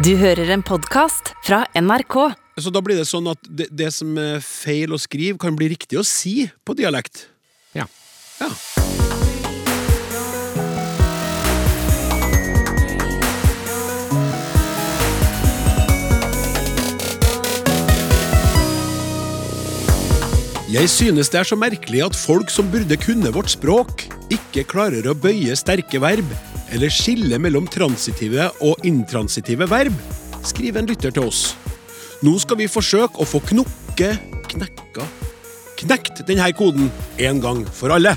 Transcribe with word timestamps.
Du 0.00 0.14
hører 0.16 0.48
en 0.54 0.62
podkast 0.64 1.34
fra 1.44 1.58
NRK. 1.76 2.14
Så 2.56 2.70
da 2.72 2.80
blir 2.80 2.96
det 2.96 3.04
sånn 3.04 3.26
at 3.28 3.42
det, 3.44 3.66
det 3.68 3.90
som 3.92 4.14
er 4.16 4.38
feil 4.40 4.94
å 4.96 4.98
skrive, 5.00 5.36
kan 5.36 5.52
bli 5.58 5.68
riktig 5.74 5.98
å 6.00 6.04
si 6.08 6.46
på 6.64 6.72
dialekt. 6.78 7.26
Ja. 7.76 7.84
Ja. 8.40 8.48
Jeg 20.72 20.88
synes 20.88 21.28
det 21.28 21.42
er 21.42 21.50
så 21.50 21.60
merkelig 21.60 22.06
at 22.06 22.16
folk 22.16 22.48
som 22.48 22.72
burde 22.72 22.96
kunne 23.04 23.36
vårt 23.36 23.52
språk, 23.52 24.06
ikke 24.32 24.64
klarer 24.64 25.12
å 25.12 25.18
bøye 25.18 25.52
sterke 25.60 26.00
verb, 26.00 26.32
eller 26.70 26.92
skille 26.92 27.38
mellom 27.42 27.66
transitive 27.70 28.50
og 28.64 28.86
intransitive 28.86 29.68
verb, 29.70 29.96
skriver 30.46 30.80
en 30.82 30.90
lytter 30.90 31.14
til 31.14 31.26
oss. 31.26 31.54
Nå 32.24 32.36
skal 32.42 32.60
vi 32.60 32.70
forsøke 32.70 33.20
å 33.20 33.28
få 33.28 33.40
knokke, 33.52 34.12
knekka, 34.52 35.08
knekt 35.80 36.24
denne 36.28 36.52
koden 36.56 36.90
en 37.18 37.42
gang 37.42 37.66
for 37.74 37.96
alle. 37.96 38.16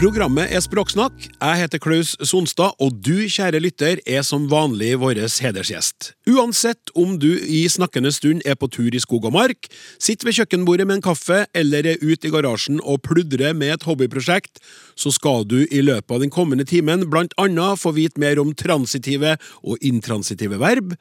Programmet 0.00 0.48
er 0.48 0.62
Språksnakk. 0.64 1.26
Jeg 1.28 1.60
heter 1.60 1.80
Klaus 1.84 2.14
Sonstad, 2.24 2.72
og 2.80 2.94
du, 3.04 3.26
kjære 3.28 3.58
lytter, 3.60 3.98
er 4.08 4.22
som 4.24 4.46
vanlig 4.48 4.94
vår 5.02 5.18
hedersgjest. 5.28 6.14
Uansett 6.24 6.88
om 6.96 7.18
du 7.20 7.28
i 7.36 7.66
snakkende 7.68 8.08
stund 8.16 8.40
er 8.48 8.56
på 8.56 8.70
tur 8.72 8.96
i 8.96 9.02
skog 9.04 9.26
og 9.28 9.34
mark, 9.34 9.68
sitter 10.00 10.30
ved 10.30 10.38
kjøkkenbordet 10.38 10.86
med 10.88 10.96
en 10.96 11.04
kaffe 11.04 11.42
eller 11.52 11.84
er 11.84 12.00
ute 12.00 12.30
i 12.30 12.32
garasjen 12.32 12.80
og 12.80 13.02
pludrer 13.04 13.52
med 13.52 13.74
et 13.74 13.84
hobbyprosjekt, 13.84 14.62
så 14.96 15.12
skal 15.12 15.44
du 15.44 15.58
i 15.66 15.84
løpet 15.84 16.16
av 16.16 16.24
den 16.24 16.32
kommende 16.32 16.64
timen 16.64 17.04
blant 17.12 17.36
annet 17.36 17.82
få 17.82 17.92
vite 17.92 18.24
mer 18.24 18.40
om 18.40 18.54
transitive 18.56 19.34
og 19.60 19.84
intransitive 19.84 20.62
verb, 20.64 20.96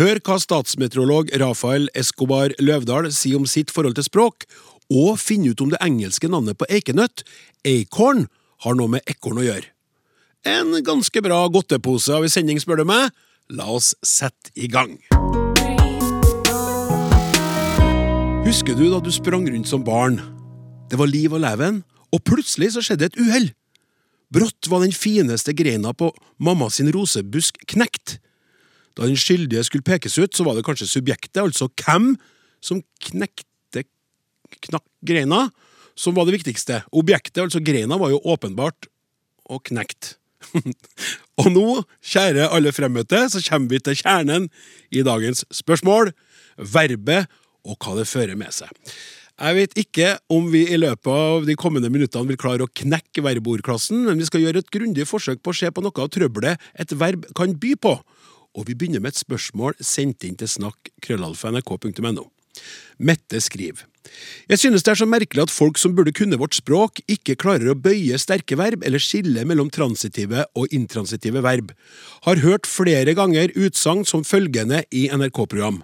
hør 0.00 0.22
hva 0.24 0.40
statsmeteorolog 0.40 1.36
Rafael 1.44 1.92
Escobar 1.92 2.56
Løvdahl 2.64 3.12
sier 3.12 3.42
om 3.42 3.44
sitt 3.44 3.76
forhold 3.76 4.00
til 4.00 4.08
språk, 4.08 4.48
og 4.88 5.20
finne 5.20 5.52
ut 5.52 5.60
om 5.60 5.68
det 5.68 5.84
engelske 5.84 6.32
navnet 6.32 6.56
på 6.56 6.64
eikenøtt, 6.72 7.26
acorn, 7.68 8.24
har 8.64 8.78
noe 8.78 8.90
med 8.90 9.04
ekorn 9.10 9.40
å 9.42 9.46
gjøre. 9.46 9.66
En 10.46 10.72
ganske 10.86 11.22
bra 11.22 11.40
godtepose 11.52 12.14
av 12.14 12.24
en 12.24 12.32
sending, 12.32 12.60
spør 12.62 12.82
du 12.82 12.88
meg. 12.88 13.10
La 13.50 13.66
oss 13.72 13.94
sette 14.04 14.52
i 14.54 14.68
gang. 14.70 14.96
Husker 18.48 18.76
du 18.78 18.86
da 18.88 19.00
du 19.04 19.10
sprang 19.12 19.44
rundt 19.48 19.68
som 19.68 19.84
barn? 19.84 20.20
Det 20.88 20.96
var 21.00 21.10
liv 21.10 21.34
og 21.36 21.42
leven, 21.44 21.82
og 22.14 22.24
plutselig 22.24 22.72
så 22.74 22.84
skjedde 22.84 23.10
et 23.10 23.18
uhell. 23.20 23.50
Brått 24.32 24.68
var 24.68 24.84
den 24.84 24.92
fineste 24.92 25.54
greina 25.56 25.94
på 25.96 26.10
mamma 26.40 26.68
sin 26.72 26.90
rosebusk 26.92 27.60
knekt. 27.68 28.18
Da 28.96 29.06
den 29.08 29.20
skyldige 29.20 29.64
skulle 29.64 29.86
pekes 29.86 30.16
ut, 30.18 30.34
så 30.36 30.44
var 30.44 30.56
det 30.56 30.64
kanskje 30.66 30.88
subjektet, 30.90 31.40
altså 31.42 31.68
hvem, 31.80 32.14
som 32.64 32.82
knekte 33.04 33.84
knakk 34.64 34.86
greina, 35.04 35.48
som 35.98 36.14
var 36.16 36.28
det 36.28 36.38
viktigste. 36.38 36.82
Objektet, 36.94 37.42
altså 37.42 37.62
greina, 37.64 37.98
var 37.98 38.14
jo 38.14 38.22
åpenbart 38.22 38.88
og 39.50 39.64
knekt. 39.66 40.14
og 41.40 41.50
nå, 41.50 41.66
kjære 42.04 42.48
alle 42.54 42.72
fremmøtte, 42.74 43.24
så 43.32 43.42
kommer 43.48 43.74
vi 43.74 43.82
til 43.82 43.98
kjernen 43.98 44.48
i 44.94 45.02
dagens 45.06 45.44
spørsmål. 45.54 46.12
Verbet 46.58 47.26
og 47.68 47.78
hva 47.82 47.98
det 47.98 48.08
fører 48.08 48.38
med 48.38 48.54
seg. 48.54 48.70
Jeg 49.38 49.54
vet 49.54 49.76
ikke 49.78 50.06
om 50.34 50.48
vi 50.50 50.64
i 50.66 50.78
løpet 50.80 51.10
av 51.14 51.44
de 51.46 51.54
kommende 51.58 51.90
minuttene 51.94 52.26
vil 52.26 52.40
klare 52.40 52.66
å 52.66 52.72
knekke 52.80 53.22
verbordklassen, 53.22 54.00
men 54.08 54.18
vi 54.18 54.26
skal 54.26 54.42
gjøre 54.42 54.64
et 54.64 54.72
grundig 54.74 55.06
forsøk 55.06 55.44
på 55.44 55.54
å 55.54 55.58
se 55.60 55.70
på 55.70 55.84
noe 55.84 56.02
av 56.02 56.10
trøbbelet 56.14 56.64
et 56.74 56.94
verb 56.98 57.28
kan 57.38 57.54
by 57.54 57.76
på. 57.78 57.94
Og 58.58 58.66
vi 58.66 58.74
begynner 58.74 59.02
med 59.04 59.14
et 59.14 59.20
spørsmål 59.20 59.78
sendt 59.78 60.26
inn 60.26 60.34
til 60.38 60.50
snakk 60.50 60.90
krøllalfa.nrk.no. 61.06 62.26
Mette 62.98 63.38
skriver. 63.44 63.86
Jeg 64.48 64.62
synes 64.62 64.84
det 64.84 64.92
er 64.92 65.00
så 65.02 65.08
merkelig 65.08 65.44
at 65.44 65.52
folk 65.52 65.78
som 65.80 65.94
burde 65.96 66.14
kunne 66.16 66.38
vårt 66.40 66.56
språk, 66.56 67.02
ikke 67.10 67.36
klarer 67.40 67.72
å 67.72 67.78
bøye 67.78 68.18
sterke 68.20 68.58
verb 68.58 68.84
eller 68.86 69.02
skille 69.02 69.44
mellom 69.48 69.70
transitive 69.74 70.46
og 70.58 70.72
intransitive 70.74 71.42
verb. 71.44 71.72
Har 72.24 72.42
hørt 72.44 72.68
flere 72.68 73.14
ganger 73.18 73.52
utsagn 73.56 74.04
som 74.08 74.26
følgende 74.26 74.82
i 74.90 75.06
NRK-program. 75.12 75.82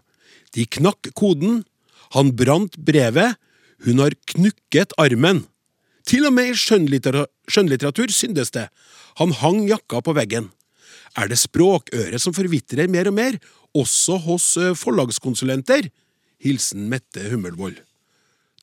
De 0.56 0.66
knakk 0.78 1.12
koden, 1.18 1.62
han 2.14 2.32
brant 2.38 2.78
brevet, 2.78 3.36
hun 3.84 4.00
har 4.00 4.16
knukket 4.32 4.94
armen. 5.00 5.44
Til 6.08 6.28
og 6.28 6.34
med 6.36 6.52
i 6.52 6.58
skjønnlitteratur, 6.58 7.30
skjønnlitteratur 7.50 8.12
syndes 8.12 8.52
det. 8.54 8.68
Han 9.20 9.34
hang 9.41 9.64
jakka 9.68 10.00
på 10.04 10.14
veggen. 10.16 10.50
Er 11.14 11.28
det 11.30 11.38
språkøret 11.42 12.22
som 12.22 12.34
forvitrer 12.34 12.91
mer 12.91 13.10
og 13.10 13.16
mer, 13.16 13.38
også 13.74 14.18
hos 14.24 14.46
forlagskonsulenter? 14.80 15.91
Hilsen 16.44 16.88
Mette 16.91 17.28
Hummelvold. 17.30 17.84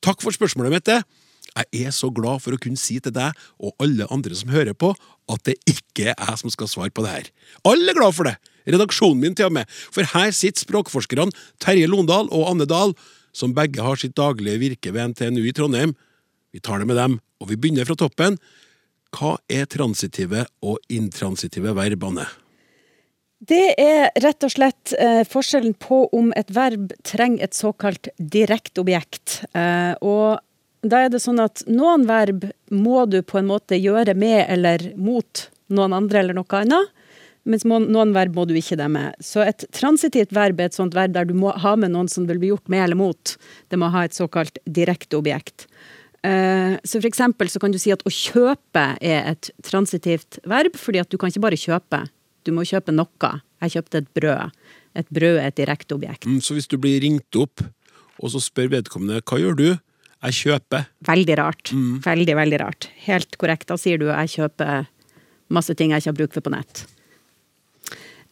Takk 0.02 0.22
for 0.24 0.34
spørsmålet, 0.34 0.74
Mette. 0.74 1.02
Jeg 1.52 1.86
er 1.86 1.92
så 1.94 2.08
glad 2.14 2.40
for 2.42 2.54
å 2.54 2.60
kunne 2.60 2.80
si 2.80 2.96
til 3.02 3.12
deg 3.14 3.36
og 3.60 3.74
alle 3.82 4.06
andre 4.14 4.34
som 4.34 4.50
hører 4.50 4.74
på, 4.74 4.92
at 5.30 5.42
det 5.46 5.58
ikke 5.68 6.08
er 6.10 6.16
jeg 6.16 6.40
som 6.40 6.52
skal 6.52 6.70
svare 6.70 6.94
på 6.94 7.04
det 7.04 7.12
her. 7.12 7.28
Alle 7.68 7.92
er 7.92 7.98
glad 7.98 8.16
for 8.16 8.26
det! 8.26 8.38
Redaksjonen 8.62 9.20
min 9.20 9.36
til 9.38 9.50
og 9.50 9.56
med. 9.58 9.70
For 9.94 10.06
her 10.14 10.30
sitter 10.34 10.64
språkforskerne 10.64 11.30
Terje 11.62 11.90
Londal 11.90 12.30
og 12.30 12.48
Anne 12.50 12.66
Dahl, 12.70 12.96
som 13.34 13.54
begge 13.56 13.82
har 13.82 13.98
sitt 14.00 14.16
daglige 14.18 14.60
virke 14.62 14.92
ved 14.94 15.12
NTNU 15.12 15.42
i 15.46 15.54
Trondheim. 15.56 15.94
Vi 16.52 16.62
tar 16.62 16.82
det 16.82 16.90
med 16.90 16.98
dem, 17.00 17.18
og 17.42 17.50
vi 17.50 17.58
begynner 17.58 17.88
fra 17.88 17.98
toppen. 17.98 18.38
Hva 19.12 19.36
er 19.50 19.68
transitive 19.70 20.46
og 20.64 20.78
intransitive 20.92 21.74
verb, 21.76 22.08
Anne? 22.10 22.28
Det 23.42 23.72
er 23.80 24.12
rett 24.22 24.44
og 24.46 24.52
slett 24.54 24.92
eh, 24.94 25.24
forskjellen 25.26 25.74
på 25.82 26.04
om 26.14 26.28
et 26.38 26.50
verb 26.54 26.92
trenger 27.02 27.48
et 27.48 27.56
såkalt 27.58 28.06
direkteobjekt. 28.16 29.40
Eh, 29.58 29.98
og 29.98 30.38
da 30.86 31.00
er 31.02 31.10
det 31.10 31.22
sånn 31.24 31.42
at 31.42 31.64
noen 31.66 32.06
verb 32.06 32.46
må 32.70 33.02
du 33.10 33.18
på 33.26 33.40
en 33.40 33.48
måte 33.50 33.80
gjøre 33.80 34.14
med 34.14 34.44
eller 34.46 34.92
mot 34.94 35.42
noen 35.74 35.98
andre 35.98 36.22
eller 36.22 36.38
noe 36.38 36.60
annet, 36.60 36.94
mens 37.42 37.66
noen 37.66 38.14
verb 38.14 38.38
må 38.38 38.46
du 38.46 38.54
ikke 38.54 38.78
det 38.78 38.88
med. 38.94 39.18
Så 39.18 39.42
et 39.42 39.66
transitivt 39.74 40.30
verb 40.36 40.62
er 40.62 40.70
et 40.70 40.78
sånt 40.78 40.94
verb 40.94 41.16
der 41.16 41.26
du 41.26 41.34
må 41.34 41.50
ha 41.50 41.74
med 41.74 41.90
noen 41.96 42.10
som 42.12 42.30
vil 42.30 42.38
bli 42.38 42.52
gjort 42.52 42.70
med 42.70 42.84
eller 42.84 43.00
mot. 43.00 43.36
Det 43.66 43.80
må 43.80 43.90
ha 43.90 44.06
et 44.06 44.14
såkalt 44.14 44.62
direkteobjekt. 44.70 45.66
objekt. 45.66 46.86
så 46.86 47.00
for 47.00 47.08
eksempel 47.08 47.50
så 47.50 47.58
kan 47.58 47.72
du 47.72 47.78
si 47.82 47.90
at 47.90 48.06
å 48.06 48.10
kjøpe 48.10 48.84
er 49.02 49.32
et 49.34 49.50
transitivt 49.66 50.38
verb, 50.46 50.78
fordi 50.78 51.02
at 51.02 51.10
du 51.10 51.18
kan 51.18 51.32
ikke 51.32 51.42
bare 51.42 51.58
kjøpe. 51.58 52.04
Du 52.46 52.52
må 52.54 52.64
kjøpe 52.66 52.94
noe. 52.94 53.32
Jeg 53.62 53.76
kjøpte 53.76 54.02
et 54.02 54.10
brød. 54.16 54.52
Et 54.98 55.08
brød 55.14 55.38
er 55.38 55.48
et 55.48 55.58
direkte 55.58 55.96
objekt. 55.96 56.26
Mm, 56.26 56.40
så 56.44 56.56
hvis 56.56 56.68
du 56.68 56.76
blir 56.80 57.00
ringt 57.04 57.38
opp, 57.38 57.62
og 58.22 58.32
så 58.32 58.42
spør 58.42 58.72
vedkommende 58.76 59.22
hva 59.22 59.40
gjør 59.40 59.58
du? 59.58 59.68
Jeg 60.22 60.38
kjøper. 60.38 60.88
Veldig 61.06 61.36
rart. 61.40 61.72
Mm. 61.74 61.94
Veldig, 62.04 62.34
veldig 62.38 62.58
rart. 62.62 62.88
Helt 63.08 63.38
korrekt. 63.40 63.66
Da 63.72 63.78
sier 63.80 63.98
du 63.98 64.06
jeg 64.10 64.34
kjøper 64.36 64.86
masse 65.52 65.74
ting 65.78 65.92
jeg 65.92 66.02
ikke 66.02 66.12
har 66.12 66.18
bruk 66.20 66.36
for 66.36 66.46
på 66.46 66.52
nett. 66.54 66.84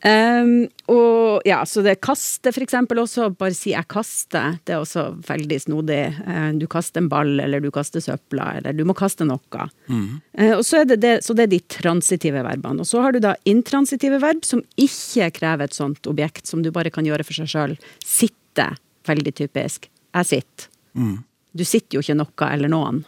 Um, 0.01 0.65
og 0.89 1.45
ja, 1.45 1.59
så 1.69 1.83
det 1.85 1.99
kaste, 2.01 2.55
for 2.55 2.65
eksempel, 2.65 3.03
også. 3.03 3.29
Bare 3.37 3.55
si 3.55 3.73
'jeg 3.73 3.87
kaster'. 3.87 4.59
Det 4.65 4.75
er 4.75 4.81
også 4.81 5.21
veldig 5.29 5.61
snodig. 5.61 6.17
Uh, 6.27 6.53
du 6.59 6.67
kaster 6.67 7.01
en 7.01 7.09
ball, 7.09 7.39
eller 7.41 7.61
du 7.61 7.71
kaster 7.71 8.01
søpla, 8.01 8.57
eller 8.57 8.73
du 8.73 8.85
må 8.85 8.95
kaste 8.95 9.27
noe. 9.29 9.69
Mm. 9.89 10.21
Uh, 10.39 10.57
og 10.57 10.65
så 10.65 10.81
er 10.81 10.85
det, 10.85 11.01
det, 11.01 11.25
så 11.25 11.35
det 11.35 11.43
er 11.43 11.53
de 11.53 11.61
transitive 11.69 12.43
verbene. 12.43 12.81
Og 12.81 12.87
så 12.87 13.03
har 13.03 13.13
du 13.13 13.21
da 13.21 13.37
intransitive 13.45 14.21
verb, 14.21 14.45
som 14.45 14.63
ikke 14.77 15.31
krever 15.31 15.65
et 15.65 15.75
sånt 15.77 16.07
objekt, 16.07 16.47
som 16.47 16.63
du 16.63 16.71
bare 16.71 16.91
kan 16.91 17.05
gjøre 17.05 17.25
for 17.25 17.35
seg 17.35 17.49
sjøl. 17.49 17.79
Sitte. 18.05 18.77
Veldig 19.05 19.35
typisk. 19.35 19.91
Jeg 20.15 20.27
sitter. 20.27 20.69
Mm. 20.95 21.25
Du 21.53 21.65
sitter 21.65 21.99
jo 21.99 22.01
ikke 22.01 22.17
noe 22.17 22.53
eller 22.53 22.69
noen. 22.69 23.05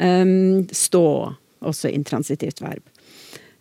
Um, 0.00 0.66
stå. 0.72 1.34
Også 1.60 1.90
intransitivt 1.90 2.62
verb. 2.62 2.84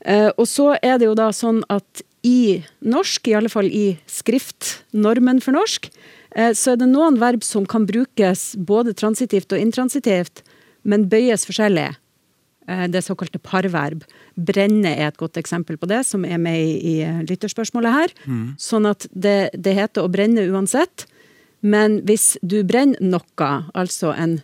Uh, 0.06 0.30
og 0.38 0.46
så 0.48 0.78
er 0.82 1.00
det 1.02 1.10
jo 1.10 1.16
da 1.18 1.32
sånn 1.34 1.64
at 1.74 2.04
i 2.26 2.64
norsk, 2.82 3.28
i 3.28 3.36
alle 3.38 3.52
fall 3.52 3.70
i 3.70 3.98
skriftnormen 4.10 5.42
for 5.44 5.56
norsk, 5.56 5.90
eh, 6.36 6.54
så 6.58 6.74
er 6.74 6.82
det 6.82 6.90
noen 6.90 7.20
verb 7.22 7.44
som 7.46 7.66
kan 7.66 7.86
brukes 7.88 8.56
både 8.58 8.96
transitivt 8.98 9.54
og 9.54 9.62
intransitivt, 9.62 10.44
men 10.84 11.08
bøyes 11.12 11.46
forskjellig. 11.48 11.92
Eh, 12.68 12.88
det 12.92 13.04
såkalte 13.06 13.40
parverb. 13.40 14.04
Brenne 14.36 14.92
er 14.98 15.08
et 15.08 15.18
godt 15.18 15.38
eksempel 15.40 15.78
på 15.78 15.88
det, 15.88 16.04
som 16.06 16.26
er 16.26 16.38
med 16.38 16.60
i, 16.60 17.00
lytterspørsmålet 17.30 17.94
her. 17.94 18.16
Mm. 18.26 18.56
Sånn 18.60 18.90
at 18.90 19.08
det, 19.14 19.50
det, 19.54 19.78
heter 19.78 20.04
å 20.04 20.12
brenne 20.12 20.44
uansett. 20.52 21.08
Men 21.62 22.02
hvis 22.06 22.36
du 22.42 22.62
brenner 22.68 23.00
noe, 23.02 23.52
altså 23.74 24.12
en 24.14 24.42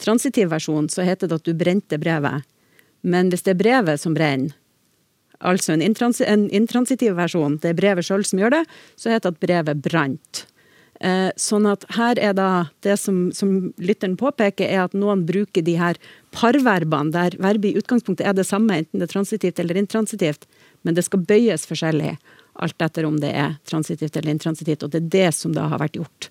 transitiv 0.00 0.50
versjon, 0.50 0.88
så 0.90 1.04
heter 1.06 1.28
det 1.28 1.40
at 1.40 1.46
du 1.46 1.54
brente 1.54 1.98
brevet. 2.00 2.42
Men 3.02 3.30
hvis 3.30 3.46
det 3.46 3.54
er 3.54 3.62
brevet 3.62 4.00
som 4.02 4.16
brenner, 4.16 4.56
altså 5.40 5.72
en, 5.74 5.82
intrans 5.82 6.20
en 6.20 6.48
intransitiv 6.50 7.16
versjon, 7.18 7.58
det 7.62 7.72
er 7.72 7.78
brevet 7.78 8.06
sjøl 8.06 8.24
som 8.26 8.40
gjør 8.42 8.58
det, 8.58 8.64
så 8.96 9.12
heter 9.12 9.30
det 9.30 9.36
at 9.36 9.44
brevet 9.44 9.82
brant. 9.84 10.46
Eh, 11.00 11.30
sånn 11.40 11.64
at 11.64 11.86
her 11.96 12.18
er 12.20 12.34
da 12.36 12.48
det 12.84 12.98
som, 13.00 13.30
som 13.32 13.70
lytteren 13.80 14.18
påpeker, 14.20 14.68
er 14.68 14.82
at 14.84 14.92
noen 14.96 15.22
bruker 15.24 15.64
de 15.64 15.78
her 15.80 15.96
parverbene, 16.36 17.12
der 17.14 17.36
verbet 17.40 17.70
i 17.70 17.80
utgangspunktet 17.80 18.26
er 18.28 18.36
det 18.36 18.44
samme, 18.44 18.82
enten 18.82 19.00
det 19.00 19.08
er 19.08 19.14
transitivt 19.14 19.62
eller 19.62 19.80
intransitivt, 19.80 20.44
men 20.84 20.98
det 20.98 21.06
skal 21.06 21.24
bøyes 21.24 21.64
forskjellig, 21.68 22.18
alt 22.60 22.84
etter 22.84 23.08
om 23.08 23.16
det 23.22 23.30
er 23.32 23.56
transitivt 23.68 24.18
eller 24.20 24.34
intransitivt. 24.34 24.84
Og 24.84 24.92
det 24.92 25.00
er 25.00 25.08
det 25.14 25.30
som 25.38 25.54
da 25.56 25.70
har 25.72 25.80
vært 25.80 25.96
gjort. 25.96 26.28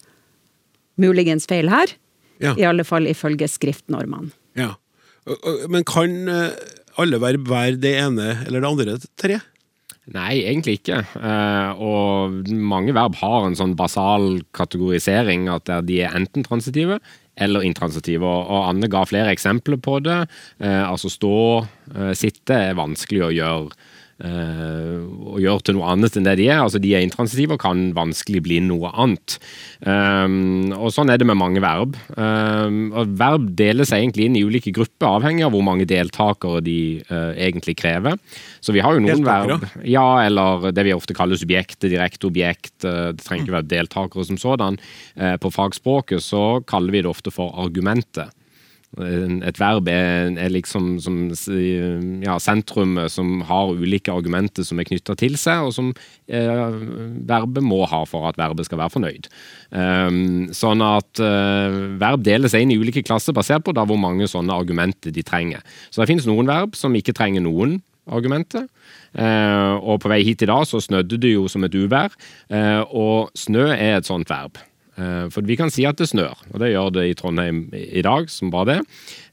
Muligens 1.01 1.49
feil 1.49 1.69
her, 1.71 1.95
Ja. 2.39 2.53
i 2.55 2.63
alle 2.63 2.85
fall 2.85 3.07
ifølge 3.09 3.47
skriftnormene. 3.49 4.29
Ja. 4.55 4.75
Men 5.67 5.83
kan 5.83 6.27
eh, 6.29 6.53
alle 7.01 7.21
verb 7.21 7.47
være 7.49 7.79
det 7.81 7.95
ene 8.01 8.33
eller 8.45 8.61
det 8.63 8.69
andre 8.69 8.97
tre? 9.19 9.39
Nei, 10.09 10.39
egentlig 10.41 10.79
ikke. 10.79 11.03
Eh, 11.21 11.81
og 11.85 12.49
mange 12.49 12.95
verb 12.97 13.17
har 13.19 13.45
en 13.45 13.57
sånn 13.57 13.75
basal 13.77 14.39
kategorisering 14.57 15.45
at 15.53 15.69
de 15.85 15.99
er 16.01 16.15
enten 16.17 16.45
transitive 16.47 16.97
eller 17.39 17.65
intransitive. 17.65 18.25
Og, 18.25 18.65
Anne 18.67 18.89
ga 18.91 19.05
flere 19.07 19.33
eksempler 19.33 19.79
på 19.81 19.99
det. 20.05 20.19
Eh, 20.59 20.83
altså 20.83 21.11
stå, 21.13 21.35
eh, 21.95 22.13
sitte 22.17 22.57
er 22.69 22.79
vanskelig 22.79 23.27
å 23.27 23.33
gjøre. 23.35 23.79
Eh, 24.25 24.99
å 24.99 25.39
gjøre 25.41 25.65
til 25.65 25.77
noe 25.77 25.89
annet 25.93 26.17
enn 26.17 26.27
det 26.27 26.35
de 26.39 26.47
er. 26.49 26.61
Altså 26.63 26.81
De 26.81 26.93
er 26.95 27.05
intransitive 27.05 27.55
og 27.55 27.63
kan 27.63 27.89
vanskelig 27.97 28.41
bli 28.45 28.59
noe 28.65 28.91
annet. 28.93 29.37
Um, 29.83 30.71
og 30.75 30.91
Sånn 30.95 31.11
er 31.11 31.19
det 31.21 31.27
med 31.29 31.39
mange 31.39 31.61
verb. 31.63 31.97
Um, 32.15 32.89
og 32.93 33.13
Verb 33.19 33.49
deler 33.59 33.87
seg 33.87 34.03
egentlig 34.03 34.29
inn 34.29 34.39
i 34.39 34.45
ulike 34.45 34.73
grupper, 34.75 35.19
avhengig 35.19 35.45
av 35.47 35.53
hvor 35.55 35.65
mange 35.65 35.87
deltakere 35.89 36.63
de 36.65 36.79
uh, 37.11 37.33
egentlig 37.35 37.77
krever. 37.79 38.17
Så 38.59 38.75
vi 38.75 38.83
har 38.83 38.95
jo 38.95 39.03
noen 39.03 39.25
verb 39.25 39.67
ja, 39.87 40.07
eller 40.25 40.69
det 40.75 40.87
vi 40.87 40.95
ofte 40.95 41.15
kaller 41.17 41.39
subjektet, 41.39 41.89
direkte 41.91 42.29
objekt. 42.29 42.75
Uh, 42.83 43.11
Det 43.13 43.23
trenger 43.25 43.47
ikke 43.47 43.57
være 43.59 43.71
deltakere 43.75 44.27
som 44.27 44.41
sådan. 44.41 44.79
Uh, 45.15 45.35
På 45.41 45.53
fagspråket 45.53 46.23
så 46.25 46.59
kaller 46.67 46.95
vi 46.95 47.05
det 47.05 47.11
ofte 47.11 47.33
for 47.33 47.55
argumentet. 47.59 48.33
Et 48.97 49.59
verb 49.61 49.87
er, 49.91 50.31
er 50.41 50.49
liksom 50.49 50.95
som 51.03 51.17
ja, 51.29 52.39
sentrumet 52.41 53.13
som 53.13 53.43
har 53.45 53.69
ulike 53.77 54.09
argumenter 54.11 54.65
som 54.65 54.81
er 54.81 54.87
knytta 54.89 55.13
til 55.19 55.37
seg, 55.37 55.67
og 55.67 55.75
som 55.75 55.91
eh, 56.25 56.79
verbet 57.29 57.63
må 57.63 57.83
ha 57.87 58.01
for 58.09 58.25
at 58.31 58.39
verbet 58.41 58.65
skal 58.65 58.81
være 58.81 58.95
fornøyd. 58.95 59.29
Um, 59.69 60.49
sånn 60.57 60.81
at 60.81 61.21
eh, 61.21 61.77
verb 62.01 62.25
deler 62.25 62.49
seg 62.49 62.65
inn 62.65 62.73
i 62.73 62.79
ulike 62.81 63.05
klasser 63.05 63.35
basert 63.37 63.67
på 63.67 63.75
da 63.77 63.85
hvor 63.85 64.01
mange 64.01 64.27
sånne 64.27 64.57
argumenter 64.57 65.13
de 65.13 65.23
trenger. 65.23 65.61
Så 65.93 66.01
det 66.01 66.09
finnes 66.09 66.27
noen 66.27 66.49
verb 66.49 66.73
som 66.79 66.97
ikke 66.97 67.15
trenger 67.15 67.45
noen 67.45 67.77
argumenter. 68.09 68.65
Eh, 69.13 69.75
og 69.79 70.01
på 70.03 70.09
vei 70.11 70.21
hit 70.25 70.43
i 70.45 70.49
dag 70.49 70.65
så 70.69 70.81
snødde 70.83 71.21
det 71.21 71.35
jo 71.35 71.47
som 71.51 71.65
et 71.65 71.77
uvær, 71.77 72.13
eh, 72.49 72.81
og 72.89 73.29
snø 73.37 73.69
er 73.73 73.99
et 73.99 74.09
sånt 74.09 74.29
verb. 74.29 74.57
Eh, 74.99 75.27
For 75.31 75.45
vi 75.47 75.57
kan 75.59 75.71
si 75.71 75.85
at 75.87 75.99
det 75.99 76.09
snør, 76.11 76.35
og 76.51 76.59
det 76.61 76.71
gjør 76.73 76.91
det 76.97 77.05
i 77.07 77.15
Trondheim 77.17 77.61
i 77.73 78.03
dag, 78.05 78.29
som 78.31 78.51
bare 78.51 78.69
det. 78.69 78.77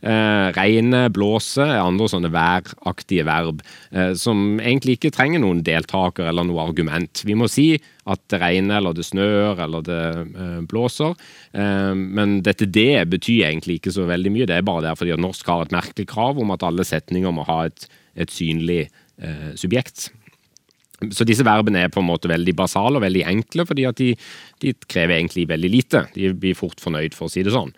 Eh, 0.06 0.48
regne, 0.56 1.06
blåse 1.14 1.64
er 1.64 1.82
andre 1.82 2.08
sånne 2.10 2.30
væraktige 2.34 3.26
verb, 3.26 3.62
eh, 3.90 4.12
som 4.18 4.60
egentlig 4.60 4.98
ikke 4.98 5.14
trenger 5.16 5.42
noen 5.42 5.64
deltaker 5.66 6.28
eller 6.28 6.46
noe 6.46 6.68
argument. 6.68 7.24
Vi 7.26 7.34
må 7.38 7.50
si 7.50 7.72
at 8.06 8.22
det 8.30 8.40
regner, 8.42 8.78
eller 8.78 8.94
det 8.94 9.06
snør, 9.08 9.58
eller 9.64 9.82
det 9.82 10.66
blåser. 10.70 11.16
Men 11.50 12.36
dette 12.46 12.68
det 12.70 13.08
betyr 13.10 13.48
egentlig 13.48 13.80
ikke 13.80 13.90
så 13.96 14.04
veldig 14.06 14.30
mye, 14.30 14.46
det 14.46 14.60
er 14.60 14.68
bare 14.68 14.84
der 14.84 14.94
fordi 14.94 15.10
at 15.16 15.22
norsk 15.24 15.48
har 15.50 15.64
et 15.64 15.74
merkelig 15.74 16.06
krav 16.12 16.38
om 16.38 16.52
at 16.54 16.62
alle 16.62 16.86
setninger 16.86 17.34
må 17.34 17.42
ha 17.48 17.64
et, 17.66 17.88
et 18.14 18.30
synlig 18.30 18.84
subjekt. 19.58 20.12
Så 21.12 21.26
disse 21.28 21.44
verbene 21.44 21.82
er 21.84 21.92
på 21.92 22.00
en 22.00 22.08
måte 22.08 22.30
veldig 22.30 22.54
basale 22.56 22.96
og 22.96 23.04
veldig 23.04 23.26
enkle, 23.28 23.66
fordi 23.68 23.84
at 23.88 23.98
de, 24.00 24.14
de 24.64 24.72
krever 24.88 25.18
egentlig 25.18 25.44
veldig 25.50 25.70
lite. 25.70 26.04
De 26.14 26.30
blir 26.32 26.56
fort 26.56 26.80
fornøyd, 26.80 27.16
for 27.16 27.28
å 27.28 27.32
si 27.32 27.44
det 27.44 27.52
sånn. 27.52 27.74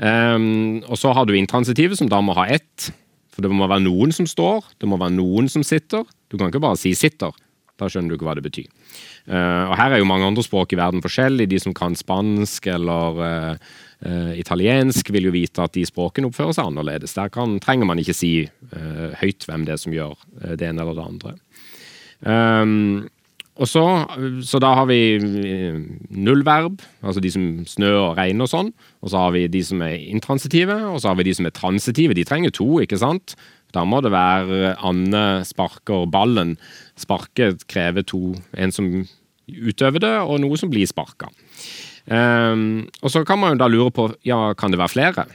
Um, 0.00 0.80
og 0.88 0.96
så 1.00 1.12
har 1.14 1.28
du 1.28 1.34
intransitive, 1.36 1.98
som 1.98 2.08
da 2.08 2.22
må 2.24 2.36
ha 2.38 2.48
ett. 2.56 2.88
For 3.34 3.44
det 3.44 3.52
må 3.52 3.68
være 3.68 3.84
noen 3.84 4.14
som 4.14 4.28
står, 4.30 4.64
det 4.80 4.88
må 4.88 4.96
være 5.00 5.16
noen 5.18 5.50
som 5.52 5.64
sitter. 5.66 6.06
Du 6.32 6.38
kan 6.38 6.48
ikke 6.48 6.62
bare 6.64 6.80
si 6.80 6.94
'sitter'. 6.94 7.34
Da 7.74 7.88
skjønner 7.90 8.12
du 8.12 8.14
ikke 8.14 8.28
hva 8.28 8.36
det 8.38 8.44
betyr. 8.46 8.68
Uh, 9.26 9.66
og 9.66 9.74
Her 9.80 9.94
er 9.94 9.98
jo 9.98 10.06
mange 10.06 10.26
andre 10.28 10.44
språk 10.46 10.72
i 10.72 10.78
verden 10.78 11.02
forskjellige. 11.02 11.50
De 11.50 11.58
som 11.58 11.74
kan 11.74 11.96
spansk 11.98 12.68
eller 12.70 13.18
uh, 13.18 13.54
uh, 14.06 14.32
italiensk, 14.38 15.10
vil 15.10 15.26
jo 15.26 15.34
vite 15.34 15.64
at 15.64 15.74
de 15.74 15.82
språkene 15.88 16.30
oppfører 16.30 16.54
seg 16.54 16.70
annerledes. 16.70 17.16
Der 17.18 17.32
kan, 17.34 17.58
trenger 17.58 17.90
man 17.90 17.98
ikke 17.98 18.14
si 18.14 18.32
eh, 18.46 19.10
høyt 19.18 19.46
hvem 19.48 19.66
det 19.66 19.74
er 19.74 19.82
som 19.82 19.94
gjør 19.94 20.14
det 20.54 20.68
ene 20.68 20.84
eller 20.84 20.94
det 20.94 21.08
andre. 21.08 21.34
Um, 22.24 23.04
og 23.54 23.68
så, 23.70 23.82
så 24.42 24.58
da 24.58 24.72
har 24.74 24.88
vi 24.90 24.98
eh, 25.14 25.76
nullverb, 26.10 26.80
altså 27.06 27.22
de 27.22 27.30
som 27.30 27.44
snø 27.70 27.92
og 28.00 28.16
regn 28.18 28.42
og 28.42 28.50
sånn. 28.50 28.72
Og 29.04 29.12
så 29.12 29.20
har 29.22 29.34
vi 29.36 29.44
de 29.46 29.60
som 29.62 29.82
er 29.86 29.94
intransitive, 30.10 30.74
og 30.90 30.98
så 30.98 31.12
har 31.12 31.20
vi 31.20 31.28
de 31.28 31.34
som 31.38 31.46
er 31.46 31.54
transitive. 31.54 32.16
De 32.18 32.26
trenger 32.26 32.54
to, 32.56 32.66
ikke 32.82 32.98
sant? 32.98 33.36
Da 33.74 33.84
må 33.86 34.00
det 34.02 34.10
være 34.14 34.74
Anne 34.86 35.44
sparker 35.46 36.08
ballen. 36.10 36.56
Sparke 36.98 37.52
krever 37.70 38.06
to. 38.06 38.34
En 38.58 38.74
som 38.74 38.90
utøver 39.46 40.02
det, 40.02 40.14
og 40.24 40.42
noe 40.42 40.58
som 40.58 40.72
blir 40.72 40.90
sparka. 40.90 41.30
Um, 42.10 42.84
og 43.00 43.12
så 43.12 43.22
kan 43.24 43.38
man 43.40 43.54
jo 43.54 43.62
da 43.62 43.70
lure 43.70 43.94
på 43.94 44.10
ja, 44.26 44.50
kan 44.58 44.74
det 44.74 44.82
være 44.82 44.94
flere. 44.96 45.28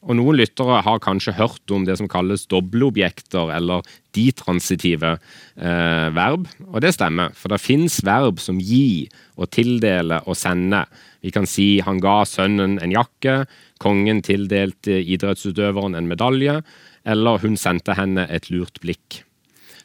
Og 0.00 0.16
noen 0.16 0.38
lyttere 0.38 0.78
har 0.80 1.00
kanskje 1.04 1.34
hørt 1.36 1.72
om 1.74 1.84
det 1.84 1.98
som 2.00 2.08
kalles 2.08 2.46
dobleobjekter, 2.48 3.50
eller 3.52 3.84
ditransitive 4.16 5.12
eh, 5.18 6.06
verb. 6.16 6.46
Og 6.70 6.80
det 6.80 6.94
stemmer, 6.96 7.34
for 7.36 7.52
det 7.52 7.60
fins 7.60 7.98
verb 8.06 8.40
som 8.40 8.62
gi 8.64 9.10
og 9.36 9.50
tildele 9.52 10.22
og 10.24 10.38
sende. 10.40 10.86
Vi 11.20 11.32
kan 11.34 11.48
si 11.48 11.82
han 11.84 12.00
ga 12.00 12.22
sønnen 12.24 12.78
en 12.80 12.96
jakke, 12.96 13.42
kongen 13.80 14.24
tildelte 14.24 15.02
idrettsutøveren 15.04 15.98
en 15.98 16.08
medalje, 16.08 16.60
eller 17.04 17.44
hun 17.44 17.60
sendte 17.60 17.96
henne 17.96 18.24
et 18.32 18.48
lurt 18.52 18.80
blikk. 18.80 19.22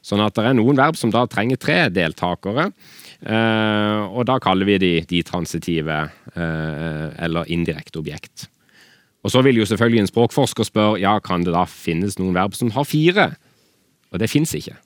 Sånn 0.06 0.24
at 0.24 0.38
det 0.38 0.48
er 0.48 0.56
noen 0.56 0.80
verb 0.80 0.96
som 1.00 1.12
da 1.12 1.26
trenger 1.28 1.60
tre 1.60 1.80
deltakere, 1.92 2.70
eh, 3.20 4.02
og 4.08 4.28
da 4.32 4.40
kaller 4.40 4.70
vi 4.70 4.80
de 4.80 4.98
ditransitive 5.12 6.04
eh, 6.38 7.08
eller 7.26 7.52
indirekte 7.52 8.00
objekt. 8.00 8.48
Og 9.26 9.34
så 9.34 9.42
vil 9.42 9.58
jo 9.58 9.66
selvfølgelig 9.66 10.04
en 10.04 10.12
språkforsker 10.12 10.68
spørre 10.68 11.02
ja, 11.02 11.18
kan 11.24 11.46
det 11.46 11.56
da 11.56 11.66
finnes 11.70 12.20
noen 12.22 12.36
verb 12.38 12.54
som 12.58 12.70
har 12.76 12.86
fire? 12.86 13.32
Og 14.14 14.22
det 14.22 14.30
fins 14.30 14.54
ikke. 14.54 14.78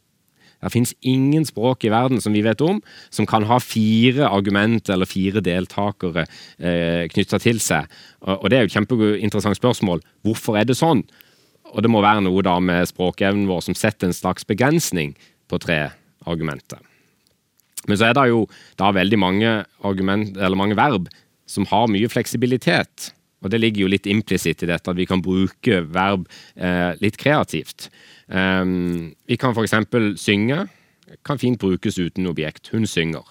Det 0.59 0.71
fins 0.73 0.91
ingen 1.07 1.45
språk 1.47 1.85
i 1.87 1.91
verden 1.91 2.19
som 2.23 2.35
vi 2.35 2.43
vet 2.43 2.59
om, 2.63 2.81
som 3.15 3.27
kan 3.27 3.45
ha 3.47 3.59
fire 3.63 4.27
argument 4.27 4.89
eller 4.91 5.07
fire 5.07 5.43
deltakere 5.43 6.25
eh, 6.59 7.05
knytta 7.11 7.39
til 7.39 7.61
seg. 7.63 7.87
Og, 8.25 8.33
og 8.43 8.49
det 8.49 8.57
er 8.57 8.65
jo 8.65 8.71
et 8.71 8.75
kjempeinteressant 8.75 9.59
spørsmål. 9.59 10.03
Hvorfor 10.27 10.59
er 10.59 10.67
det 10.67 10.79
sånn? 10.79 11.05
Og 11.69 11.85
det 11.85 11.91
må 11.91 12.01
være 12.03 12.25
noe 12.25 12.43
da 12.43 12.57
med 12.63 12.89
språkevnen 12.89 13.47
vår 13.49 13.63
som 13.67 13.77
setter 13.77 14.09
en 14.09 14.15
slags 14.15 14.47
begrensning 14.47 15.13
på 15.51 15.59
tre 15.63 15.81
argumenter. 16.27 16.81
Men 17.87 17.99
så 17.99 18.09
er 18.09 18.17
det 18.17 18.27
jo 18.31 18.43
da 18.79 18.91
veldig 18.95 19.19
mange, 19.19 19.53
argument, 19.87 20.35
mange 20.59 20.75
verb 20.79 21.07
som 21.49 21.67
har 21.69 21.87
mye 21.91 22.09
fleksibilitet. 22.11 23.13
Og 23.43 23.51
det 23.51 23.61
ligger 23.61 23.85
jo 23.85 23.91
litt 23.91 24.07
implisitt 24.09 24.63
i 24.65 24.69
dette, 24.69 24.91
at 24.91 24.99
vi 24.99 25.07
kan 25.07 25.23
bruke 25.23 25.83
verb 25.87 26.25
eh, 26.55 26.91
litt 26.99 27.19
kreativt. 27.21 27.87
Um, 28.27 29.13
vi 29.29 29.37
kan 29.39 29.55
f.eks. 29.55 29.75
synge. 30.19 30.65
Kan 31.25 31.39
fint 31.41 31.59
brukes 31.61 31.97
uten 31.97 32.27
objekt. 32.29 32.69
Hun 32.73 32.85
synger. 32.85 33.23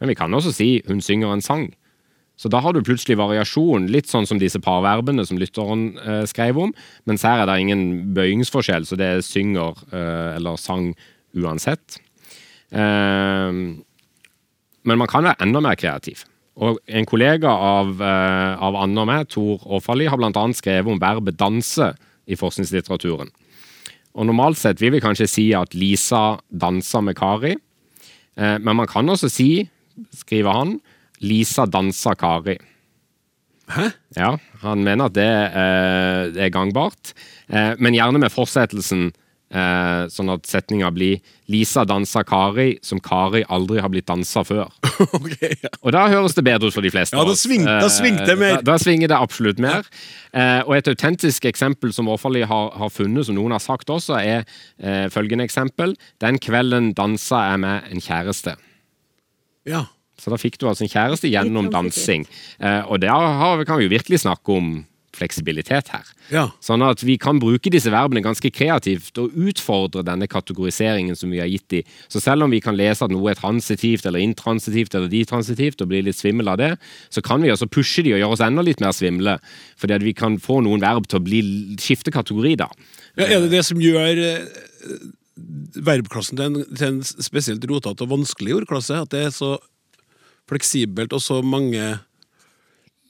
Men 0.00 0.12
vi 0.12 0.16
kan 0.18 0.34
også 0.34 0.52
si 0.54 0.82
'hun 0.86 1.00
synger 1.00 1.32
en 1.32 1.44
sang'. 1.44 1.74
Så 2.38 2.48
da 2.48 2.60
har 2.62 2.72
du 2.72 2.84
plutselig 2.86 3.18
variasjon, 3.18 3.88
litt 3.90 4.06
sånn 4.06 4.26
som 4.26 4.38
disse 4.38 4.60
parverbene 4.62 5.24
som 5.26 5.40
lytteren 5.40 5.98
eh, 5.98 6.24
skrev 6.30 6.58
om. 6.62 6.74
Mens 7.04 7.22
her 7.26 7.42
er 7.42 7.50
det 7.50 7.58
ingen 7.64 8.14
bøyingsforskjell, 8.14 8.86
så 8.86 8.98
det 8.98 9.06
er 9.06 9.26
synger 9.26 9.74
eh, 9.90 10.36
eller 10.36 10.56
sang 10.56 10.92
uansett. 11.34 11.98
Eh, 12.70 13.50
men 14.86 15.00
man 15.02 15.10
kan 15.10 15.26
være 15.26 15.42
enda 15.42 15.60
mer 15.60 15.74
kreativ. 15.74 16.22
Og 16.58 16.78
En 16.88 17.06
kollega 17.06 17.48
av, 17.48 18.00
eh, 18.02 18.54
av 18.58 18.76
Anne 18.76 19.00
og 19.00 19.06
meg, 19.06 19.28
Tor 19.30 19.62
Aafali, 19.62 20.08
har 20.10 20.18
bl.a. 20.18 20.32
skrevet 20.52 20.90
om 20.90 20.98
verbet 20.98 21.36
'danse' 21.38 21.94
i 22.26 22.36
forskningslitteraturen. 22.36 23.30
Og 24.18 24.26
Normalt 24.26 24.58
sett 24.58 24.80
vil 24.80 24.92
vi 24.96 25.00
kanskje 25.00 25.28
si 25.30 25.46
at 25.54 25.74
Lisa 25.74 26.40
dansa 26.50 27.00
med 27.04 27.16
Kari. 27.18 27.54
Eh, 28.36 28.58
men 28.58 28.76
man 28.76 28.86
kan 28.90 29.08
også 29.08 29.30
si, 29.30 29.68
skriver 30.14 30.52
han, 30.52 30.80
Lisa 31.20 31.66
dansa 31.66 32.14
Kari. 32.18 32.58
Hæ? 33.68 33.90
Ja, 34.16 34.36
han 34.62 34.82
mener 34.84 35.10
at 35.10 35.14
det, 35.14 35.28
eh, 35.28 36.32
det 36.34 36.42
er 36.46 36.54
gangbart. 36.54 37.12
Eh, 37.48 37.74
men 37.78 37.94
gjerne 37.94 38.18
med 38.18 38.32
fortsettelsen, 38.32 39.12
eh, 39.50 40.02
sånn 40.12 40.30
at 40.32 40.46
setninga 40.48 40.90
blir 40.94 41.18
Lisa 41.48 41.84
danser 41.88 42.26
Kari 42.28 42.78
som 42.84 43.00
Kari 43.00 43.44
aldri 43.48 43.80
har 43.80 43.88
blitt 43.92 44.06
dansa 44.08 44.42
før. 44.44 44.68
okay, 45.18 45.54
ja. 45.62 45.70
Og 45.82 45.92
da 45.96 46.04
høres 46.12 46.36
det 46.36 46.44
bedre 46.44 46.68
ut 46.68 46.76
for 46.76 46.84
de 46.84 46.92
fleste. 46.92 47.16
Ja, 47.16 47.24
da 47.24 47.36
sving- 47.38 47.64
da 47.66 47.88
Eh, 47.88 48.24
det 48.26 48.38
mer. 48.38 48.56
Da, 48.60 48.62
da 48.72 48.78
svinger 48.82 49.08
det 49.08 49.16
absolutt 49.18 49.58
mer. 49.62 49.86
Eh, 50.32 50.60
og 50.66 50.74
et 50.76 50.88
autentisk 50.92 51.44
eksempel 51.48 51.92
som 51.96 52.08
Årfalli 52.12 52.42
har, 52.48 52.72
har 52.76 52.90
funnet, 52.92 53.26
som 53.26 53.34
noen 53.38 53.54
har 53.56 53.62
sagt 53.64 53.88
også, 53.88 54.18
er 54.20 54.44
eh, 54.78 55.06
følgende 55.12 55.46
eksempel. 55.48 55.96
Den 56.20 56.38
kvelden 56.38 56.92
dansa 56.98 57.46
jeg 57.52 57.62
med 57.64 57.92
en 57.92 58.04
kjæreste. 58.04 58.56
ja. 59.66 59.86
Så 60.18 60.32
da 60.32 60.36
fikk 60.40 60.56
du 60.58 60.64
altså 60.66 60.82
en 60.82 60.90
kjæreste 60.90 61.28
gjennom 61.30 61.68
dansing. 61.70 62.24
Eh, 62.58 62.80
og 62.90 62.98
det 62.98 63.06
har, 63.06 63.60
kan 63.68 63.78
vi 63.78 63.84
jo 63.86 63.92
virkelig 63.92 64.18
snakke 64.24 64.50
om 64.50 64.72
fleksibilitet 65.18 65.90
her. 65.92 66.06
Ja. 66.32 66.44
Sånn 66.64 66.84
at 66.86 67.02
vi 67.06 67.18
kan 67.20 67.40
bruke 67.42 67.72
disse 67.72 67.92
verbene 67.92 68.22
ganske 68.24 68.50
kreativt 68.54 69.18
og 69.20 69.34
utfordre 69.36 70.04
denne 70.06 70.28
kategoriseringen 70.30 71.18
som 71.18 71.32
vi 71.34 71.42
har 71.42 71.50
gitt 71.50 71.66
de. 71.74 71.82
Så 72.08 72.22
selv 72.24 72.46
om 72.46 72.54
vi 72.54 72.62
kan 72.64 72.78
lese 72.78 73.04
at 73.04 73.14
noe 73.14 73.32
er 73.32 73.38
transitivt 73.38 74.06
eller 74.08 74.22
intransitivt 74.24 74.94
eller 74.94 75.10
ditransitivt 75.12 75.84
og 75.84 75.92
bli 75.92 76.04
litt 76.06 76.18
svimmel 76.18 76.50
av 76.54 76.60
det, 76.62 76.72
så 77.14 77.24
kan 77.24 77.44
vi 77.44 77.52
også 77.52 77.70
pushe 77.70 78.04
de 78.06 78.14
og 78.16 78.22
gjøre 78.22 78.38
oss 78.38 78.44
enda 78.44 78.64
litt 78.64 78.82
mer 78.84 78.96
svimle. 78.96 79.38
Fordi 79.78 79.98
at 79.98 80.06
vi 80.06 80.16
kan 80.16 80.38
få 80.42 80.60
noen 80.66 80.82
verb 80.84 81.08
til 81.08 81.20
å 81.20 81.24
bli, 81.24 81.42
skifte 81.82 82.14
kategori, 82.14 82.56
da. 82.62 82.70
Ja, 83.18 83.26
er 83.26 83.42
det 83.42 83.52
det 83.56 83.64
som 83.66 83.80
gjør 83.82 84.20
eh, 84.22 84.68
verbklassen 85.86 86.38
til 86.38 86.46
en, 86.46 86.60
til 86.70 86.92
en 86.92 87.00
spesielt 87.06 87.64
rotete 87.70 88.06
og 88.06 88.14
vanskelig 88.14 88.60
ordklasse? 88.60 89.02
At 89.02 89.14
det 89.14 89.26
er 89.26 89.34
så 89.34 89.56
fleksibelt 90.48 91.12
og 91.12 91.22
så 91.22 91.42
mange 91.44 91.98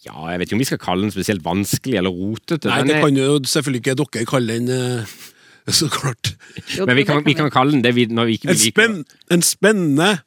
Ja, 0.07 0.15
jeg 0.31 0.39
vet 0.39 0.49
ikke 0.49 0.59
om 0.59 0.63
vi 0.63 0.69
skal 0.69 0.79
kalle 0.83 1.09
den 1.09 1.15
spesielt 1.15 1.43
vanskelig 1.47 1.99
eller 1.99 2.15
rotete. 2.15 2.71
Nei, 2.71 2.85
det 2.87 3.01
kan 3.03 3.19
jo 3.19 3.41
selvfølgelig 3.43 3.83
ikke 3.83 3.97
dere 3.99 4.29
kalle 4.31 4.61
den, 4.61 4.71
eh, 4.71 5.19
så 5.81 5.91
klart. 5.93 6.33
Jo, 6.77 6.87
men 6.87 6.97
vi 7.01 7.05
kan, 7.09 7.25
vi 7.27 7.35
kan 7.37 7.51
kalle 7.53 7.75
den 7.75 7.83
det 7.85 7.95
vi, 7.99 8.07
når 8.07 8.31
vi 8.31 8.39
ikke 8.39 8.53
En, 8.53 8.57
liker 8.57 8.73
spenn, 8.73 9.05
en 9.35 9.43
spennende, 9.45 10.19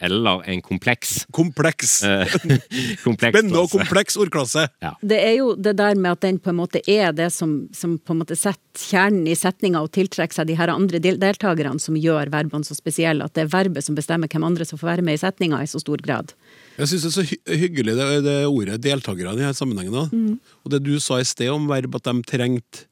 Eller 0.00 0.44
en 0.46 0.60
kompleks. 0.62 1.24
kompleks 1.34 2.04
eh, 2.06 2.34
kompleks 3.06 3.34
Spennende 3.34 3.58
og 3.58 3.72
kompleks 3.72 4.14
ordklasse. 4.16 4.68
Det 5.02 5.18
er 5.18 5.34
jo 5.40 5.56
det 5.58 5.74
der 5.80 5.98
med 5.98 6.12
at 6.12 6.22
den 6.22 6.38
på 6.38 6.52
en 6.52 6.60
måte 6.60 6.78
er 6.86 7.10
det 7.12 7.32
som, 7.34 7.66
som 7.74 7.96
på 7.98 8.14
en 8.14 8.20
måte 8.22 8.36
setter 8.38 8.78
kjernen 8.78 9.26
i 9.26 9.34
setninga 9.34 9.82
og 9.82 9.90
tiltrekker 9.96 10.38
seg 10.38 10.46
de 10.52 10.56
her 10.56 10.70
andre 10.70 11.00
del 11.02 11.18
deltakerne 11.18 11.82
som 11.82 11.98
gjør 11.98 12.30
verbene 12.30 12.64
så 12.64 12.78
spesielle. 12.78 13.26
At 13.26 13.34
det 13.34 13.48
er 13.48 13.52
verbet 13.56 13.84
som 13.84 13.98
bestemmer 13.98 14.30
hvem 14.30 14.46
andre 14.46 14.64
som 14.64 14.78
får 14.78 14.92
være 14.94 15.06
med 15.10 15.18
i 15.18 15.22
setninga 15.24 15.64
i 15.66 15.70
så 15.70 15.82
stor 15.82 15.98
grad. 16.06 16.30
Jeg 16.78 16.90
syns 16.92 17.04
det 17.04 17.08
er 17.08 17.16
så 17.16 17.24
hy 17.26 17.38
hyggelig 17.64 17.96
det, 17.98 18.10
det 18.26 18.36
ordet 18.46 18.78
'deltakerne' 18.84 19.34
i 19.34 19.40
denne 19.42 19.56
sammenhengen. 19.56 19.94
da. 19.94 20.04
Mm. 20.12 20.38
Og 20.64 20.70
det 20.70 20.84
du 20.86 20.94
sa 21.02 21.18
i 21.18 21.26
sted 21.26 21.50
om 21.50 21.66
verb, 21.70 21.94
at 21.98 22.06
de 22.06 22.22
trengte 22.22 22.86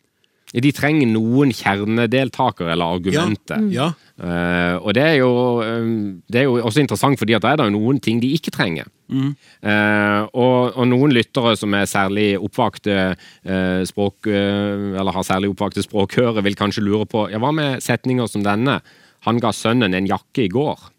De 0.55 0.71
trenger 0.73 1.09
noen 1.11 1.51
kjernedeltakere 1.51 2.71
eller 2.73 2.97
argumenter. 2.97 3.65
Ja. 3.75 3.91
Eh, 4.17 4.77
og 4.79 4.95
det 4.95 5.03
er, 5.03 5.17
jo, 5.19 5.31
eh, 5.61 5.89
det 6.31 6.39
er 6.39 6.45
jo 6.47 6.61
også 6.63 6.81
interessant, 6.81 7.19
fordi 7.19 7.35
at 7.35 7.43
da 7.43 7.51
er 7.53 7.59
det 7.61 7.67
noen 7.75 7.99
ting 8.01 8.23
de 8.23 8.31
ikke 8.33 8.55
trenger. 8.55 8.87
Eh, 9.11 10.23
og, 10.33 10.71
og 10.79 10.87
noen 10.87 11.13
lyttere 11.13 11.57
som 11.59 11.75
er 11.75 11.91
særlig 11.91 12.39
oppvakte 12.39 12.95
uh, 13.19 13.83
språk, 13.91 14.31
eller 14.31 15.13
har 15.19 15.27
særlig 15.27 15.51
oppvakte 15.51 15.83
språkhøre, 15.83 16.47
vil 16.47 16.57
kanskje 16.57 16.87
lure 16.87 17.11
på 17.11 17.27
ja, 17.35 17.43
hva 17.43 17.51
med 17.53 17.83
setninger 17.83 18.31
som 18.31 18.47
denne? 18.47 18.81
Han 19.27 19.43
ga 19.43 19.51
sønnen 19.51 19.99
en 19.99 20.09
jakke 20.09 20.47
i 20.47 20.53
går. 20.53 20.93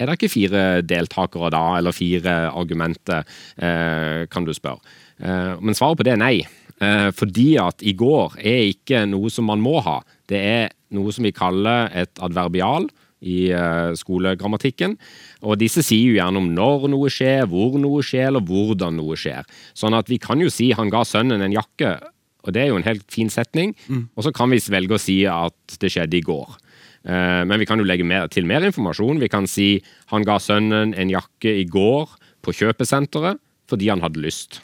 Er 0.00 0.08
det 0.08 0.16
ikke 0.16 0.32
fire 0.32 0.62
deltakere 0.80 1.50
da, 1.52 1.64
eller 1.76 1.92
fire 1.92 2.36
argumenter, 2.56 3.26
eh, 3.60 4.24
kan 4.32 4.46
du 4.46 4.54
spørre. 4.56 4.80
Eh, 5.20 5.60
men 5.60 5.76
svaret 5.76 6.00
på 6.00 6.06
det 6.08 6.14
er 6.14 6.22
nei. 6.22 6.36
Eh, 6.80 7.10
fordi 7.12 7.58
at 7.60 7.84
i 7.84 7.92
går 7.92 8.38
er 8.40 8.72
ikke 8.72 9.04
noe 9.06 9.28
som 9.28 9.44
man 9.44 9.60
må 9.60 9.82
ha. 9.84 10.00
Det 10.26 10.40
er 10.40 10.70
noe 10.96 11.12
som 11.12 11.24
vi 11.28 11.36
kaller 11.36 11.92
et 11.92 12.16
adverbial 12.18 12.88
i 13.20 13.52
skolegrammatikken. 14.00 14.94
Og 15.44 15.58
disse 15.60 15.82
sier 15.84 16.08
jo 16.08 16.16
gjerne 16.16 16.40
om 16.40 16.46
når 16.56 16.86
noe 16.88 17.10
skjer, 17.12 17.44
hvor 17.52 17.76
noe 17.76 18.00
skjer, 18.00 18.30
eller 18.30 18.40
hvordan 18.40 18.96
noe 18.96 19.12
skjer. 19.20 19.44
Sånn 19.76 19.92
at 19.92 20.08
vi 20.08 20.16
kan 20.16 20.40
jo 20.40 20.48
si 20.48 20.70
han 20.72 20.88
ga 20.88 21.04
sønnen 21.04 21.44
en 21.44 21.52
jakke, 21.52 21.98
og 22.40 22.54
det 22.56 22.62
er 22.62 22.70
jo 22.70 22.78
en 22.80 22.88
helt 22.88 23.04
fin 23.12 23.28
setning. 23.28 23.74
Og 24.16 24.24
så 24.24 24.32
kan 24.32 24.48
vi 24.48 24.56
velge 24.72 24.96
å 24.96 25.02
si 25.02 25.18
at 25.28 25.76
det 25.84 25.92
skjedde 25.92 26.16
i 26.16 26.24
går. 26.24 26.56
Eh, 27.06 27.44
Men 27.44 27.58
vi 27.60 27.66
kan 27.66 27.78
jo 27.78 27.84
legge 27.84 28.04
mer, 28.04 28.28
til 28.28 28.46
mer 28.46 28.64
informasjon. 28.66 29.20
Vi 29.20 29.28
kan 29.28 29.46
si 29.46 29.82
han 30.12 30.24
ga 30.24 30.38
sønnen 30.38 30.94
en 30.94 31.12
jakke 31.12 31.60
i 31.62 31.64
går 31.64 32.08
på 32.42 32.52
kjøpesenteret 32.52 33.40
fordi 33.70 33.88
han 33.88 34.02
hadde 34.02 34.20
lyst. 34.20 34.62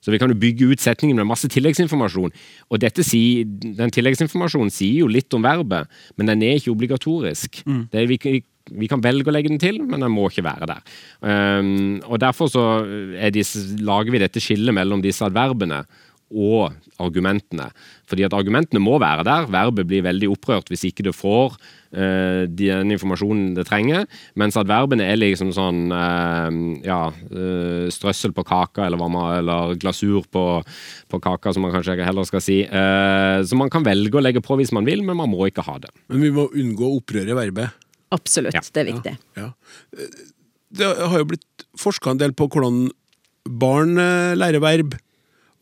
Så 0.00 0.12
vi 0.14 0.18
kan 0.18 0.30
jo 0.30 0.38
bygge 0.38 0.70
ut 0.70 0.80
setningen 0.80 1.18
med 1.18 1.26
masse 1.26 1.48
tilleggsinformasjon. 1.50 2.32
Og 2.70 2.80
dette 2.80 3.02
sier, 3.04 3.44
den 3.44 3.90
tilleggsinformasjonen 3.90 4.70
sier 4.70 5.02
jo 5.02 5.08
litt 5.10 5.34
om 5.34 5.42
verbet, 5.42 5.90
men 6.16 6.30
den 6.30 6.44
er 6.46 6.60
ikke 6.60 6.70
obligatorisk. 6.70 7.58
Det 7.90 8.00
er, 8.00 8.06
vi, 8.06 8.38
vi 8.70 8.88
kan 8.88 9.02
velge 9.02 9.28
å 9.28 9.34
legge 9.34 9.50
den 9.50 9.58
til, 9.58 9.82
men 9.82 10.00
den 10.00 10.14
må 10.14 10.28
ikke 10.30 10.46
være 10.46 10.70
der. 10.70 10.80
Um, 11.20 11.98
og 12.06 12.20
Derfor 12.22 12.48
så 12.48 12.64
er 13.18 13.34
disse, 13.34 13.58
lager 13.82 14.14
vi 14.14 14.22
dette 14.22 14.40
skillet 14.40 14.74
mellom 14.78 15.02
disse 15.02 15.26
adverbene 15.26 15.82
og 16.34 16.74
argumentene. 17.02 17.68
Fordi 18.08 18.24
at 18.26 18.34
argumentene 18.34 18.80
må 18.82 18.96
være 19.02 19.24
der. 19.26 19.46
Verbet 19.52 19.86
blir 19.86 20.04
veldig 20.06 20.30
opprørt 20.32 20.70
hvis 20.72 20.82
ikke 20.88 21.04
det 21.06 21.14
får 21.14 21.54
uh, 21.54 22.42
den 22.50 22.90
informasjonen 22.94 23.52
det 23.56 23.66
trenger. 23.68 24.06
Mens 24.38 24.58
at 24.58 24.68
verbene 24.70 25.06
er 25.06 25.20
liksom 25.20 25.52
sånn 25.54 25.92
uh, 25.94 26.50
ja, 26.86 27.00
uh, 27.12 27.86
strøssel 27.94 28.34
på 28.36 28.46
kaka, 28.48 28.88
eller, 28.88 28.98
hva 29.00 29.10
man, 29.12 29.28
eller 29.38 29.78
glasur 29.82 30.26
på, 30.32 30.44
på 31.12 31.22
kaka, 31.22 31.54
som 31.54 31.66
man 31.66 31.74
kanskje 31.76 31.98
heller 32.02 32.26
skal 32.26 32.42
si. 32.42 32.60
Eh, 32.66 33.38
så 33.46 33.58
man 33.58 33.70
kan 33.72 33.84
velge 33.86 34.18
å 34.18 34.22
legge 34.24 34.42
på 34.44 34.56
hvis 34.58 34.72
man 34.74 34.86
vil, 34.88 35.04
men 35.06 35.18
man 35.18 35.30
må 35.30 35.46
ikke 35.48 35.64
ha 35.66 35.78
det. 35.82 35.92
Men 36.10 36.24
vi 36.24 36.34
må 36.34 36.48
unngå 36.50 36.88
å 36.88 36.98
opprøre 36.98 37.36
verbet. 37.38 37.86
Absolutt, 38.14 38.54
Ja. 38.54 38.62
det 38.62 38.82
er 38.82 38.88
viktig. 38.90 39.14
Ja. 39.38 39.48
Det 40.76 40.90
har 40.98 41.18
jo 41.18 41.28
blitt 41.32 41.66
forska 41.78 42.12
en 42.14 42.20
del 42.22 42.34
på 42.36 42.48
hvordan 42.50 42.88
barn 43.46 43.94
lærer 44.38 44.62
verb. 44.62 44.96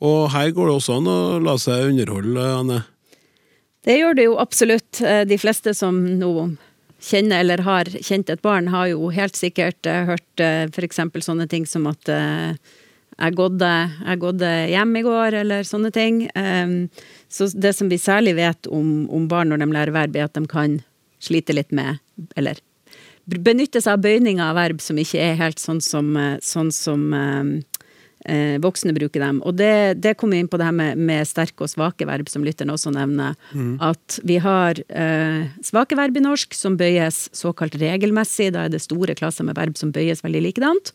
Og 0.05 0.29
her 0.35 0.53
går 0.53 0.69
det 0.69 0.77
også 0.77 0.99
an 0.99 1.09
å 1.09 1.19
la 1.43 1.57
seg 1.61 1.89
underholde, 1.93 2.45
Anne. 2.61 2.83
Det 3.85 3.99
gjør 3.99 4.17
det 4.17 4.29
jo 4.29 4.39
absolutt. 4.41 5.01
Eh, 5.01 5.25
De 5.29 5.39
fleste 5.41 5.75
som 5.77 5.97
nå 6.21 6.33
kjenner 7.05 7.43
eller 7.45 7.65
har 7.67 7.91
kjent 8.01 8.31
et 8.33 8.43
barn, 8.45 8.71
har 8.73 8.89
jo 8.93 9.11
helt 9.13 9.37
sikkert 9.37 9.85
eh, 9.89 10.07
hørt 10.09 10.41
f.eks. 10.41 10.75
for 10.77 10.87
eksempel 10.89 11.25
sånne 11.25 11.49
ting 11.49 11.69
som 11.69 11.89
at 11.91 12.09
eh, 12.13 12.57
jeg 13.15 13.37
gådde, 13.39 13.73
jeg 14.09 14.21
gådde 14.25 14.53
hjem 14.73 14.97
i 14.99 15.05
går, 15.07 15.37
eller 15.45 15.67
sånne 15.69 15.93
ting. 15.95 16.17
Så 17.31 17.47
det 17.55 17.71
som 17.79 17.87
vi 17.87 17.95
særlig 18.03 18.33
vet 18.41 18.67
om, 18.67 19.05
om 19.07 19.29
barn 19.31 19.53
når 19.53 19.61
de 19.63 19.69
lærer 19.71 19.95
verb, 19.95 20.17
er 20.19 20.27
at 20.27 20.35
de 20.35 20.43
kan 20.51 20.81
slite 21.23 21.55
litt 21.55 21.71
med, 21.71 22.01
eller 22.35 22.59
benytte 23.25 23.79
seg 23.81 23.95
av 23.95 24.03
bøyninger 24.03 24.43
av 24.43 24.59
verb 24.59 24.83
som 24.83 24.99
ikke 24.99 25.23
er 25.23 25.39
helt 25.39 25.63
sånn 25.63 25.79
som, 25.85 26.11
eh, 26.19 26.41
sånn 26.43 26.73
som 26.75 27.07
eh, 28.25 28.57
voksne 28.63 28.95
bruker 28.97 29.23
dem. 29.23 29.41
Og 29.45 29.57
det, 29.59 30.01
det 30.05 30.17
kommer 30.21 30.41
inn 30.41 30.49
på 30.51 30.59
det 30.61 30.69
her 30.69 30.77
med, 30.77 30.99
med 30.99 31.29
sterke 31.29 31.67
og 31.67 31.73
svake 31.73 32.09
verb, 32.09 32.29
som 32.33 32.45
lytteren 32.47 32.73
også 32.75 32.93
nevner. 32.95 33.39
At 33.85 34.19
vi 34.27 34.41
har 34.43 34.81
eh, 34.89 35.47
svake 35.65 35.99
verb 35.99 36.17
i 36.19 36.25
norsk 36.25 36.57
som 36.57 36.79
bøyes 36.81 37.29
såkalt 37.37 37.77
regelmessig. 37.81 38.53
Da 38.55 38.67
er 38.67 38.75
det 38.75 38.83
store 38.85 39.17
klasser 39.19 39.47
med 39.47 39.59
verb 39.59 39.79
som 39.81 39.93
bøyes 39.95 40.25
veldig 40.25 40.45
likedant. 40.49 40.95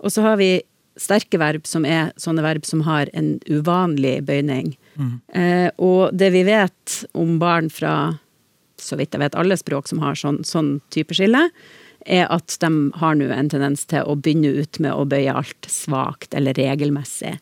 Og 0.00 0.14
så 0.14 0.24
har 0.24 0.40
vi 0.40 0.54
sterke 1.00 1.38
verb 1.40 1.68
som 1.68 1.86
er 1.88 2.10
sånne 2.20 2.42
verb 2.44 2.66
som 2.68 2.82
har 2.84 3.08
en 3.16 3.38
uvanlig 3.48 4.18
bøyning. 4.28 4.74
Eh, 5.32 5.68
og 5.80 6.10
det 6.16 6.32
vi 6.34 6.42
vet 6.48 7.04
om 7.16 7.38
barn 7.40 7.70
fra 7.72 8.18
så 8.80 8.96
vidt 8.96 9.14
jeg 9.14 9.20
vet 9.20 9.36
alle 9.36 9.56
språk 9.60 9.88
som 9.90 10.00
har 10.00 10.16
sånn, 10.16 10.40
sånn 10.46 10.78
type 10.92 11.14
skille, 11.16 11.50
er 12.06 12.30
at 12.32 12.56
de 12.62 12.70
har 13.00 13.18
nå 13.18 13.28
en 13.34 13.50
tendens 13.52 13.84
til 13.90 14.06
å 14.06 14.16
begynne 14.16 14.62
ut 14.62 14.80
med 14.80 14.94
å 14.94 15.06
bøye 15.08 15.34
alt 15.36 15.68
svakt 15.68 16.34
eller 16.36 16.56
regelmessig. 16.56 17.36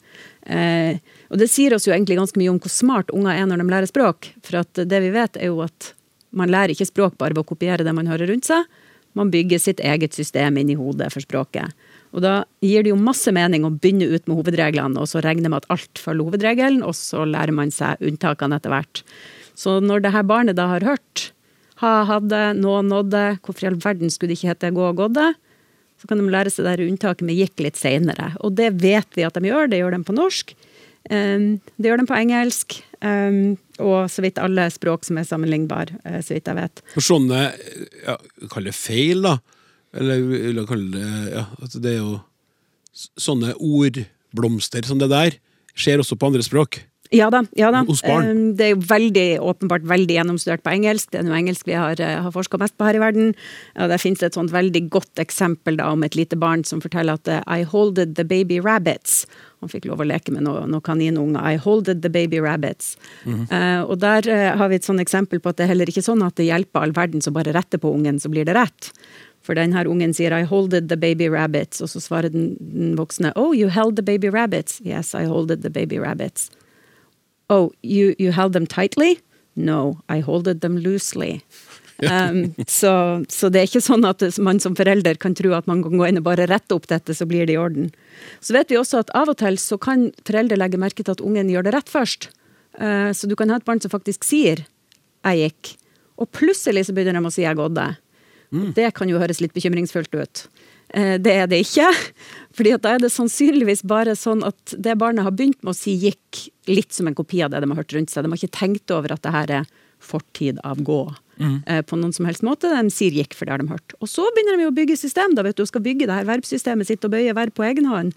Eh, 0.49 0.99
og 1.29 1.39
det 1.41 1.51
sier 1.53 1.77
oss 1.77 1.87
jo 1.87 1.95
egentlig 1.95 2.19
ganske 2.19 2.41
mye 2.41 2.53
om 2.55 2.61
hvor 2.63 2.73
smart 2.73 3.13
unger 3.15 3.37
er 3.37 3.47
når 3.47 3.63
de 3.63 3.69
lærer 3.71 3.91
språk. 3.91 4.33
For 4.45 4.61
det 4.83 5.03
vi 5.05 5.15
vet 5.15 5.39
er 5.39 5.53
jo 5.53 5.63
at 5.67 5.93
man 6.37 6.51
lærer 6.53 6.75
ikke 6.75 6.89
språk 6.89 7.17
bare 7.21 7.37
ved 7.37 7.45
å 7.45 7.51
kopiere 7.53 7.87
det 7.87 7.95
man 7.97 8.11
hører 8.11 8.33
rundt 8.33 8.49
seg. 8.49 8.67
Man 9.17 9.33
bygger 9.33 9.61
sitt 9.63 9.81
eget 9.81 10.15
system 10.15 10.59
inn 10.61 10.71
i 10.71 10.77
hodet 10.79 11.11
for 11.15 11.25
språket. 11.25 11.73
Og 12.15 12.23
da 12.25 12.43
gir 12.65 12.85
det 12.85 12.93
jo 12.93 13.01
masse 13.01 13.33
mening 13.35 13.65
å 13.67 13.73
begynne 13.73 14.09
ut 14.09 14.29
med 14.29 14.39
hovedreglene, 14.39 15.01
og 15.01 15.11
så 15.11 15.23
regne 15.25 15.51
med 15.51 15.63
at 15.63 15.73
alt 15.75 16.01
følger 16.01 16.29
hovedregelen, 16.29 16.85
og 16.87 16.95
så 16.97 17.27
lærer 17.29 17.53
man 17.57 17.73
seg 17.75 18.01
unntakene 18.05 18.57
etter 18.57 18.73
hvert. 18.73 19.03
Så 19.59 19.79
når 19.85 20.05
det 20.05 20.15
her 20.15 20.29
barnet 20.29 20.57
da 20.57 20.69
har 20.71 20.87
hørt 20.87 21.31
ha, 21.83 21.93
hadde, 22.09 22.41
nå, 22.59 22.81
nådde, 22.87 23.25
hvorfor 23.45 23.67
i 23.67 23.71
all 23.71 23.79
verden 23.83 24.11
skulle 24.11 24.33
det 24.33 24.41
ikke 24.41 24.53
hete 24.53 24.73
gå 24.75 24.83
og 24.89 24.99
gådde? 24.99 25.29
Så 25.99 26.09
kan 26.11 26.21
de 26.21 26.31
lære 26.31 26.51
seg 26.55 26.67
det 26.67 26.87
unntaket 26.87 27.27
med 27.27 27.39
gikk 27.39 27.63
litt 27.63 27.79
seinere. 27.79 28.33
Og 28.47 28.55
det 28.59 28.73
vet 28.83 29.19
vi 29.19 29.27
at 29.27 29.35
de 29.35 29.51
gjør. 29.51 29.71
Det 29.71 29.81
gjør 29.81 29.97
de 29.97 30.03
på 30.07 30.15
norsk. 30.15 30.55
Um, 31.11 31.59
det 31.79 31.91
gjør 31.91 32.03
de 32.03 32.09
på 32.11 32.19
engelsk. 32.19 32.79
Um, 33.03 33.57
og 33.83 34.11
så 34.11 34.23
vidt 34.23 34.41
alle 34.43 34.67
språk 34.75 35.07
som 35.07 35.19
er 35.19 35.27
sammenlignbare, 35.27 35.99
uh, 36.07 36.19
så 36.23 36.37
vidt 36.37 36.51
jeg 36.51 36.59
vet. 36.59 36.83
For 36.95 37.05
sånne 37.05 37.45
ja, 38.03 38.19
Kall 38.51 38.71
det 38.71 38.75
feil, 38.79 39.23
da. 39.27 39.39
Eller, 39.99 40.23
eller 40.51 40.67
kall 40.69 40.83
det 40.93 41.07
ja, 41.33 41.47
altså 41.63 41.81
Det 41.81 41.95
er 41.95 42.03
jo 42.03 42.19
sånne 43.17 43.55
ordblomster 43.57 44.85
som 44.85 44.99
det 45.01 45.09
der 45.09 45.39
skjer 45.79 46.03
også 46.03 46.19
på 46.19 46.29
andre 46.29 46.45
språk. 46.45 46.81
Ja 47.15 47.31
da. 47.33 47.43
ja 47.57 47.71
da. 47.73 47.83
Hos 47.89 48.03
barn. 48.05 48.55
Det 48.59 48.67
er 48.67 48.73
jo 48.75 48.83
veldig, 48.89 49.27
åpenbart 49.41 49.87
veldig 49.89 50.19
gjennomstudert 50.19 50.63
på 50.65 50.73
engelsk. 50.75 51.11
Det 51.13 51.23
er 51.23 51.27
noe 51.29 51.39
engelsk 51.39 51.69
vi 51.69 51.77
har, 51.79 52.01
uh, 52.01 52.15
har 52.27 52.35
forska 52.35 52.61
mest 52.61 52.77
på 52.77 52.89
her 52.89 52.99
i 52.99 53.03
verden. 53.03 53.35
Og 53.79 53.93
der 53.93 54.03
finnes 54.03 54.25
et 54.27 54.37
sånt 54.37 54.53
veldig 54.53 54.85
godt 54.93 55.23
eksempel 55.23 55.79
da, 55.81 55.91
om 55.95 56.05
et 56.05 56.19
lite 56.19 56.37
barn 56.41 56.65
som 56.69 56.83
forteller 56.85 57.17
at 57.17 57.31
uh, 57.33 57.41
I 57.49 57.65
holded 57.69 58.17
the 58.19 58.27
baby 58.29 58.61
rabbits. 58.65 59.23
Han 59.63 59.73
fikk 59.73 59.89
lov 59.89 60.05
å 60.05 60.07
leke 60.07 60.35
med 60.35 60.45
noen 60.47 60.71
noe 60.71 60.85
kaninunger. 60.85 61.41
I 61.41 61.57
holded 61.59 62.05
the 62.05 62.13
baby 62.13 62.43
rabbits. 62.45 62.95
Uh, 63.25 63.83
og 63.89 63.97
der 64.05 64.29
uh, 64.29 64.51
har 64.61 64.69
vi 64.71 64.79
et 64.79 64.87
sånt 64.87 65.03
eksempel 65.03 65.41
på 65.41 65.51
at 65.53 65.59
det 65.59 65.67
er 65.67 65.73
heller 65.73 65.91
ikke 65.91 66.05
sånn 66.05 66.23
at 66.27 66.37
det 66.39 66.51
hjelper 66.51 66.85
all 66.85 66.95
verden 66.97 67.25
som 67.25 67.35
bare 67.37 67.57
retter 67.57 67.81
på 67.83 67.91
ungen, 67.95 68.21
så 68.21 68.31
blir 68.33 68.47
det 68.49 68.59
rett. 68.59 68.93
For 69.49 69.57
den 69.57 69.73
her 69.73 69.89
ungen 69.89 70.13
sier 70.13 70.35
'I 70.35 70.45
holded 70.45 70.91
the 70.91 70.97
baby 70.97 71.31
rabbits', 71.33 71.81
og 71.81 71.89
så 71.89 72.03
svarer 72.05 72.29
den, 72.29 72.57
den 72.61 72.97
voksne 72.99 73.33
'Oh, 73.33 73.57
you 73.57 73.71
held 73.73 73.97
the 73.97 74.05
baby 74.05 74.29
rabbits'. 74.29 74.83
'Yes, 74.85 75.15
I 75.15 75.25
holded 75.25 75.63
the 75.63 75.71
baby 75.71 75.97
rabbits'. 75.97 76.51
'Oh, 77.49 77.73
you, 77.83 78.15
you 78.19 78.33
held 78.33 78.53
them 78.53 78.67
tightly'? 78.67 79.21
'No, 79.57 79.99
I 80.09 80.21
holded 80.21 80.61
them 80.61 80.79
loosely'. 80.79 81.43
Um, 81.99 82.55
så, 82.67 83.25
så, 83.29 83.49
det 83.51 83.59
er 83.59 83.67
ikke 83.67 83.83
sånn 83.83 84.07
at 84.07 84.23
man 84.39 84.61
som 84.63 84.77
forelder 84.79 85.19
kan 85.19 85.35
tro 85.35 85.51
at 85.57 85.67
man 85.67 85.83
kan 85.83 85.99
gå 85.99 86.07
inn 86.07 86.21
og 86.21 86.29
bare 86.29 86.47
rette 86.47 86.77
opp 86.77 86.87
dette, 86.87 87.15
så 87.15 87.27
blir 87.27 87.49
det 87.49 87.57
i 87.57 87.59
orden. 87.59 87.91
Så 88.39 88.55
vet 88.55 88.71
vi 88.71 88.79
også 88.79 89.01
at 89.03 89.11
av 89.19 89.33
og 89.33 89.41
til 89.41 89.59
så 89.59 89.81
kan 89.83 90.13
foreldre 90.23 90.61
legge 90.61 90.79
merke 90.79 91.03
til 91.03 91.17
at 91.17 91.25
ungen 91.25 91.51
gjør 91.51 91.67
det 91.67 91.75
rett 91.75 91.91
først. 91.91 92.31
Uh, 92.79 93.11
så 93.11 93.27
du 93.27 93.35
kan 93.35 93.51
ha 93.51 93.59
et 93.59 93.67
barn 93.67 93.83
som 93.83 93.91
faktisk 93.91 94.23
sier 94.23 94.63
'jeg 95.27 95.51
gikk', 95.51 95.75
og 96.23 96.31
plutselig 96.31 96.87
så 96.87 96.95
begynner 96.95 97.19
de 97.19 97.27
å 97.27 97.35
si 97.35 97.43
'jeg 97.43 97.59
gådde'. 97.59 97.97
Mm. 98.53 98.75
Det 98.75 98.95
kan 98.95 99.09
jo 99.09 99.19
høres 99.19 99.41
litt 99.41 99.53
bekymringsfullt 99.53 100.15
ut. 100.15 100.47
Uh, 100.95 101.17
det 101.21 101.35
er 101.35 101.51
det 101.51 101.63
ikke. 101.65 101.89
fordi 102.59 102.75
da 102.83 102.95
er 102.95 103.03
det 103.03 103.13
sannsynligvis 103.15 103.85
bare 103.89 104.17
sånn 104.19 104.45
at 104.47 104.75
det 104.77 104.97
barnet 105.01 105.27
har 105.27 105.37
begynt 105.37 105.61
med 105.63 105.75
å 105.75 105.79
si 105.79 105.97
'gikk', 105.99 106.49
litt 106.69 106.93
som 106.93 107.09
en 107.09 107.17
kopi 107.19 107.43
av 107.45 107.53
det 107.53 107.63
de 107.65 107.71
har 107.71 107.81
hørt 107.83 107.95
rundt 107.97 108.13
seg. 108.13 108.25
De 108.25 108.33
har 108.33 108.41
ikke 108.41 108.59
tenkt 108.59 108.95
over 108.95 109.15
at 109.15 109.23
det 109.25 109.35
her 109.35 109.55
er 109.63 109.73
fortid 109.99 110.61
av 110.65 110.83
gå. 110.87 111.03
Mm. 111.39 111.59
Uh, 111.71 111.83
på 111.87 111.99
noen 111.99 112.15
som 112.15 112.27
helst 112.27 112.43
måte. 112.47 112.71
De 112.71 112.95
sier 112.95 113.15
'gikk', 113.15 113.37
for 113.37 113.47
det 113.47 113.57
har 113.57 113.63
de 113.63 113.73
hørt. 113.73 113.97
Og 114.01 114.11
så 114.11 114.27
begynner 114.35 114.59
de 114.59 114.71
å 114.71 114.75
bygge 114.75 114.99
system, 114.99 115.35
da 115.35 115.45
vet 115.47 115.57
du, 115.57 115.67
skal 115.67 115.85
bygge 115.85 116.07
det 116.07 116.17
her 116.21 116.29
verbsystemet 116.29 116.89
sitt 116.89 117.05
og 117.05 117.13
bøye 117.15 117.35
verb 117.37 117.55
på 117.55 117.67
egen 117.69 117.87
hånd. 117.87 118.17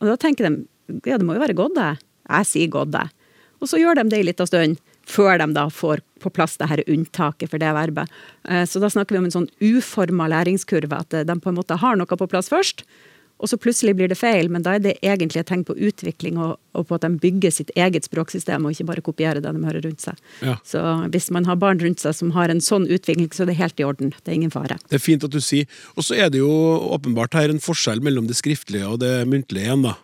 Og 0.00 0.08
da 0.08 0.16
tenker 0.16 0.48
de 0.48 0.66
ja, 1.06 1.18
det 1.18 1.26
må 1.26 1.36
jo 1.36 1.42
være 1.42 1.54
gådde. 1.54 1.88
Jeg 2.30 2.46
sier 2.48 2.70
gådde. 2.72 3.02
Og 3.60 3.68
så 3.68 3.78
gjør 3.78 4.00
de 4.00 4.08
det 4.10 4.20
en 4.20 4.26
liten 4.26 4.48
stund, 4.48 4.80
før 5.10 5.40
de 5.42 5.50
da 5.56 5.66
får 5.72 6.04
på 6.20 6.32
plass 6.36 6.58
det 6.60 6.68
her 6.70 6.82
unntaket 6.86 7.50
for 7.52 7.62
det 7.62 7.70
verbet. 7.76 8.10
Eh, 8.48 8.64
så 8.68 8.82
da 8.82 8.90
snakker 8.92 9.16
vi 9.16 9.22
om 9.22 9.28
en 9.28 9.38
sånn 9.38 9.52
uforma 9.60 10.28
læringskurve, 10.30 11.04
at 11.04 11.16
eh, 11.16 11.26
de 11.26 11.38
på 11.40 11.52
en 11.52 11.58
måte 11.58 11.80
har 11.80 11.98
noe 11.98 12.20
på 12.20 12.28
plass 12.30 12.52
først. 12.52 12.84
Og 13.40 13.48
så 13.48 13.56
plutselig 13.56 13.94
blir 13.96 14.10
det 14.12 14.18
feil, 14.20 14.50
men 14.52 14.64
da 14.64 14.74
er 14.76 14.82
det 14.84 14.98
egentlig 15.00 15.40
et 15.40 15.48
tegn 15.48 15.62
på 15.64 15.72
utvikling 15.88 16.36
og, 16.36 16.58
og, 16.76 16.84
på 16.90 16.98
at 16.98 17.06
de 17.06 17.10
bygger 17.22 17.54
sitt 17.56 17.70
eget 17.72 18.04
språksystem, 18.04 18.66
og 18.66 18.74
ikke 18.74 18.88
bare 18.90 19.04
kopierer 19.04 19.40
det 19.40 19.54
de 19.56 19.64
hører 19.64 19.86
rundt 19.86 20.04
seg. 20.04 20.20
Ja. 20.44 20.58
Så 20.66 20.82
hvis 21.14 21.30
man 21.32 21.48
har 21.48 21.56
barn 21.60 21.80
rundt 21.80 22.04
seg 22.04 22.18
som 22.18 22.34
har 22.36 22.52
en 22.52 22.60
sånn 22.64 22.84
utvikling, 22.84 23.30
så 23.32 23.46
er 23.46 23.52
det 23.52 23.56
helt 23.62 23.80
i 23.80 23.88
orden. 23.88 24.12
Det 24.18 24.28
er 24.28 24.36
ingen 24.36 24.52
fare. 24.52 24.76
Det 24.92 25.00
er 25.00 25.04
fint 25.06 25.24
at 25.24 25.32
du 25.32 25.40
sier. 25.44 25.64
Og 25.96 26.04
så 26.04 26.20
er 26.20 26.28
det 26.32 26.42
jo 26.42 26.52
åpenbart 26.92 27.38
her 27.38 27.52
en 27.52 27.64
forskjell 27.64 28.04
mellom 28.04 28.28
det 28.28 28.36
skriftlige 28.36 28.92
og 28.92 29.00
det 29.00 29.14
muntlige 29.30 29.70
igjen, 29.70 29.88
da. 29.88 29.96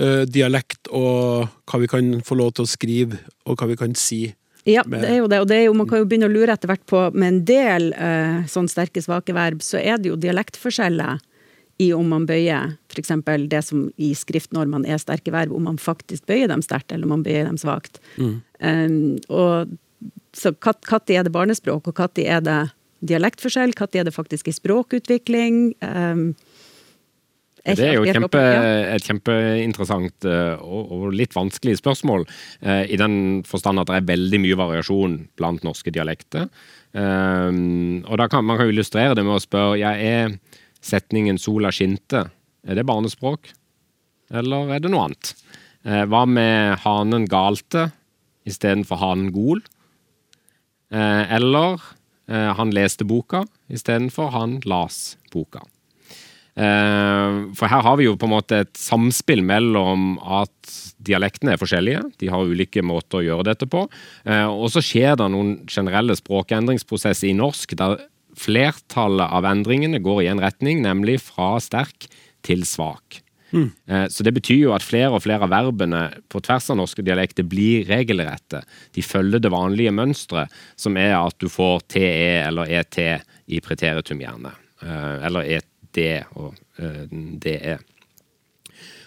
Uh, 0.00 0.22
dialekt 0.24 0.88
og 0.88 1.50
hva 1.68 1.78
vi 1.82 1.88
kan 1.90 2.14
få 2.24 2.38
lov 2.38 2.54
til 2.56 2.64
å 2.64 2.70
skrive, 2.70 3.18
og 3.44 3.60
hva 3.60 3.68
vi 3.68 3.76
kan 3.76 3.96
si. 3.98 4.22
Ja, 4.64 4.84
det 4.86 5.02
er 5.08 5.18
jo 5.18 5.28
det. 5.28 5.40
Og 5.42 5.48
det 5.50 5.58
er 5.58 5.66
jo, 5.66 5.74
man 5.76 5.88
kan 5.90 6.02
jo 6.02 6.06
begynne 6.08 6.28
å 6.30 6.32
lure 6.32 6.54
etter 6.54 6.70
hvert 6.70 6.84
på 6.86 7.02
Med 7.18 7.28
en 7.28 7.40
del 7.48 7.88
eh, 7.98 8.42
sånn 8.50 8.70
sterke, 8.70 9.02
svake 9.02 9.34
verb, 9.34 9.62
så 9.64 9.80
er 9.80 9.98
det 9.98 10.12
jo 10.12 10.18
dialektforskjeller 10.22 11.18
i 11.82 11.88
om 11.96 12.06
man 12.12 12.28
bøyer 12.28 12.76
f.eks. 12.92 13.10
det 13.50 13.62
som 13.66 13.86
i 13.96 14.12
skriftnormene 14.14 14.86
er 14.86 15.00
sterke 15.02 15.32
verb, 15.34 15.54
om 15.56 15.64
man 15.66 15.80
faktisk 15.80 16.28
bøyer 16.30 16.50
dem 16.52 16.62
sterkt, 16.62 16.92
eller 16.92 17.08
om 17.08 17.16
man 17.16 17.24
bøyer 17.26 17.48
dem 17.48 17.58
svakt. 17.58 17.98
Mm. 18.20 18.36
Um, 18.60 18.94
og 19.32 19.72
så 20.36 20.52
når 20.52 21.10
er 21.16 21.26
det 21.26 21.34
barnespråk, 21.34 21.88
og 21.88 21.98
når 21.98 22.22
er 22.22 22.44
det 22.44 22.60
dialektforskjell? 23.08 23.74
Når 23.78 23.98
er 23.98 24.06
det 24.06 24.14
faktisk 24.14 24.48
i 24.48 24.54
språkutvikling? 24.54 25.74
Um, 25.82 26.34
det 27.62 27.84
er 27.86 27.94
jo 27.94 28.06
kjempe, 28.06 28.40
et 28.90 29.04
kjempeinteressant 29.06 30.26
eh, 30.26 30.62
og 30.62 31.12
litt 31.14 31.34
vanskelig 31.36 31.76
spørsmål, 31.78 32.24
eh, 32.66 32.90
i 32.90 32.98
den 32.98 33.42
forstand 33.46 33.78
at 33.78 33.90
det 33.90 34.00
er 34.00 34.08
veldig 34.08 34.40
mye 34.42 34.58
variasjon 34.58 35.16
blant 35.38 35.62
norske 35.66 35.94
dialekter. 35.94 36.48
Eh, 36.92 37.50
og 38.02 38.18
da 38.18 38.26
kan 38.28 38.44
Man 38.44 38.58
kan 38.58 38.72
illustrere 38.72 39.14
det 39.14 39.24
med 39.24 39.38
å 39.38 39.42
spørre 39.42 39.78
ja, 39.78 39.94
er 39.94 40.38
setningen 40.82 41.38
'sola 41.38 41.70
skinte' 41.70 42.26
er 42.66 42.74
det 42.74 42.86
barnespråk, 42.86 43.52
eller 44.32 44.74
er 44.74 44.80
det 44.80 44.90
noe 44.90 45.06
annet? 45.06 45.34
Hva 45.82 46.26
med 46.26 46.78
'hanen 46.82 47.26
galte' 47.26 47.92
istedenfor 48.46 48.98
'hanen 48.98 49.30
gol'? 49.30 49.62
Eller 50.90 51.78
'han 52.28 52.70
leste 52.70 53.04
boka' 53.04 53.46
istedenfor 53.70 54.30
'han 54.30 54.60
las 54.66 55.16
boka'? 55.30 55.71
Eh, 56.52 57.36
for 57.56 57.70
her 57.70 57.80
har 57.86 57.96
vi 57.96 58.06
jo 58.06 58.16
på 58.20 58.28
en 58.28 58.34
måte 58.34 58.58
et 58.66 58.72
samspill 58.76 59.40
mellom 59.46 60.18
at 60.20 60.72
dialektene 61.02 61.54
er 61.54 61.60
forskjellige. 61.60 62.04
De 62.20 62.28
har 62.32 62.44
ulike 62.48 62.84
måter 62.84 63.20
å 63.20 63.24
gjøre 63.24 63.48
dette 63.52 63.68
på. 63.70 63.86
Eh, 64.28 64.46
og 64.46 64.68
så 64.74 64.84
skjer 64.84 65.16
det 65.20 65.30
noen 65.32 65.56
generelle 65.70 66.16
språkendringsprosesser 66.18 67.30
i 67.30 67.36
norsk 67.38 67.76
der 67.80 67.98
flertallet 68.38 69.32
av 69.32 69.48
endringene 69.48 70.00
går 70.04 70.22
i 70.24 70.30
en 70.32 70.40
retning, 70.40 70.80
nemlig 70.84 71.18
fra 71.24 71.54
sterk 71.60 72.08
til 72.44 72.64
svak. 72.68 73.20
Mm. 73.52 73.66
Så 74.08 74.24
det 74.24 74.32
betyr 74.32 74.62
jo 74.62 74.70
at 74.72 74.80
flere 74.80 75.10
og 75.12 75.20
flere 75.26 75.44
av 75.44 75.50
verbene 75.52 76.06
på 76.32 76.40
tvers 76.40 76.70
av 76.72 76.78
norske 76.78 77.04
dialekter 77.04 77.44
blir 77.44 77.84
regelrette. 77.84 78.62
De 78.96 79.04
følger 79.04 79.42
det 79.44 79.50
vanlige 79.52 79.92
mønsteret, 79.92 80.48
som 80.80 80.96
er 80.96 81.12
at 81.18 81.36
du 81.36 81.50
får 81.52 81.84
TE 81.92 82.08
eller 82.46 82.72
ET 82.72 82.96
i 82.96 83.60
preteritum, 83.60 84.24
gjerne. 84.24 84.54
Eller 84.80 85.52
ET 85.58 85.71
det 85.96 86.24
og 86.34 86.54
uh, 86.80 87.06
det 87.42 87.56
er. 87.74 87.82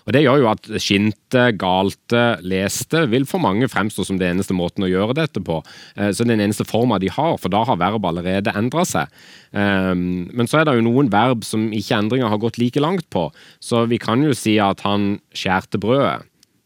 Og 0.05 0.13
Det 0.13 0.21
gjør 0.21 0.43
jo 0.43 0.49
at 0.51 0.67
skinte, 0.81 1.47
galte, 1.57 2.23
leste 2.45 3.07
vil 3.09 3.25
for 3.25 3.41
mange 3.41 3.65
fremstå 3.71 4.05
som 4.05 4.19
det 4.21 4.27
eneste 4.29 4.53
måten 4.53 4.85
å 4.85 4.89
gjøre 4.89 5.15
dette 5.17 5.41
på. 5.41 5.61
Uh, 5.97 6.11
så 6.13 6.27
den 6.27 6.43
eneste 6.43 6.67
forma 6.67 6.99
de 7.01 7.09
har, 7.09 7.39
for 7.41 7.53
da 7.53 7.63
har 7.65 7.81
verb 7.81 8.05
allerede 8.05 8.53
endra 8.53 8.85
seg. 8.85 9.09
Um, 9.49 10.29
men 10.29 10.49
så 10.49 10.61
er 10.61 10.69
det 10.69 10.77
jo 10.77 10.85
noen 10.85 11.09
verb 11.13 11.45
som 11.47 11.71
ikke 11.73 11.97
endringer 11.97 12.29
har 12.29 12.41
gått 12.43 12.61
like 12.61 12.81
langt 12.83 13.09
på. 13.09 13.31
Så 13.57 13.87
vi 13.89 13.97
kan 14.01 14.21
jo 14.21 14.35
si 14.37 14.59
at 14.61 14.85
han 14.85 15.15
skjærte 15.33 15.81
brødet. 15.81 16.21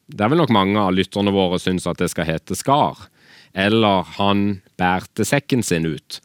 Det 0.09 0.25
er 0.25 0.33
vel 0.33 0.41
nok 0.41 0.51
mange 0.51 0.81
av 0.81 0.95
lytterne 0.97 1.31
våre 1.31 1.61
syns 1.61 1.87
at 1.87 2.01
det 2.01 2.09
skal 2.11 2.27
hete 2.27 2.57
skar. 2.57 3.07
Eller 3.55 4.03
han 4.17 4.59
bærte 4.79 5.23
sekken 5.25 5.63
sin 5.63 5.87
ut. 5.87 6.19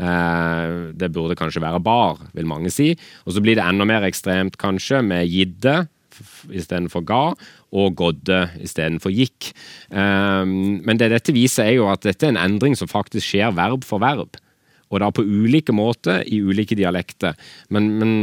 Eh, 0.00 0.74
det 0.96 1.12
burde 1.12 1.36
kanskje 1.38 1.62
være 1.62 1.82
bar, 1.84 2.20
vil 2.36 2.48
mange 2.48 2.72
si. 2.72 2.94
Og 3.26 3.36
så 3.36 3.44
blir 3.44 3.58
det 3.58 3.64
enda 3.66 3.86
mer 3.88 4.06
ekstremt, 4.08 4.58
kanskje, 4.60 5.02
med 5.04 5.28
gidde 5.28 5.82
istedenfor 6.52 7.04
ga, 7.08 7.22
og 7.70 7.96
godde 7.96 8.42
istedenfor 8.60 9.12
gikk. 9.14 9.52
Eh, 9.92 10.44
men 10.46 11.00
det 11.00 11.12
dette 11.12 11.34
viser, 11.36 11.68
er 11.68 11.80
jo 11.80 11.90
at 11.92 12.04
dette 12.06 12.26
er 12.26 12.34
en 12.34 12.44
endring 12.44 12.76
som 12.78 12.90
faktisk 12.90 13.26
skjer 13.32 13.54
verb 13.56 13.84
for 13.88 14.02
verb. 14.02 14.40
Og 14.90 14.98
da 14.98 15.10
på 15.14 15.22
ulike 15.22 15.72
måter 15.74 16.24
i 16.26 16.40
ulike 16.42 16.74
dialekter. 16.74 17.36
Men, 17.70 17.92
men 18.00 18.14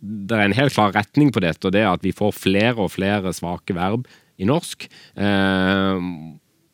det 0.00 0.36
er 0.36 0.46
en 0.46 0.56
helt 0.56 0.72
klar 0.72 0.94
retning 0.96 1.28
på 1.34 1.42
dette, 1.44 1.66
og 1.66 1.74
det 1.76 1.82
er 1.84 1.90
at 1.92 2.06
vi 2.06 2.14
får 2.16 2.38
flere 2.38 2.78
og 2.80 2.94
flere 2.94 3.34
svake 3.36 3.76
verb 3.76 4.08
i 4.40 4.48
norsk. 4.48 4.86
Eh, 5.20 6.06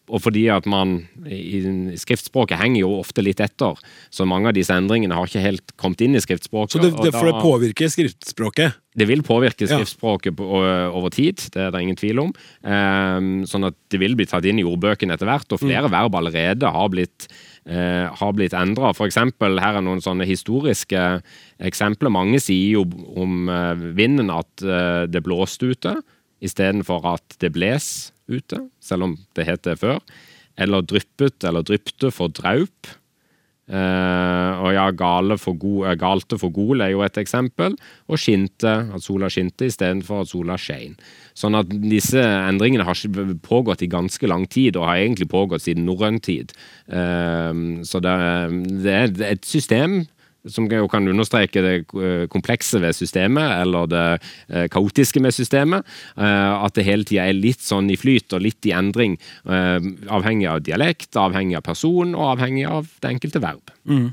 og 0.06 0.22
fordi 0.22 0.44
at 0.54 0.66
man 0.70 1.00
i 1.26 1.60
skriftspråket 1.98 2.60
henger 2.60 2.84
jo 2.84 2.92
ofte 3.00 3.24
litt 3.24 3.40
etter, 3.42 3.78
så 4.14 4.26
mange 4.28 4.50
av 4.50 4.56
disse 4.56 4.74
endringene 4.74 5.16
har 5.16 5.26
ikke 5.26 5.42
helt 5.42 5.74
kommet 5.80 6.04
inn 6.06 6.14
i 6.14 6.22
skriftspråket. 6.22 6.76
Så 6.76 6.82
det, 6.82 6.92
det, 7.02 7.12
for 7.16 7.26
det 7.26 7.40
påvirker 7.42 7.90
skriftspråket? 7.90 8.78
Det 8.96 9.08
vil 9.10 9.24
påvirke 9.26 9.66
skriftspråket 9.68 10.38
ja. 10.40 10.86
over 10.94 11.12
tid, 11.12 11.42
det 11.52 11.66
er 11.66 11.74
det 11.74 11.82
ingen 11.84 11.98
tvil 11.98 12.22
om. 12.22 12.32
Um, 12.62 13.44
sånn 13.50 13.68
at 13.68 13.76
det 13.92 14.00
vil 14.00 14.16
bli 14.16 14.28
tatt 14.30 14.46
inn 14.48 14.62
i 14.62 14.66
ordbøkene 14.66 15.18
etter 15.18 15.28
hvert, 15.28 15.50
og 15.52 15.60
flere 15.60 15.90
mm. 15.90 15.92
verb 15.98 16.18
allerede 16.22 16.72
har 16.78 16.90
blitt, 16.94 17.28
uh, 17.68 18.06
har 18.14 18.34
blitt 18.38 18.56
endra. 18.56 18.94
Her 18.96 19.80
er 19.80 19.84
noen 19.84 20.00
sånne 20.04 20.28
historiske 20.28 21.06
eksempler. 21.66 22.14
Mange 22.14 22.40
sier 22.40 22.78
jo 22.78 22.86
om 23.18 23.50
uh, 23.50 23.74
vinden 23.98 24.30
at 24.32 24.64
uh, 24.64 25.04
det 25.10 25.24
blåste 25.26 25.74
ute, 25.74 25.98
istedenfor 26.46 27.04
at 27.16 27.40
det 27.42 27.50
bles 27.52 28.12
ute, 28.28 28.62
selv 28.82 29.10
om 29.10 29.18
det 29.36 29.48
het 29.48 29.64
det 29.66 29.78
før. 29.82 30.00
Eller 30.56 30.86
dryppet 30.86 31.44
eller 31.44 31.66
drypte 31.66 32.12
for 32.14 32.32
draup. 32.32 32.94
Eh, 33.66 34.52
og 34.62 34.70
ja, 34.76 34.84
gale 34.94 35.34
for 35.42 35.58
go, 35.58 35.80
uh, 35.82 35.96
galte 35.98 36.36
for 36.38 36.54
gol 36.54 36.84
er 36.84 36.92
jo 36.92 37.02
et 37.02 37.18
eksempel. 37.18 37.74
Og 38.06 38.20
skinte, 38.22 38.72
at 38.94 39.04
sola 39.04 39.30
skinte 39.32 39.66
istedenfor 39.66 40.22
at 40.22 40.30
sola 40.30 40.58
skein. 40.60 40.94
Sånn 41.36 41.58
at 41.58 41.72
disse 41.82 42.22
endringene 42.22 42.86
har 42.86 43.00
pågått 43.44 43.82
i 43.82 43.90
ganske 43.90 44.30
lang 44.30 44.46
tid, 44.46 44.78
og 44.78 44.86
har 44.88 45.02
egentlig 45.02 45.28
pågått 45.32 45.66
siden 45.66 45.86
norrøn 45.88 46.22
tid. 46.22 46.54
Eh, 46.86 47.52
så 47.86 48.02
det, 48.04 48.16
det, 48.86 48.94
er 48.94 49.34
et 49.34 49.48
system 49.48 50.04
som 50.52 50.68
jo 50.70 50.86
kan 50.90 51.06
understreke 51.08 51.62
det 51.64 51.74
eh, 51.96 52.24
komplekse 52.32 52.80
ved 52.82 52.96
systemet, 52.96 53.56
eller 53.62 53.88
det 53.90 54.04
eh, 54.12 54.66
kaotiske 54.72 55.22
med 55.22 55.34
systemet. 55.34 55.86
Eh, 56.16 56.52
at 56.56 56.76
det 56.76 56.86
hele 56.86 57.06
tida 57.06 57.26
er 57.26 57.38
litt 57.38 57.64
sånn 57.64 57.90
i 57.92 57.98
flyt 58.00 58.36
og 58.36 58.44
litt 58.44 58.66
i 58.68 58.74
endring. 58.76 59.16
Avhengig 59.46 60.48
av 60.50 60.62
dialekt, 60.66 61.16
avhengig 61.18 61.58
av 61.58 61.66
person 61.66 62.14
og 62.16 62.36
avhengig 62.36 62.66
av 62.70 62.88
det 63.02 63.12
enkelte 63.14 63.42
verb. 63.42 63.74
Mm. 63.88 64.08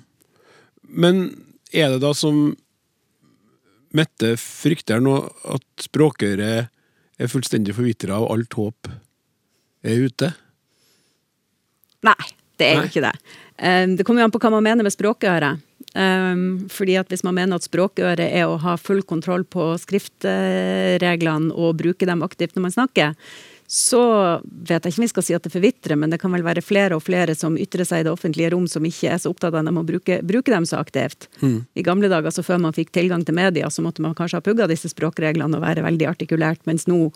Men 0.94 1.24
er 1.74 1.96
det 1.96 2.04
da 2.06 2.14
som 2.18 2.52
Mette 3.94 4.32
frykter 4.42 4.98
nå 5.06 5.12
at 5.54 5.84
språkøret 5.86 6.72
er 7.22 7.30
fullstendig 7.30 7.76
forvitra 7.78 8.16
og 8.24 8.32
alt 8.34 8.56
håp 8.58 8.88
er 9.86 10.08
ute? 10.08 10.32
Nei, 12.02 12.24
det 12.58 12.72
er 12.72 12.80
Nei. 12.80 12.88
ikke 12.90 13.04
det. 13.06 13.14
Eh, 13.64 13.88
Det 13.88 14.04
kommer 14.04 14.22
jo 14.22 14.28
an 14.28 14.36
på 14.36 14.42
hva 14.44 14.52
man 14.52 14.66
mener 14.66 14.84
med 14.84 14.94
språkøre. 14.94 15.56
Um, 15.94 16.68
fordi 16.74 16.98
at 16.98 17.10
Hvis 17.10 17.24
man 17.24 17.36
mener 17.38 17.56
at 17.56 17.68
språkøre 17.68 18.26
er 18.26 18.50
å 18.50 18.58
ha 18.58 18.78
full 18.78 19.04
kontroll 19.04 19.44
på 19.46 19.76
skriftreglene 19.78 21.54
og 21.54 21.78
bruke 21.78 22.08
dem 22.10 22.24
aktivt 22.26 22.56
når 22.56 22.66
man 22.66 22.74
snakker, 22.74 23.14
så 23.70 24.42
vet 24.42 24.84
jeg 24.84 24.92
ikke 24.92 25.00
om 25.00 25.06
vi 25.06 25.12
skal 25.12 25.24
si 25.24 25.36
at 25.38 25.46
det 25.46 25.54
forvitrer, 25.54 25.96
men 25.98 26.10
det 26.10 26.20
kan 26.22 26.34
vel 26.34 26.44
være 26.44 26.62
flere 26.66 26.98
og 26.98 27.06
flere 27.06 27.36
som 27.38 27.56
ytrer 27.58 27.86
seg 27.86 28.02
i 28.02 28.08
det 28.08 28.12
offentlige 28.12 28.52
rom 28.54 28.68
som 28.68 28.84
ikke 28.86 29.14
er 29.14 29.22
så 29.22 29.32
opptatt 29.32 29.54
av 29.54 29.64
dem 29.66 29.80
å 29.80 29.86
bruke, 29.86 30.20
bruke 30.22 30.52
dem 30.52 30.66
så 30.66 30.82
aktivt. 30.82 31.30
I 31.74 31.86
gamle 31.86 32.10
dager, 32.12 32.30
så 32.30 32.44
før 32.44 32.60
man 32.60 32.76
fikk 32.76 32.92
tilgang 32.92 33.24
til 33.26 33.38
media, 33.38 33.70
så 33.70 33.82
måtte 33.82 34.02
man 34.02 34.14
kanskje 34.18 34.42
ha 34.42 34.46
pugga 34.46 34.68
disse 34.68 34.92
språkreglene 34.92 35.58
og 35.58 35.64
være 35.64 35.86
veldig 35.86 36.10
artikulert, 36.10 36.62
mens 36.66 36.86
nå 36.88 37.12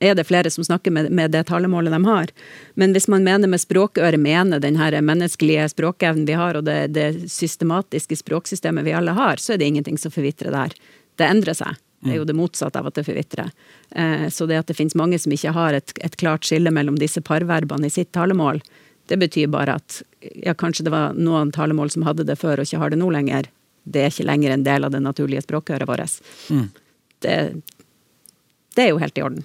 er 0.00 0.14
det 0.16 0.24
flere 0.24 0.50
som 0.50 0.64
snakker 0.64 0.90
med, 0.90 1.10
med 1.12 1.34
det 1.34 1.44
talemålet 1.50 1.92
de 1.92 2.00
har. 2.04 2.32
Men 2.74 2.96
hvis 2.96 3.08
man 3.12 3.24
mener 3.24 3.50
med 3.52 3.60
språkøre, 3.60 4.16
mener 4.16 4.60
den 4.60 4.78
her 4.80 4.96
menneskelige 5.04 5.68
språkevnen 5.74 6.26
vi 6.28 6.38
har, 6.40 6.56
og 6.56 6.64
det, 6.64 6.94
det 6.96 7.30
systematiske 7.30 8.16
språksystemet 8.22 8.86
vi 8.88 8.96
alle 8.96 9.14
har, 9.16 9.36
så 9.36 9.54
er 9.54 9.60
det 9.60 9.68
ingenting 9.68 10.00
som 10.00 10.12
forvitrer 10.14 10.56
der. 10.56 10.74
Det 11.20 11.28
endrer 11.28 11.56
seg. 11.56 11.78
Det 12.00 12.14
er 12.14 12.22
jo 12.22 12.24
det 12.24 12.36
motsatte 12.36 12.80
av 12.80 12.88
at 12.88 12.96
det 12.96 13.04
forvitrer. 13.04 13.50
Eh, 13.92 14.28
så 14.32 14.46
det 14.48 14.56
at 14.62 14.70
det 14.70 14.78
finnes 14.78 14.96
mange 14.96 15.18
som 15.20 15.34
ikke 15.36 15.52
har 15.52 15.76
et, 15.76 15.92
et 16.00 16.16
klart 16.16 16.48
skille 16.48 16.72
mellom 16.72 16.96
disse 16.96 17.20
parverbene 17.20 17.90
i 17.90 17.92
sitt 17.92 18.08
talemål, 18.16 18.62
det 19.10 19.18
betyr 19.20 19.50
bare 19.52 19.74
at 19.80 20.00
ja, 20.20 20.54
kanskje 20.54 20.86
det 20.86 20.94
var 20.94 21.16
noen 21.18 21.50
talemål 21.52 21.90
som 21.92 22.06
hadde 22.06 22.24
det 22.24 22.38
før 22.40 22.62
og 22.62 22.68
ikke 22.68 22.80
har 22.80 22.92
det 22.92 23.00
nå 23.00 23.10
lenger. 23.12 23.50
Det 23.84 24.04
er 24.04 24.12
ikke 24.12 24.28
lenger 24.28 24.54
en 24.54 24.64
del 24.64 24.86
av 24.86 24.94
det 24.94 25.02
naturlige 25.04 25.44
språkøret 25.44 25.88
vårt. 25.90 26.20
Det, 27.20 27.36
det 28.78 28.84
er 28.84 28.92
jo 28.94 29.00
helt 29.02 29.18
i 29.18 29.24
orden. 29.26 29.44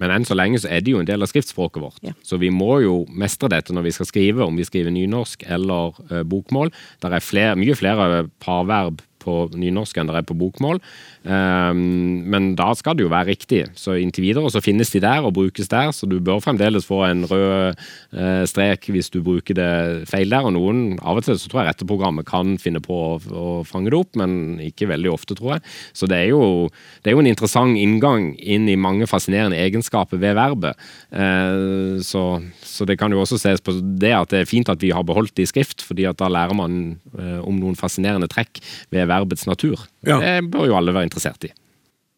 Men 0.00 0.14
enn 0.14 0.26
så 0.28 0.36
lenge 0.38 0.62
så 0.62 0.70
er 0.72 0.84
det 0.84 0.94
jo 0.94 1.02
en 1.02 1.08
del 1.08 1.22
av 1.22 1.30
skriftspråket 1.30 1.82
vårt. 1.82 2.00
Ja. 2.06 2.14
Så 2.24 2.40
vi 2.40 2.50
må 2.54 2.80
jo 2.84 3.02
mestre 3.12 3.50
dette 3.52 3.74
når 3.76 3.90
vi 3.90 3.94
skal 3.98 4.08
skrive, 4.08 4.46
om 4.46 4.56
vi 4.56 4.66
skriver 4.66 4.94
nynorsk 4.94 5.44
eller 5.46 6.00
uh, 6.10 6.22
bokmål. 6.24 6.72
Det 7.02 7.12
er 7.12 7.24
flere, 7.24 7.58
mye 7.60 7.76
flere 7.78 8.24
parverb 8.42 9.04
på 9.20 9.36
nynorsk 9.54 10.00
enn 10.00 10.10
det 10.10 10.18
er 10.20 10.26
på 10.26 10.36
bokmål. 10.38 10.80
Ehm, 11.28 12.24
men 12.30 12.54
da 12.56 12.70
skal 12.78 12.96
det 12.96 13.04
jo 13.04 13.12
være 13.12 13.30
riktig. 13.34 13.62
Så 13.78 13.98
inntil 14.00 14.24
videre 14.30 14.50
så 14.52 14.62
finnes 14.64 14.92
de 14.94 15.02
der 15.02 15.24
og 15.26 15.34
brukes 15.36 15.68
der, 15.68 15.92
så 15.92 16.08
du 16.08 16.18
bør 16.20 16.40
fremdeles 16.44 16.88
få 16.88 17.02
en 17.08 17.26
rød 17.28 17.76
eh, 18.16 18.44
strek 18.48 18.88
hvis 18.90 19.10
du 19.12 19.20
bruker 19.24 19.56
det 19.58 19.70
feil 20.10 20.32
der. 20.32 20.46
Og 20.48 20.54
noen, 20.56 20.98
av 21.00 21.20
og 21.20 21.26
til 21.26 21.38
så 21.40 21.50
tror 21.50 21.62
jeg 21.62 21.74
retteprogrammet 21.74 22.28
kan 22.28 22.56
finne 22.60 22.82
på 22.84 23.00
å, 23.20 23.48
fange 23.68 23.92
det 23.92 23.98
opp, 23.98 24.16
men 24.18 24.60
ikke 24.64 24.88
veldig 24.90 25.12
ofte, 25.12 25.36
tror 25.38 25.56
jeg. 25.56 25.64
Så 25.96 26.08
det 26.10 26.22
er 26.24 26.32
jo, 26.32 26.70
det 27.02 27.10
er 27.10 27.18
jo 27.18 27.24
en 27.24 27.30
interessant 27.30 27.76
inngang 27.78 28.32
inn 28.40 28.68
i 28.70 28.78
mange 28.80 29.08
fascinerende 29.10 29.58
egenskaper 29.60 30.20
ved 30.20 30.38
verbet. 30.38 30.88
Eh, 31.12 32.00
så, 32.06 32.24
så 32.64 32.88
det 32.88 32.96
kan 33.00 33.12
jo 33.12 33.20
også 33.22 33.38
ses 33.40 33.62
på 33.64 33.76
det 34.00 34.14
at 34.16 34.32
det 34.32 34.42
er 34.42 34.50
fint 34.50 34.70
at 34.72 34.80
vi 34.80 34.92
har 34.94 35.04
beholdt 35.06 35.36
det 35.36 35.46
i 35.46 35.50
skrift, 35.50 35.84
fordi 35.84 36.06
at 36.08 36.18
da 36.20 36.30
lærer 36.32 36.56
man 36.56 36.80
eh, 37.18 37.38
om 37.44 37.60
noen 37.60 37.78
fascinerende 37.78 38.30
trekk 38.30 38.62
ved 38.94 39.09
verbets 39.10 39.46
natur. 39.48 39.82
Ja. 40.06 40.20
Det 40.22 40.50
bør 40.52 40.70
jo 40.70 40.78
alle 40.78 40.94
være 40.96 41.10
interessert 41.10 41.48
i. 41.48 41.52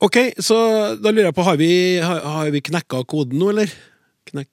Ok, 0.03 0.19
så 0.43 0.57
da 0.99 1.13
lurer 1.13 1.31
jeg 1.31 1.37
på, 1.37 1.45
har 1.47 1.59
vi, 1.61 1.73
har, 2.03 2.23
har 2.27 2.55
vi 2.55 2.63
knekka 2.71 3.05
koden 3.11 3.39
nå, 3.39 3.53
eller? 3.55 3.75
Knek... 4.31 4.49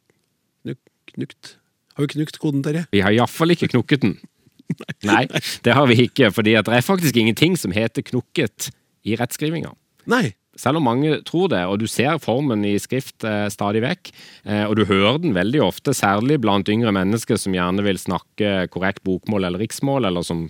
Knuk, 0.63 0.81
knukt? 1.15 1.55
Har 1.97 2.05
vi 2.05 2.11
knukt 2.13 2.37
koden, 2.41 2.61
Terje? 2.65 2.85
Vi 2.93 3.01
har 3.03 3.15
iallfall 3.15 3.55
ikke 3.55 3.71
knukket 3.73 4.05
den. 4.05 4.19
Nei, 5.09 5.23
det 5.65 5.73
har 5.73 5.89
vi 5.89 5.97
ikke, 6.05 6.29
fordi 6.33 6.53
det 6.53 6.75
er 6.75 6.85
faktisk 6.85 7.17
ingenting 7.17 7.57
som 7.57 7.73
heter 7.73 8.05
knukket 8.05 8.69
i 9.07 9.17
rettskrivinga. 9.19 9.73
Nei. 10.09 10.29
Selv 10.59 10.79
om 10.79 10.85
mange 10.89 11.21
tror 11.27 11.47
det, 11.53 11.61
og 11.71 11.79
du 11.79 11.87
ser 11.87 12.17
formen 12.21 12.65
i 12.67 12.73
skrift 12.81 13.23
eh, 13.27 13.47
stadig 13.53 13.81
vekk, 13.85 14.09
eh, 14.43 14.63
og 14.67 14.75
du 14.75 14.83
hører 14.89 15.21
den 15.23 15.35
veldig 15.37 15.61
ofte, 15.63 15.95
særlig 15.95 16.39
blant 16.43 16.69
yngre 16.71 16.91
mennesker 16.95 17.39
som 17.39 17.55
gjerne 17.55 17.85
vil 17.85 17.99
snakke 18.01 18.67
korrekt 18.73 19.01
bokmål 19.07 19.47
eller 19.47 19.63
riksmål, 19.63 20.09
eller 20.09 20.25
som, 20.25 20.49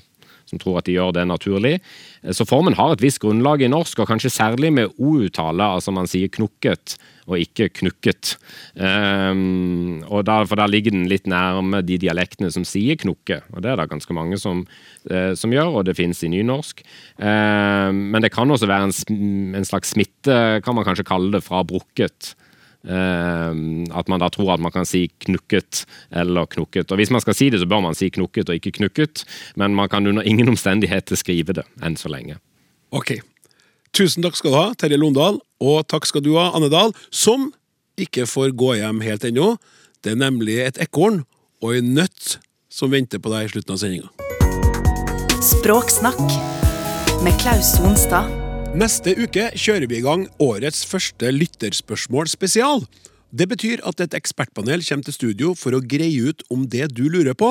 som 0.49 0.61
tror 0.61 0.79
at 0.79 0.89
de 0.89 0.97
gjør 0.97 1.13
det 1.15 1.27
naturlig. 1.29 1.77
Eh, 2.23 2.33
Så 2.33 2.47
formen 2.49 2.77
har 2.77 2.93
et 2.93 3.03
visst 3.03 3.21
grunnlag 3.21 3.61
i 3.61 3.71
norsk, 3.71 3.99
og 3.99 4.09
kanskje 4.09 4.33
særlig 4.33 4.73
med 4.73 4.91
o-uttale, 4.97 5.63
altså 5.77 5.93
man 5.95 6.09
sier 6.09 6.31
knukket 6.33 6.97
og 7.29 7.37
ikke 7.37 7.69
knukket. 7.77 8.35
Um, 8.73 10.01
og 10.09 10.25
der, 10.25 10.47
for 10.49 10.57
der 10.57 10.71
ligger 10.71 10.95
den 10.95 11.05
litt 11.11 11.27
nærme 11.29 11.83
de 11.85 11.99
dialektene 12.01 12.49
som 12.53 12.65
sier 12.65 12.97
knukke, 12.97 13.43
og 13.53 13.61
det 13.61 13.69
er 13.69 13.77
det 13.77 13.89
ganske 13.91 14.15
mange 14.17 14.39
som, 14.41 14.63
uh, 15.11 15.33
som 15.37 15.53
gjør, 15.53 15.77
og 15.77 15.85
det 15.85 15.97
finnes 15.99 16.23
i 16.25 16.31
nynorsk. 16.33 16.81
Ehm, 17.21 18.09
men 18.13 18.25
det 18.25 18.31
kan 18.33 18.49
også 18.49 18.69
være 18.69 18.89
en, 18.89 19.53
en 19.59 19.67
slags 19.67 19.93
smitte, 19.93 20.61
kan 20.65 20.75
man 20.75 20.87
kanskje 20.87 21.05
kalle 21.07 21.31
det, 21.35 21.43
fra 21.45 21.61
brukket. 21.67 22.33
Ehm, 22.87 23.89
at 23.91 24.07
man 24.07 24.21
da 24.21 24.29
tror 24.31 24.53
at 24.53 24.61
man 24.63 24.71
kan 24.71 24.87
si 24.87 25.09
knukket 25.25 25.83
eller 26.15 26.47
knukket. 26.47 26.91
Og 26.91 27.01
hvis 27.01 27.11
man 27.11 27.23
skal 27.23 27.35
si 27.35 27.49
det, 27.51 27.59
så 27.59 27.67
bør 27.67 27.83
man 27.83 27.97
si 27.97 28.07
knukket 28.13 28.49
og 28.49 28.59
ikke 28.59 28.77
knukket, 28.79 29.25
men 29.59 29.75
man 29.75 29.91
kan 29.91 30.07
under 30.07 30.23
ingen 30.23 30.51
omstendigheter 30.53 31.19
skrive 31.19 31.57
det, 31.59 31.67
enn 31.83 31.99
så 31.99 32.11
lenge. 32.11 32.39
Ok. 32.95 33.17
Tusen 33.95 34.23
takk 34.23 34.37
skal 34.37 34.53
du 34.53 34.57
ha, 34.59 34.67
Terje 34.79 34.99
Londal, 35.01 35.41
og 35.59 35.81
takk 35.91 36.07
skal 36.07 36.23
du 36.23 36.35
ha, 36.37 36.51
Anne 36.55 36.69
Dahl, 36.71 36.93
som 37.11 37.49
ikke 37.99 38.27
får 38.29 38.55
gå 38.55 38.77
hjem 38.79 39.03
helt 39.03 39.27
ennå. 39.27 39.55
Det 39.99 40.13
er 40.13 40.21
nemlig 40.21 40.61
et 40.63 40.79
ekorn 40.79 41.25
og 41.59 41.75
en 41.75 41.93
nøtt 41.97 42.37
som 42.71 42.93
venter 42.93 43.19
på 43.19 43.33
deg 43.33 43.49
i 43.49 43.53
slutten 43.57 43.75
av 43.75 43.81
sendinga. 43.81 44.13
Språksnakk 45.43 46.37
med 47.25 47.35
Klaus 47.41 47.75
Sonstad. 47.75 48.38
Neste 48.79 49.11
uke 49.19 49.49
kjører 49.59 49.89
vi 49.91 49.97
i 49.97 50.03
gang 50.05 50.21
årets 50.39 50.85
første 50.87 51.33
lytterspørsmål 51.35 52.29
spesial. 52.31 52.85
Det 53.27 53.49
betyr 53.51 53.81
at 53.83 53.99
et 53.99 54.13
ekspertpanel 54.15 54.85
kommer 54.85 55.03
til 55.03 55.15
studio 55.17 55.49
for 55.57 55.75
å 55.75 55.81
greie 55.83 56.29
ut 56.29 56.45
om 56.53 56.63
det 56.63 56.87
du 56.95 57.09
lurer 57.11 57.35
på, 57.35 57.49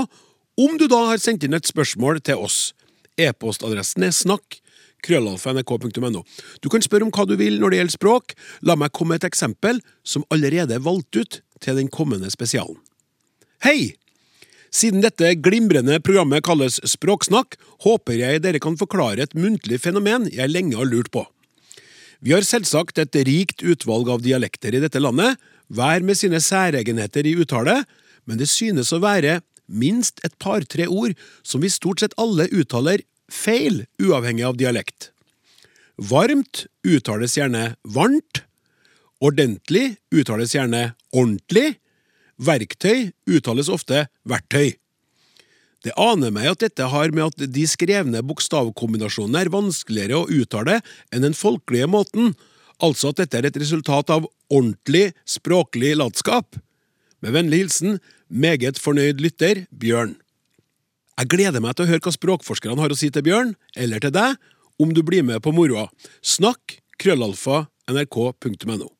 om 0.56 0.78
du 0.80 0.86
da 0.88 1.02
har 1.10 1.20
sendt 1.20 1.44
inn 1.44 1.58
et 1.58 1.68
spørsmål 1.68 2.22
til 2.24 2.40
oss. 2.46 2.72
E-postadressen 3.20 4.08
er 4.08 4.16
snakk 4.16 4.56
krøllalfa.nrk.no. 5.04 6.24
Du 6.64 6.72
kan 6.72 6.86
spørre 6.86 7.04
om 7.04 7.12
hva 7.12 7.28
du 7.28 7.36
vil 7.36 7.60
når 7.60 7.74
det 7.74 7.82
gjelder 7.82 7.98
språk. 7.98 8.36
La 8.64 8.78
meg 8.80 8.96
komme 8.96 9.12
med 9.12 9.20
et 9.20 9.28
eksempel 9.28 9.82
som 10.08 10.24
allerede 10.32 10.80
er 10.80 10.86
valgt 10.86 11.20
ut 11.20 11.42
til 11.60 11.76
den 11.76 11.92
kommende 11.92 12.32
spesialen. 12.32 12.80
Hei! 13.68 13.98
Siden 14.70 15.00
dette 15.00 15.32
glimrende 15.40 15.96
programmet 16.04 16.44
kalles 16.44 16.76
Språksnakk, 16.84 17.56
håper 17.84 18.20
jeg 18.20 18.42
dere 18.44 18.60
kan 18.60 18.76
forklare 18.76 19.24
et 19.24 19.36
muntlig 19.36 19.80
fenomen 19.80 20.28
jeg 20.32 20.52
lenge 20.52 20.76
har 20.76 20.88
lurt 20.88 21.10
på. 21.14 21.24
Vi 22.20 22.34
har 22.34 22.44
selvsagt 22.44 22.98
et 22.98 23.16
rikt 23.28 23.62
utvalg 23.62 24.10
av 24.10 24.24
dialekter 24.24 24.74
i 24.74 24.82
dette 24.82 25.00
landet, 25.00 25.38
hver 25.68 26.02
med 26.04 26.18
sine 26.18 26.40
særegenheter 26.42 27.26
i 27.28 27.36
uttale, 27.38 27.82
men 28.26 28.40
det 28.40 28.48
synes 28.50 28.92
å 28.92 29.00
være 29.00 29.40
minst 29.68 30.20
et 30.26 30.34
par-tre 30.42 30.88
ord 30.88 31.14
som 31.46 31.62
vi 31.62 31.70
stort 31.72 32.02
sett 32.02 32.16
alle 32.20 32.48
uttaler 32.50 33.04
feil, 33.32 33.84
uavhengig 34.00 34.46
av 34.48 34.58
dialekt. 34.60 35.12
Varmt 35.98 36.66
uttales 36.86 37.36
gjerne 37.36 37.74
varmt, 37.84 38.44
ordentlig 39.20 39.98
uttales 40.14 40.54
gjerne 40.54 40.92
ordentlig, 41.12 41.76
verktøy 42.38 43.10
uttales 43.28 43.70
ofte 43.72 44.06
verktøy. 44.28 44.76
Det 45.86 45.94
aner 45.94 46.32
meg 46.34 46.48
at 46.50 46.62
dette 46.64 46.88
har 46.90 47.12
med 47.14 47.30
at 47.30 47.50
de 47.54 47.64
skrevne 47.70 48.22
bokstavkombinasjonene 48.26 49.44
er 49.44 49.52
vanskeligere 49.54 50.18
å 50.18 50.30
uttale 50.40 50.80
enn 51.14 51.26
den 51.26 51.36
folkelige 51.38 51.86
måten, 51.90 52.32
altså 52.82 53.12
at 53.12 53.22
dette 53.22 53.38
er 53.38 53.48
et 53.48 53.60
resultat 53.60 54.10
av 54.10 54.26
ordentlig 54.50 55.12
språklig 55.28 55.94
latskap. 56.00 56.58
Med 57.22 57.34
vennlig 57.34 57.62
hilsen 57.62 58.00
meget 58.28 58.78
fornøyd 58.82 59.22
lytter 59.22 59.64
Bjørn. 59.70 60.16
Jeg 61.18 61.30
gleder 61.30 61.62
meg 61.62 61.74
til 61.74 61.86
å 61.86 61.90
høre 61.90 62.04
hva 62.04 62.14
språkforskerne 62.14 62.82
har 62.82 62.94
å 62.94 62.98
si 62.98 63.10
til 63.14 63.26
Bjørn, 63.26 63.56
eller 63.74 64.02
til 64.02 64.14
deg, 64.14 64.36
om 64.78 64.94
du 64.94 65.02
blir 65.02 65.26
med 65.26 65.42
på 65.42 65.54
moroa. 65.54 65.88
Snakk 66.22 66.78
krøllalfa 67.02 67.66
nrk.no. 67.90 68.97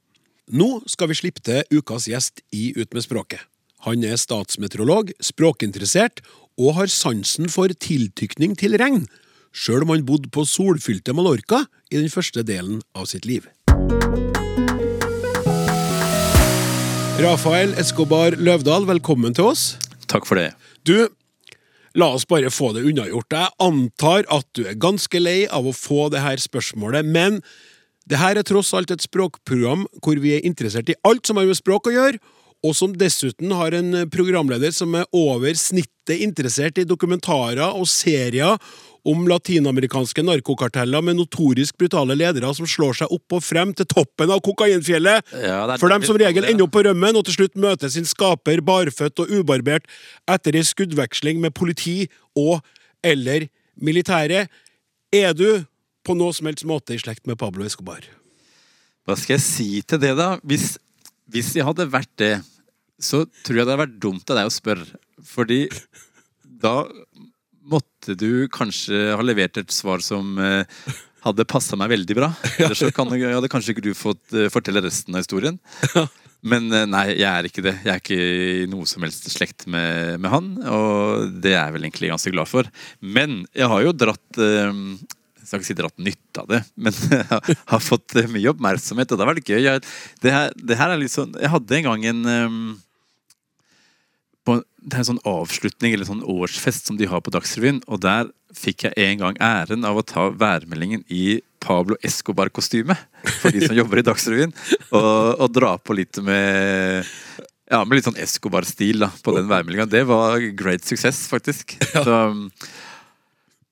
Nå 0.49 0.79
skal 0.89 1.11
vi 1.11 1.17
slippe 1.19 1.43
til 1.45 1.61
ukas 1.77 2.07
gjest 2.09 2.41
i 2.57 2.71
Ut 2.73 2.95
med 2.97 3.05
språket. 3.05 3.43
Han 3.85 4.01
er 4.01 4.17
statsmeteorolog, 4.17 5.11
språkinteressert 5.21 6.23
og 6.57 6.79
har 6.79 6.89
sansen 6.89 7.51
for 7.53 7.69
tiltykning 7.69 8.55
til 8.57 8.79
regn, 8.81 9.05
sjøl 9.53 9.85
om 9.85 9.93
han 9.93 10.07
bodde 10.09 10.33
på 10.33 10.47
solfylte 10.49 11.13
Mallorca 11.13 11.67
i 11.93 12.01
den 12.01 12.09
første 12.09 12.47
delen 12.49 12.81
av 12.97 13.11
sitt 13.13 13.29
liv. 13.29 13.45
Rafael 17.21 17.77
Escobar 17.77 18.41
Løvdahl, 18.41 18.89
velkommen 18.89 19.37
til 19.37 19.53
oss. 19.53 19.75
Takk 20.09 20.25
for 20.25 20.41
det. 20.41 20.55
Du, 20.89 21.11
la 21.93 22.15
oss 22.17 22.25
bare 22.25 22.49
få 22.49 22.73
det 22.73 22.89
unnagjort. 22.89 23.37
Jeg 23.37 23.53
antar 23.69 24.25
at 24.33 24.49
du 24.57 24.65
er 24.65 24.81
ganske 24.81 25.21
lei 25.21 25.43
av 25.45 25.69
å 25.69 25.77
få 25.77 26.09
det 26.09 26.25
her 26.25 26.41
spørsmålet, 26.41 27.05
men 27.05 27.43
det 28.09 28.19
her 28.21 28.41
er 28.41 28.47
tross 28.47 28.73
alt 28.77 28.93
et 28.95 29.05
språkprogram 29.05 29.87
hvor 30.01 30.19
vi 30.23 30.37
er 30.39 30.49
interessert 30.49 30.89
i 30.89 30.97
alt 31.09 31.29
som 31.29 31.41
har 31.41 31.49
med 31.49 31.59
språk 31.59 31.91
å 31.91 31.95
gjøre, 31.95 32.21
og 32.67 32.75
som 32.75 32.95
dessuten 32.99 33.53
har 33.55 33.75
en 33.77 34.03
programleder 34.11 34.73
som 34.75 34.97
er 34.99 35.07
over 35.15 35.55
snittet 35.55 36.25
interessert 36.25 36.81
i 36.81 36.87
dokumentarer 36.89 37.69
og 37.69 37.87
serier 37.87 38.57
om 39.09 39.29
latinamerikanske 39.31 40.25
narkokarteller 40.27 41.05
med 41.05 41.21
notorisk 41.21 41.77
brutale 41.79 42.17
ledere 42.19 42.51
som 42.57 42.67
slår 42.69 42.99
seg 42.99 43.15
opp 43.15 43.37
og 43.39 43.45
frem 43.45 43.71
til 43.77 43.87
toppen 43.89 44.33
av 44.35 44.43
kokainfjellet, 44.45 45.31
Ja, 45.39 45.63
det 45.71 45.79
for 45.79 45.93
dem 45.93 46.03
som 46.09 46.19
regel 46.19 46.49
ender 46.49 46.67
opp 46.67 46.75
på 46.75 46.83
rømmen 46.89 47.17
og 47.17 47.29
til 47.29 47.39
slutt 47.39 47.55
møter 47.61 47.93
sin 47.93 48.09
skaper 48.09 48.65
barføtt 48.65 49.23
og 49.23 49.31
ubarbert 49.39 49.87
etter 50.29 50.59
ei 50.59 50.67
skuddveksling 50.67 51.41
med 51.45 51.55
politi 51.55 52.09
og 52.37 52.59
eller 53.07 53.47
militære. 53.79 54.49
Er 55.15 55.33
du 55.39 55.63
på 56.09 56.17
noe 56.17 56.33
som 56.33 56.49
helst 56.49 56.65
måte 56.69 56.97
i 56.97 57.01
slekt 57.01 57.29
med 57.29 57.37
Pablo 57.41 57.67
Escobar? 57.69 58.07
Hva 59.05 59.17
skal 59.17 59.37
jeg 59.37 59.45
si 59.45 59.69
til 59.89 60.01
det, 60.01 60.15
da? 60.17 60.37
Hvis, 60.45 60.77
hvis 61.33 61.55
jeg 61.57 61.67
hadde 61.69 61.89
vært 61.93 62.13
det, 62.21 62.35
så 63.01 63.23
tror 63.45 63.61
jeg 63.61 63.67
det 63.67 63.73
hadde 63.75 63.83
vært 63.85 64.01
dumt 64.03 64.33
av 64.33 64.41
deg 64.41 64.49
å 64.49 64.53
spørre. 64.53 65.01
Fordi 65.25 65.67
da 66.43 66.81
måtte 67.69 68.17
du 68.19 68.49
kanskje 68.53 69.13
ha 69.13 69.25
levert 69.25 69.61
et 69.61 69.75
svar 69.75 70.03
som 70.05 70.39
eh, 70.41 70.65
hadde 71.27 71.47
passa 71.49 71.77
meg 71.79 71.93
veldig 71.93 72.17
bra. 72.17 72.31
Ellers 72.57 72.81
så 72.81 72.91
kan, 72.95 73.13
hadde 73.13 73.53
kanskje 73.53 73.75
ikke 73.75 73.85
du 73.91 73.93
fått 73.97 74.33
eh, 74.37 74.49
fortelle 74.53 74.83
resten 74.85 75.17
av 75.17 75.25
historien. 75.25 75.61
Men 76.49 76.71
eh, 76.73 76.89
nei, 76.89 77.05
jeg 77.19 77.29
er 77.29 77.49
ikke 77.49 77.65
det. 77.67 77.77
Jeg 77.85 77.93
er 77.93 78.03
ikke 78.03 78.19
i 78.19 78.67
noe 78.73 78.89
som 78.89 79.05
helst 79.05 79.29
slekt 79.35 79.69
med, 79.71 80.17
med 80.23 80.33
han. 80.33 80.51
Og 80.65 81.37
det 81.43 81.53
er 81.55 81.61
jeg 81.67 81.77
vel 81.77 81.89
egentlig 81.89 82.13
ganske 82.15 82.35
glad 82.35 82.51
for. 82.51 82.73
Men 83.05 83.43
jeg 83.53 83.73
har 83.73 83.85
jo 83.85 83.97
dratt 84.05 84.43
skal 85.49 85.63
ikke 85.63 85.71
si 85.71 85.79
dratt 85.79 86.03
nytte 86.03 86.43
av 86.43 86.51
det, 86.51 86.61
men 86.77 86.95
jeg 87.11 87.57
har 87.73 87.83
fått 87.85 88.17
eh, 88.19 88.29
mye 88.31 88.53
oppmerksomhet, 88.53 89.11
og 89.11 89.19
det 89.19 89.25
har 89.25 89.33
vært 89.33 89.51
gøy. 89.51 89.63
Jeg, 89.65 89.85
det, 90.25 90.35
her, 90.35 90.53
det 90.57 90.79
her 90.81 90.93
er 90.93 91.01
litt 91.01 91.15
sånn 91.15 91.35
Jeg 91.39 91.53
hadde 91.53 91.79
en 91.79 91.89
gang 91.89 92.07
en 92.13 92.23
um, 92.29 92.61
på, 94.47 94.59
Det 94.81 94.97
er 94.97 95.03
en 95.03 95.11
sånn 95.13 95.25
avslutning 95.29 95.97
eller 95.97 96.09
sånn 96.09 96.25
årsfest 96.25 96.89
som 96.89 97.01
de 97.01 97.09
har 97.11 97.25
på 97.25 97.35
Dagsrevyen, 97.35 97.83
og 97.89 98.03
der 98.05 98.31
fikk 98.57 98.87
jeg 98.87 98.97
en 99.05 99.21
gang 99.21 99.41
æren 99.45 99.85
av 99.85 99.99
å 100.01 100.07
ta 100.07 100.29
værmeldingen 100.33 101.03
i 101.13 101.41
Pablo 101.61 101.99
Escobar-kostyme 102.07 102.97
for 103.43 103.53
de 103.53 103.67
som 103.67 103.77
jobber 103.81 104.01
i 104.01 104.07
Dagsrevyen, 104.07 104.55
og, 104.89 105.11
og 105.37 105.49
dra 105.53 105.75
på 105.83 105.99
litt 105.99 106.21
med 106.25 107.05
ja, 107.69 107.83
med 107.85 107.99
litt 107.99 108.09
sånn 108.09 108.21
Escobar-stil 108.21 109.05
da, 109.05 109.11
på 109.25 109.35
den 109.37 109.49
værmeldinga. 109.51 109.89
Det 109.91 110.05
var 110.09 110.41
great 110.57 110.87
success, 110.89 111.27
faktisk. 111.29 111.77
Så, 111.93 112.21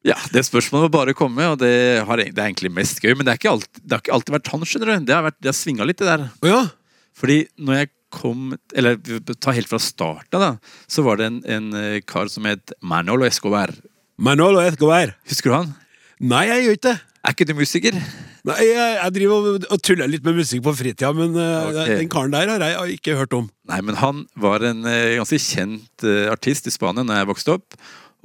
ja, 0.06 0.16
det 0.30 0.44
spørsmålet 0.46 0.86
må 0.86 0.92
bare 0.94 1.14
komme, 1.18 1.48
og 1.50 1.58
det, 1.58 1.72
har, 2.06 2.20
det 2.22 2.30
er 2.30 2.46
egentlig 2.46 2.70
mest 2.74 3.02
gøy. 3.02 3.12
Men 3.16 3.26
det, 3.26 3.34
er 3.34 3.40
ikke 3.40 3.52
alltid, 3.56 3.82
det 3.82 3.96
har 3.96 4.04
ikke 4.04 4.16
alltid 4.16 4.36
vært 4.36 4.50
han, 4.52 4.66
skjønner 4.70 4.90
du. 4.92 5.06
Det 5.08 5.16
har, 5.16 5.24
vært, 5.26 5.38
det 5.42 5.50
har 5.50 5.58
svinga 5.58 5.88
litt, 5.88 5.98
det 5.98 6.10
der. 6.12 6.26
Å 6.30 6.50
ja? 6.52 6.62
Fordi 7.16 7.38
når 7.56 7.80
jeg 7.80 7.92
kom 8.16 8.52
Eller 8.76 8.94
ta 9.42 9.52
helt 9.52 9.68
fra 9.68 9.80
starten, 9.82 10.38
da. 10.40 10.52
Så 10.88 11.02
var 11.04 11.18
det 11.18 11.26
en, 11.26 11.40
en 11.50 11.66
eh, 11.76 11.98
kar 12.06 12.30
som 12.32 12.46
het 12.48 12.72
Manolo 12.80 13.26
Escobar. 13.26 13.74
Manolo 14.16 14.62
Escobar. 14.62 15.16
Husker 15.28 15.50
du 15.50 15.56
han? 15.56 15.74
Nei, 16.22 16.46
jeg 16.48 16.62
gjør 16.64 16.78
ikke 16.78 16.86
det. 16.86 16.94
Er 17.26 17.34
ikke 17.34 17.48
du 17.50 17.52
musiker? 17.58 17.98
Nei, 18.46 18.56
jeg, 18.62 18.78
jeg 18.78 19.14
driver 19.18 19.50
og, 19.50 19.66
og 19.74 19.82
tuller 19.84 20.08
litt 20.08 20.24
med 20.24 20.38
musikk 20.38 20.62
på 20.64 20.76
fritida, 20.78 21.10
men 21.18 21.34
okay. 21.34 21.98
Den 21.98 22.10
karen 22.12 22.32
der 22.32 22.54
har 22.54 22.62
jeg 22.62 23.00
ikke 23.00 23.18
hørt 23.18 23.34
om. 23.36 23.50
Nei, 23.68 23.82
men 23.84 23.98
han 23.98 24.22
var 24.38 24.64
en 24.64 24.86
eh, 24.86 25.18
ganske 25.18 25.42
kjent 25.42 26.06
eh, 26.06 26.30
artist 26.30 26.70
i 26.70 26.72
Spania 26.72 27.04
da 27.04 27.18
jeg 27.20 27.32
vokste 27.34 27.58
opp. 27.58 27.76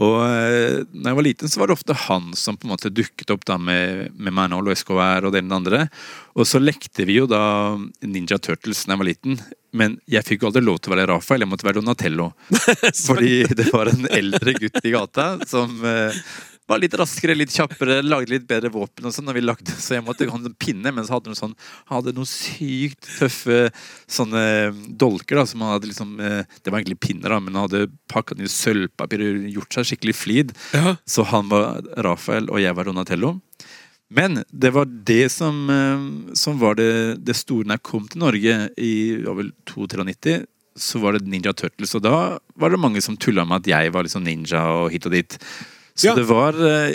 Og 0.02 0.18
eh, 0.26 0.82
når 0.92 1.12
jeg 1.12 1.18
var 1.20 1.26
liten, 1.28 1.52
så 1.52 1.62
var 1.62 1.70
det 1.70 1.78
ofte 1.78 1.98
han 2.08 2.32
som 2.38 2.58
på 2.58 2.66
en 2.68 2.74
måte 2.74 2.92
dukket 2.94 3.34
opp 3.34 3.46
da 3.46 3.58
med, 3.62 4.10
med 4.18 4.56
og 4.58 4.72
SKR 4.74 5.28
og 5.28 5.36
den 5.36 5.52
andre. 5.54 5.86
Og 6.34 6.48
så 6.50 6.62
lekte 6.62 7.06
vi 7.06 7.20
jo 7.20 7.28
da 7.30 7.78
Ninja 8.02 8.40
Turtles 8.42 8.86
da 8.86 8.96
jeg 8.96 9.04
var 9.04 9.12
liten. 9.12 9.42
Men 9.78 10.00
jeg 10.10 10.26
fikk 10.28 10.42
jo 10.44 10.50
aldri 10.50 10.64
lov 10.66 10.82
til 10.82 10.92
å 10.92 10.96
være 10.98 11.08
Rafael, 11.14 11.46
jeg 11.46 11.52
måtte 11.52 11.68
være 11.68 11.80
Donatello. 11.80 12.32
Fordi 13.08 13.46
det 13.56 13.70
var 13.72 13.92
en 13.92 14.10
eldre 14.12 14.56
gutt 14.58 14.82
i 14.84 14.96
gata 14.96 15.28
som 15.48 15.78
eh, 15.88 16.18
var 16.72 16.82
litt 16.82 16.96
raskere, 16.98 17.36
litt 17.38 17.54
kjappere, 17.54 18.00
lagde 18.06 18.34
litt 18.34 18.48
bedre 18.50 18.72
våpen 18.74 19.08
og 19.08 19.16
sånn. 19.16 19.28
når 19.30 19.38
vi 19.38 19.44
lagde, 19.46 19.76
Så 19.78 19.96
jeg 19.98 20.06
måtte 20.06 20.30
ha 20.30 20.40
en 20.40 20.56
pinne, 20.56 20.94
men 20.94 21.06
så 21.06 21.18
hadde 21.18 21.32
han 21.32 21.40
sånn, 21.40 21.56
hadde 21.92 22.16
noen 22.18 22.30
sykt 22.30 23.10
tøffe 23.20 23.70
sånne 24.10 24.72
dolker. 24.98 25.42
da, 25.42 25.46
som 25.46 25.62
han 25.62 25.76
hadde 25.76 25.92
liksom, 25.92 26.20
eh, 26.20 26.44
Det 26.64 26.72
var 26.72 26.80
egentlig 26.82 27.00
pinner, 27.00 27.30
da, 27.30 27.40
men 27.40 27.56
han 27.56 27.68
hadde 27.70 27.92
pakka 28.08 28.36
den 28.36 28.46
i 28.46 28.52
sølvpapir 28.52 29.22
og 29.28 29.52
gjort 29.60 29.74
seg 29.78 29.92
skikkelig 29.92 30.16
flid. 30.16 30.56
Ja. 30.74 30.96
Så 31.06 31.26
han 31.26 31.50
var 31.50 31.82
Rafael, 31.98 32.50
og 32.50 32.60
jeg 32.60 32.76
var 32.76 32.86
Donatello. 32.86 33.42
Men 34.12 34.44
det 34.52 34.74
var 34.76 34.86
det 34.86 35.32
som, 35.32 35.70
eh, 35.70 36.34
som 36.36 36.60
var 36.60 36.76
det, 36.76 37.24
det 37.24 37.36
store 37.36 37.64
når 37.64 37.80
jeg 37.80 37.88
kom 37.88 38.08
til 38.08 38.20
Norge 38.20 38.56
i 38.78 38.94
ja, 39.24 39.36
vel 39.38 39.54
92. 39.66 40.46
Så 40.76 41.00
var 41.00 41.16
det 41.16 41.28
Ninja 41.28 41.54
Turtles, 41.56 41.96
og 41.96 42.04
da 42.04 42.40
var 42.56 42.72
det 42.72 42.80
mange 42.80 43.02
som 43.04 43.16
tulla 43.16 43.46
med 43.46 43.64
at 43.64 43.72
jeg 43.72 43.92
var 43.92 44.04
liksom 44.04 44.24
ninja 44.24 44.64
og 44.72 44.92
hit 44.92 45.08
og 45.08 45.16
dit. 45.16 45.38
Så 45.96 46.12
Ja. 46.12 46.16
det 46.16 46.26
var 46.30 46.54
eh, 46.56 46.94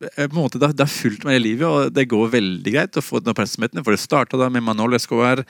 på 0.00 0.22
en 0.26 0.34
måte, 0.36 0.58
det, 0.60 0.68
har- 0.76 0.86
fulgt 0.92 1.24
meg 1.24 1.38
i 1.40 1.44
livet, 1.48 1.64
og 1.66 1.92
det 1.96 2.08
går 2.08 2.28
veldig 2.34 2.72
greit 2.74 2.96
å 3.00 3.02
få 3.04 3.20
den 3.24 3.32
oppmerksomheten. 3.32 3.82
For 3.82 3.92
det 3.96 4.00
starta 4.02 4.36
da 4.36 4.48
med 4.52 4.62
Manol 4.62 4.92
Escobar, 4.94 5.40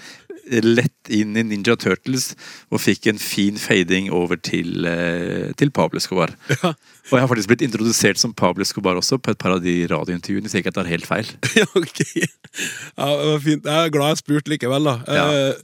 lett 0.63 1.11
inn 1.11 1.33
i 1.37 1.43
Ninja 1.43 1.75
Turtles, 1.77 2.37
og 2.71 2.79
fikk 2.79 3.09
en 3.11 3.19
fin 3.19 3.57
fading 3.59 4.07
over 4.15 4.37
til, 4.39 4.87
eh, 4.87 5.51
til 5.59 5.73
Pablo 5.75 5.99
Escobar. 5.99 6.31
Og 6.63 7.11
jeg 7.11 7.19
har 7.25 7.27
faktisk 7.27 7.49
blitt 7.51 7.65
introdusert 7.67 8.17
som 8.23 8.33
Pablo 8.33 8.63
Escobar 8.63 8.95
også 8.95 9.19
på 9.19 9.33
et 9.35 9.39
par 9.43 9.57
av 9.57 9.61
de 9.65 9.75
radiointervjuene, 9.91 10.47
hvis 10.47 10.55
jeg 10.55 10.63
ikke 10.65 10.75
tar 10.79 10.87
helt 10.87 11.07
feil. 11.11 11.27
Ja, 11.59 11.67
ok. 11.75 12.01
Ja, 12.15 13.11
det 13.19 13.27
var 13.33 13.41
fint. 13.43 13.65
Jeg 13.67 13.87
er 13.89 13.91
glad 13.91 14.15
jeg 14.15 14.23
spurte 14.23 14.53
likevel, 14.55 14.85
da. 14.87 14.97
Ja. 15.11 15.27
Eh, 15.33 15.55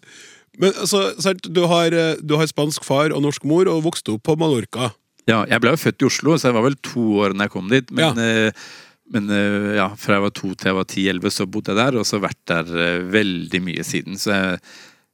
Men 0.59 0.73
altså, 0.75 1.15
du 1.49 1.63
har, 1.71 1.95
eh, 1.95 2.17
du 2.21 2.35
har 2.37 2.47
spansk 2.51 2.85
far 2.85 3.15
og 3.15 3.23
norsk 3.25 3.45
mor, 3.49 3.65
og 3.71 3.85
vokste 3.87 4.13
opp 4.19 4.23
på 4.27 4.35
Mallorca. 4.37 4.91
Ja, 5.31 5.45
jeg 5.47 5.61
ble 5.63 5.71
jo 5.75 5.79
født 5.79 6.03
i 6.03 6.07
Oslo, 6.09 6.37
så 6.39 6.49
jeg 6.51 6.57
var 6.57 6.65
vel 6.67 6.79
to 6.83 7.03
år 7.23 7.37
da 7.37 7.47
jeg 7.47 7.53
kom 7.55 7.69
dit. 7.71 7.91
Men, 7.95 8.17
Ja. 8.19 8.47
eh, 8.49 8.65
men 9.13 9.29
eh, 9.31 9.77
ja, 9.77 9.89
fra 9.95 10.17
jeg 10.17 10.25
var 10.25 10.31
to 10.35 10.55
til 10.55 10.71
jeg 10.73 10.79
var 10.79 10.89
ti-elleve, 10.89 11.31
så 11.31 11.47
bodde 11.47 11.71
jeg 11.75 11.79
der, 11.79 11.99
og 12.01 12.07
så 12.09 12.19
vært 12.23 12.41
der 12.51 12.73
eh, 12.75 13.05
veldig 13.13 13.61
mye 13.63 13.85
siden. 13.87 14.19
Så 14.19 14.33
jeg, 14.35 14.59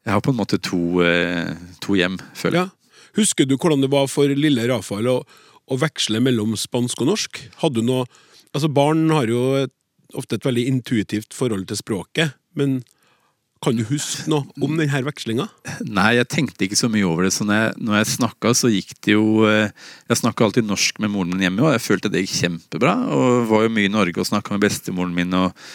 jeg 0.06 0.12
har 0.14 0.22
på 0.24 0.32
en 0.32 0.38
måte 0.40 0.58
to, 0.62 0.80
to 1.84 1.98
hjem, 1.98 2.16
føler 2.38 2.62
jeg. 2.62 2.70
Ja. 2.70 3.10
Husker 3.18 3.48
du 3.48 3.56
hvordan 3.58 3.82
det 3.82 3.90
var 3.90 4.06
for 4.08 4.30
lille 4.30 4.64
Rafael 4.70 5.08
å, 5.10 5.18
å 5.68 5.76
veksle 5.80 6.20
mellom 6.24 6.54
spansk 6.56 7.00
og 7.02 7.10
norsk? 7.12 7.40
Hadde 7.64 7.82
du 7.82 7.88
noe 7.90 8.06
Altså, 8.56 8.70
barn 8.72 9.10
har 9.12 9.28
jo 9.28 9.40
et, 9.60 9.72
ofte 10.16 10.38
et 10.38 10.44
veldig 10.46 10.62
intuitivt 10.70 11.34
forhold 11.36 11.66
til 11.68 11.76
språket, 11.76 12.30
men 12.56 12.78
kan 13.64 13.74
du 13.78 13.82
huske 13.88 14.28
noe 14.30 14.46
om 14.62 14.76
denne 14.78 15.00
vekslinga? 15.08 15.48
Nei, 15.86 16.12
jeg 16.18 16.28
tenkte 16.30 16.66
ikke 16.66 16.78
så 16.78 16.90
mye 16.92 17.06
over 17.08 17.26
det. 17.26 17.32
Så 17.34 17.46
når 17.46 17.58
jeg, 17.58 17.72
når 17.88 17.98
jeg 17.98 18.10
snakka, 18.12 18.52
så 18.54 18.70
gikk 18.72 18.92
det 19.04 19.16
jo 19.16 19.46
eh, 19.48 19.72
Jeg 20.08 20.20
snakka 20.20 20.46
alltid 20.46 20.68
norsk 20.68 21.00
med 21.02 21.12
moren 21.12 21.34
min 21.34 21.42
hjemme, 21.46 21.64
og 21.66 21.74
jeg 21.74 21.84
følte 21.84 22.12
det 22.12 22.24
gikk 22.24 22.36
kjempebra. 22.36 22.94
Og 23.14 23.48
var 23.50 23.66
jo 23.66 23.72
mye 23.74 23.88
i 23.90 23.94
Norge 23.94 24.22
og 24.22 24.28
snakka 24.30 24.54
med 24.54 24.66
bestemoren 24.66 25.16
min 25.16 25.34
og, 25.38 25.66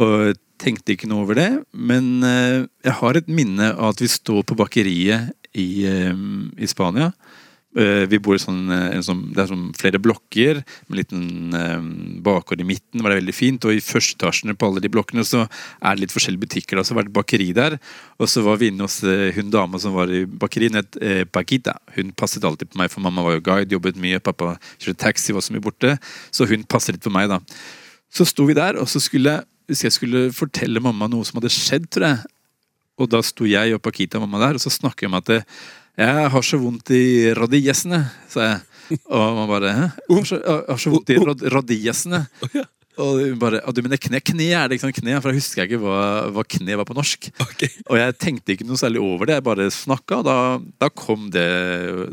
og 0.00 0.36
tenkte 0.60 0.94
ikke 0.94 1.08
noe 1.10 1.24
over 1.24 1.40
det. 1.40 1.50
Men 1.72 2.20
eh, 2.26 2.66
jeg 2.84 2.98
har 3.00 3.18
et 3.18 3.32
minne 3.32 3.72
av 3.74 3.94
at 3.94 4.04
vi 4.04 4.12
står 4.12 4.44
på 4.46 4.58
bakeriet 4.58 5.32
i, 5.56 5.68
eh, 5.88 6.12
i 6.12 6.68
Spania. 6.70 7.12
Eh, 7.76 8.06
Vi 8.08 8.18
bor 8.18 8.34
i 8.34 8.40
sånn, 8.40 8.70
eh, 8.72 9.00
sånn, 9.04 9.34
det 9.34 9.42
er 9.42 9.50
sånn 9.50 9.66
flere 9.76 10.00
blokker 10.00 10.62
med 10.88 10.94
en 10.94 11.00
liten 11.00 11.54
eh, 11.54 12.20
bakgård 12.24 12.62
i 12.62 12.68
midten. 12.68 13.02
var 13.02 13.12
det 13.12 13.20
veldig 13.20 13.34
fint, 13.34 13.64
Og 13.64 13.72
i 13.72 13.84
første 13.84 14.16
etasjene 14.16 14.56
på 14.56 14.66
alle 14.66 14.80
de 14.80 14.88
blokkene 14.88 15.24
så 15.24 15.44
er 15.82 15.94
det 15.94 16.00
litt 16.00 16.14
forskjellige 16.14 16.46
butikker. 16.46 16.76
det 16.76 17.06
et 17.06 17.12
bakeri 17.12 17.52
der. 17.52 17.78
Og 18.18 18.28
så 18.28 18.42
var 18.42 18.56
vi 18.56 18.70
inne 18.70 18.80
hos 18.82 19.00
hun 19.00 19.50
dama 19.50 19.78
som 19.78 19.92
var 19.92 20.08
i 20.08 20.24
bakeriet, 20.24 20.72
hun 20.72 20.82
het 20.82 21.30
Paquita. 21.30 21.78
Hun 21.94 22.12
passet 22.12 22.42
alltid 22.42 22.70
på 22.70 22.78
meg, 22.78 22.90
for 22.90 23.00
mamma 23.00 23.22
var 23.22 23.34
jo 23.34 23.40
guide, 23.40 23.70
jobbet 23.70 23.96
mye. 23.96 24.20
Pappa 24.20 24.58
kjørte 24.78 24.96
taxi, 24.96 25.32
var 25.32 25.42
så 25.42 25.52
mye 25.52 25.60
borte. 25.60 25.98
Så 26.32 26.48
hun 26.48 26.64
passet 26.64 26.94
litt 26.96 27.04
på 27.04 27.12
meg, 27.12 27.28
da. 27.28 27.40
Så 28.10 28.24
sto 28.24 28.46
vi 28.46 28.54
der, 28.54 28.76
og 28.80 28.88
så 28.88 29.00
skulle 29.00 29.44
hvis 29.66 29.82
jeg 29.82 29.92
skulle 29.96 30.32
fortelle 30.34 30.80
mamma 30.82 31.08
noe 31.10 31.26
som 31.26 31.40
hadde 31.40 31.50
skjedd, 31.50 31.88
tror 31.90 32.06
jeg. 32.06 32.18
Og 32.96 33.10
da 33.12 33.20
sto 33.26 33.44
jeg 33.44 33.74
og 33.74 33.82
Pakita 33.82 34.16
og 34.16 34.24
mamma 34.24 34.40
der, 34.46 34.56
og 34.56 34.62
så 34.62 34.72
snakker 34.72 35.04
vi 35.04 35.10
om 35.10 35.18
at 35.18 35.32
eh, 35.34 35.42
jeg 35.96 36.30
har 36.32 36.44
så 36.44 36.58
vondt 36.60 36.90
i 36.92 37.32
radiesene', 37.36 38.04
sa 38.28 38.48
jeg. 38.50 38.64
Og 39.10 39.34
man 39.34 39.48
bare 39.50 39.72
Hæ? 39.74 39.86
Jeg 40.08 40.16
har 40.16 40.26
så, 40.28 40.36
jeg 40.38 40.64
har 40.68 40.80
så 40.82 40.90
vondt 40.92 41.10
i 41.10 41.18
rad 41.18 41.44
radiesene'. 41.56 42.26
Og 42.96 43.38
bare 43.40 43.60
Du 43.74 43.82
mener 43.84 44.00
kne? 44.00 44.20
Kne 44.24 44.50
er 44.56 44.68
det, 44.68 44.76
ikke 44.76 44.86
sånn 44.86 44.96
Kne, 44.96 45.16
for 45.20 45.32
jeg 45.32 45.42
husker 45.42 45.66
ikke 45.66 45.80
hva, 45.82 46.28
hva 46.32 46.44
kne 46.48 46.78
var 46.80 46.88
på 46.88 46.96
norsk. 46.96 47.28
Okay. 47.44 47.68
Og 47.90 47.98
jeg 48.00 48.16
tenkte 48.22 48.54
ikke 48.54 48.66
noe 48.68 48.80
særlig 48.80 49.02
over 49.04 49.28
det, 49.28 49.38
jeg 49.38 49.46
bare 49.48 49.68
snakka, 49.72 50.20
og 50.20 50.28
da, 50.28 50.36
da 50.80 50.90
kom 50.92 51.28
det, 51.34 51.48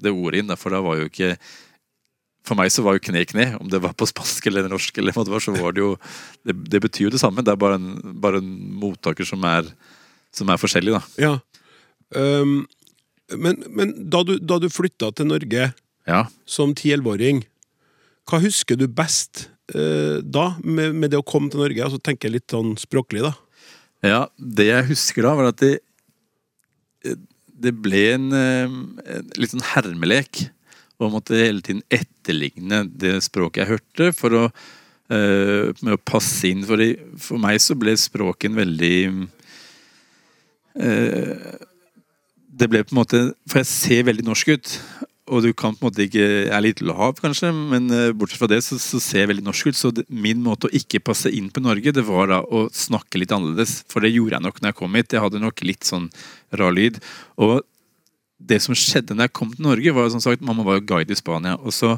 det 0.04 0.12
ordet 0.12 0.44
inn. 0.44 0.56
For 0.60 0.76
da 0.76 0.84
var 0.84 1.00
jo 1.00 1.08
ikke 1.12 1.36
For 2.44 2.60
meg 2.60 2.74
så 2.76 2.84
var 2.84 2.98
jo 2.98 3.06
kne 3.06 3.24
kne, 3.24 3.48
om 3.62 3.72
det 3.72 3.80
var 3.84 3.96
på 3.96 4.08
spansk 4.10 4.48
eller 4.52 4.68
norsk, 4.72 4.98
eller 5.00 5.16
hva 5.16 5.24
det 5.24 5.32
var, 5.32 5.44
så 5.44 5.56
var 5.56 5.76
det 5.76 5.84
jo 5.86 5.96
Det, 6.44 6.56
det 6.72 6.84
betyr 6.84 7.08
jo 7.08 7.16
det 7.16 7.24
samme, 7.24 7.44
det 7.44 7.54
er 7.54 7.60
bare 7.60 7.80
en, 7.80 8.16
bare 8.20 8.44
en 8.44 8.54
mottaker 8.82 9.28
som 9.28 9.44
er, 9.48 9.70
som 10.36 10.52
er 10.52 10.60
forskjellig, 10.60 10.98
da. 10.98 11.04
Ja. 11.22 11.38
Um, 12.14 12.66
men 13.32 13.64
men 13.72 13.94
da, 14.12 14.24
du, 14.28 14.38
da 14.40 14.60
du 14.60 14.70
flytta 14.70 15.12
til 15.16 15.30
Norge 15.32 15.72
Ja. 16.08 16.26
som 16.46 16.74
10-11-åring, 16.76 17.44
hva 18.28 18.40
husker 18.44 18.76
du 18.80 18.88
best 18.88 19.48
eh, 19.74 20.20
da, 20.24 20.56
med, 20.64 20.96
med 20.96 21.12
det 21.14 21.20
å 21.22 21.26
komme 21.28 21.50
til 21.52 21.64
Norge? 21.64 21.84
Altså 21.86 22.00
tenker 22.04 22.28
jeg 22.30 22.38
litt 22.42 22.52
sånn 22.52 22.76
språklig, 22.80 23.24
da. 23.24 23.34
Ja, 24.04 24.22
det 24.38 24.68
jeg 24.68 24.90
husker 24.92 25.24
da, 25.24 25.34
var 25.40 25.52
at 25.54 25.64
det, 25.64 25.78
det 27.64 27.72
ble 27.84 28.04
en, 28.18 28.30
eh, 28.36 28.68
en 29.18 29.32
litt 29.40 29.54
sånn 29.56 29.64
hermelek. 29.74 30.46
Og 31.02 31.12
måtte 31.16 31.36
hele 31.40 31.64
tiden 31.64 31.82
etterligne 31.92 32.84
det 32.88 33.18
språket 33.26 33.64
jeg 33.64 33.72
hørte, 33.74 34.12
for 34.16 34.36
å, 34.38 34.44
eh, 35.12 35.72
med 35.82 35.96
å 35.96 36.02
passe 36.04 36.48
inn. 36.52 36.64
For, 36.68 36.80
for 37.20 37.42
meg 37.44 37.60
så 37.64 37.76
ble 37.80 37.96
språket 38.00 38.52
en 38.52 38.60
veldig 38.60 38.98
eh, 40.80 41.54
Det 42.54 42.70
ble 42.70 42.84
på 42.86 42.94
en 42.94 43.02
måte 43.02 43.24
For 43.50 43.62
jeg 43.64 43.70
ser 43.70 44.06
veldig 44.10 44.26
norsk 44.28 44.54
ut. 44.54 44.76
Og 45.34 45.46
du 45.46 45.54
kan 45.56 45.74
på 45.74 45.86
en 45.86 45.88
måte 45.88 46.04
ikke 46.04 46.24
Jeg 46.24 46.52
er 46.52 46.64
litt 46.66 46.82
lav, 46.84 47.16
kanskje, 47.24 47.50
men 47.56 47.88
eh, 47.96 48.12
bortsett 48.12 48.42
fra 48.42 48.50
det 48.52 48.60
så, 48.66 48.76
så 48.82 49.00
ser 49.02 49.24
jeg 49.24 49.32
veldig 49.32 49.46
norsk 49.48 49.72
ut. 49.72 49.80
Så 49.80 49.92
det, 49.96 50.04
min 50.12 50.42
måte 50.44 50.68
å 50.68 50.76
ikke 50.76 51.04
passe 51.04 51.32
inn 51.32 51.48
på 51.54 51.64
Norge, 51.64 51.96
det 51.96 52.04
var 52.08 52.30
da 52.32 52.42
å 52.44 52.66
snakke 52.76 53.22
litt 53.22 53.32
annerledes. 53.36 53.80
For 53.92 54.04
det 54.04 54.12
gjorde 54.14 54.38
jeg 54.38 54.46
nok 54.48 54.60
når 54.60 54.74
jeg 54.74 54.80
kom 54.82 55.00
hit. 55.00 55.16
Jeg 55.16 55.24
hadde 55.24 55.44
nok 55.44 55.64
litt 55.64 55.88
sånn 55.88 56.10
rar 56.60 56.76
lyd. 56.76 57.00
Og 57.40 57.62
det 58.44 58.60
som 58.66 58.76
skjedde 58.76 59.16
når 59.16 59.30
jeg 59.30 59.38
kom 59.40 59.56
til 59.56 59.66
Norge, 59.70 59.96
var 59.96 60.12
som 60.12 60.24
sagt, 60.24 60.44
mamma 60.44 60.68
var 60.68 60.82
jo 60.82 60.88
guide 60.92 61.16
i 61.16 61.20
Spania. 61.20 61.56
Og 61.64 61.76
så 61.76 61.96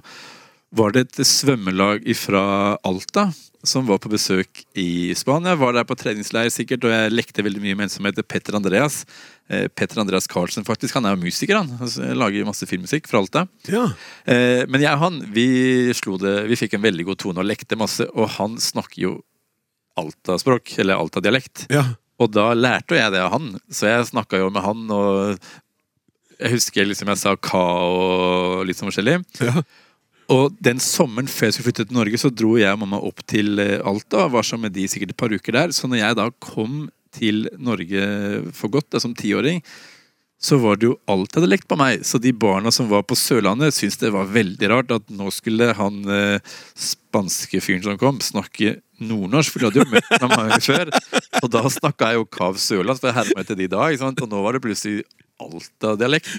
var 0.75 0.93
det 0.93 1.07
et 1.07 1.25
svømmelag 1.25 2.05
fra 2.19 2.45
Alta 2.85 3.29
som 3.65 3.87
var 3.87 3.97
på 3.97 4.11
besøk 4.11 4.61
i 4.77 5.13
Spania. 5.17 5.55
Var 5.57 5.73
der 5.73 5.87
på 5.87 5.97
treningsleir 5.97 6.51
sikkert, 6.53 6.85
og 6.85 6.93
jeg 6.93 7.13
lekte 7.13 7.45
veldig 7.45 7.63
mye 7.63 7.77
med 7.77 7.87
en 7.87 7.95
som 7.95 8.05
heter 8.05 8.25
Petter 8.27 8.57
Andreas. 8.57 9.03
Eh, 9.47 9.67
Petter 9.69 10.01
Andreas 10.01 10.25
Carlsen, 10.27 10.65
faktisk. 10.65 10.95
Han 10.97 11.05
er 11.05 11.13
jo 11.15 11.21
musiker, 11.21 11.59
han. 11.59 12.15
Lager 12.17 12.47
masse 12.47 12.65
filmmusikk 12.69 13.05
fra 13.09 13.21
Alta. 13.21 13.45
Ja. 13.69 13.83
Eh, 14.25 14.63
men 14.65 14.81
jeg 14.81 14.93
og 14.97 15.03
han, 15.03 15.19
vi 15.35 15.93
slo 15.93 16.17
det 16.21 16.47
Vi 16.49 16.57
fikk 16.57 16.73
en 16.77 16.85
veldig 16.85 17.05
god 17.11 17.19
tone 17.21 17.43
og 17.43 17.49
lekte 17.49 17.77
masse, 17.77 18.07
og 18.15 18.31
han 18.39 18.57
snakker 18.61 19.03
jo 19.03 19.13
Alta-språk, 20.01 20.73
eller 20.81 20.99
Alta-dialekt. 20.99 21.67
ja. 21.73 21.93
Og 22.15 22.29
da 22.31 22.53
lærte 22.55 22.95
jeg 22.95 23.11
det 23.11 23.19
av 23.19 23.33
han, 23.33 23.49
så 23.67 23.89
jeg 23.89 24.05
snakka 24.07 24.39
jo 24.39 24.45
med 24.47 24.63
han, 24.63 24.85
og 24.87 25.33
jeg 26.39 26.53
husker 26.53 26.87
liksom 26.87 27.09
jeg 27.11 27.19
sa 27.19 27.33
ka 27.35 27.63
og 27.91 28.61
litt 28.69 28.79
sånn 28.79 28.87
forskjellig. 28.87 29.17
ja. 29.43 29.63
Og 30.31 30.55
den 30.63 30.79
sommeren 30.81 31.27
før 31.29 31.49
jeg 31.49 31.57
skulle 31.57 31.67
flytte 31.67 31.85
til 31.89 31.97
Norge, 31.99 32.17
så 32.17 32.31
dro 32.31 32.55
jeg 32.57 32.71
og 32.71 32.79
mamma 32.81 32.97
opp 33.03 33.19
til 33.29 33.59
eh, 33.61 33.83
Alta. 33.85 34.23
Var 34.31 34.47
sammen 34.47 34.69
med 34.69 34.77
de 34.79 34.87
sikkert 34.89 35.11
et 35.11 35.19
par 35.19 35.35
uker 35.35 35.53
der. 35.53 35.75
Så 35.75 35.85
når 35.91 35.99
jeg 36.01 36.17
da 36.17 36.29
kom 36.41 36.87
til 37.15 37.45
Norge 37.57 38.05
for 38.55 38.73
godt, 38.73 38.91
da 38.93 39.01
som 39.03 39.15
tiåring, 39.17 39.63
så 40.41 40.59
var 40.61 40.77
det 40.77 40.89
jo 40.89 40.97
alt 41.09 41.31
jeg 41.31 41.39
hadde 41.39 41.49
lekt 41.49 41.67
på 41.71 41.77
meg. 41.79 42.03
Så 42.05 42.19
de 42.21 42.33
barna 42.35 42.71
som 42.73 42.89
var 42.91 43.05
på 43.07 43.17
Sørlandet, 43.17 43.73
syntes 43.73 43.97
det 44.01 44.11
var 44.13 44.29
veldig 44.29 44.69
rart 44.71 44.91
at 44.93 45.13
nå 45.13 45.31
skulle 45.33 45.71
han 45.77 46.01
eh, 46.11 46.55
spanske 46.75 47.61
fyren 47.63 47.85
som 47.85 47.99
kom, 48.01 48.19
snakke 48.21 48.77
nordnorsk. 49.01 49.53
For 49.53 49.63
de 49.63 49.69
hadde 49.69 49.81
jo 49.81 49.93
møtt 49.95 50.11
ham 50.21 50.35
mange 50.35 50.59
før. 50.63 50.91
Og 51.41 51.49
da 51.55 51.63
snakka 51.71 52.11
jeg 52.11 52.19
jo 52.19 52.27
kav 52.37 52.59
Sørlands, 52.61 53.01
for 53.01 53.09
jeg 53.11 53.19
herma 53.21 53.45
etter 53.45 53.59
de 53.59 53.69
da. 53.71 53.87
Og 53.95 54.27
nå 54.27 54.43
var 54.45 54.57
det 54.57 54.65
plutselig 54.67 55.05
Alta-dialekt. 55.35 56.29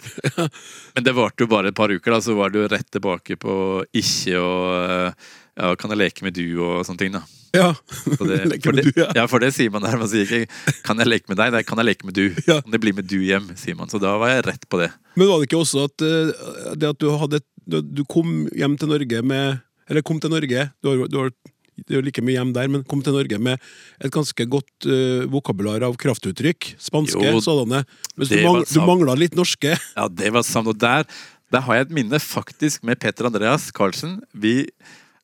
Men 0.94 1.04
det 1.04 1.12
varte 1.16 1.44
jo 1.44 1.50
bare 1.50 1.68
et 1.72 1.76
par 1.76 1.92
uker, 1.92 2.14
da, 2.14 2.20
så 2.24 2.36
var 2.38 2.52
det 2.52 2.62
jo 2.62 2.70
rett 2.72 2.88
tilbake 2.94 3.36
på 3.40 3.56
ikke 3.92 4.38
og 4.40 4.62
eh, 4.86 5.34
ja, 5.56 5.72
kan 5.80 5.92
jeg 5.92 5.98
leke 5.98 6.26
med 6.26 6.36
du 6.36 6.44
og 6.60 6.84
sånne 6.86 7.00
ting. 7.00 7.14
da. 7.16 7.22
ja. 7.56 7.70
For 8.18 8.28
det, 8.28 8.38
Leke 8.52 8.68
for 8.68 8.76
med 8.76 8.84
det, 8.84 8.92
du, 8.92 9.00
ja. 9.00 9.08
ja, 9.16 9.26
for 9.30 9.42
det 9.42 9.52
sier 9.56 9.72
man 9.72 9.84
der. 9.86 9.96
Man 10.00 10.10
sier 10.12 10.28
ikke 10.28 10.46
'kan 10.84 11.00
jeg 11.00 11.08
leke 11.08 11.32
med 11.32 11.40
deg', 11.40 11.52
nei, 11.56 11.62
'kan 11.64 11.80
jeg 11.80 11.88
leke 11.90 12.06
med 12.08 12.14
du'. 12.14 12.36
Ja. 12.46 12.60
Det 12.60 12.80
bli 12.80 12.92
med 12.92 13.08
du 13.08 13.18
hjem, 13.24 13.50
sier 13.56 13.76
man. 13.78 13.88
Så 13.88 14.00
da 14.02 14.16
var 14.20 14.34
jeg 14.34 14.46
rett 14.46 14.68
på 14.68 14.80
det. 14.82 14.90
Men 15.16 15.28
var 15.28 15.40
det 15.40 15.48
ikke 15.48 15.62
også 15.64 15.86
at 15.88 16.02
eh, 16.04 16.74
det 16.76 16.88
at 16.92 16.98
du 17.00 17.10
hadde 17.16 17.40
du- 17.66 18.04
kom 18.04 18.46
hjem 18.54 18.76
til 18.78 18.88
Norge 18.88 19.22
med 19.22 19.60
Eller 19.88 20.02
kom 20.02 20.18
til 20.20 20.30
Norge 20.30 20.70
Du 20.82 20.88
har, 20.88 21.08
du 21.08 21.18
har 21.18 21.30
det 21.76 21.92
er 21.92 21.98
jo 22.00 22.06
like 22.06 22.22
mye 22.24 22.38
hjem 22.38 22.52
der, 22.56 22.68
men 22.72 22.84
kom 22.88 23.02
til 23.04 23.12
Norge 23.12 23.38
med 23.38 23.60
et 24.00 24.10
ganske 24.10 24.46
godt 24.48 24.86
uh, 24.88 25.26
vokabular 25.28 25.84
av 25.84 25.96
kraftuttrykk. 26.00 26.70
Spanske 26.80 27.20
Jo, 27.20 27.40
sådanne. 27.44 27.82
Men 28.16 28.30
du, 28.30 28.36
mang, 28.40 28.62
du 28.64 28.80
mangla 28.80 29.16
litt 29.18 29.36
norske. 29.36 29.74
Ja, 29.76 30.06
det 30.08 30.32
var 30.32 30.46
sant. 30.46 30.70
Og 30.72 30.78
der, 30.80 31.04
der 31.52 31.60
har 31.66 31.76
jeg 31.76 31.88
et 31.90 31.94
minne 31.98 32.20
faktisk 32.22 32.80
med 32.86 32.96
Peter 33.02 33.28
Andreas 33.28 33.68
Carlsen. 33.76 34.22
Vi 34.32 34.62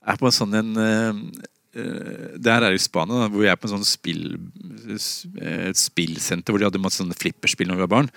er 0.07 0.21
på 0.21 0.29
en 0.29 0.37
sånn 0.37 0.55
en 0.59 0.71
eh, 0.83 1.19
eh, 1.79 2.39
Det 2.39 2.55
her 2.55 2.69
er 2.69 2.77
i 2.77 2.83
Spania, 2.83 3.29
hvor 3.29 3.45
vi 3.45 3.51
er 3.51 3.59
på 3.59 3.69
en 3.69 3.77
sånn 3.77 3.89
spill, 3.89 4.25
eh, 4.93 5.69
et 5.71 5.81
spillsenter 5.81 6.53
hvor 6.53 6.63
de 6.63 6.69
hadde 6.71 6.83
masse 6.83 7.03
sånne 7.03 7.19
flipperspill 7.19 7.71
når 7.71 7.81
vi 7.81 7.87
var 7.87 7.95
barn. 7.97 8.11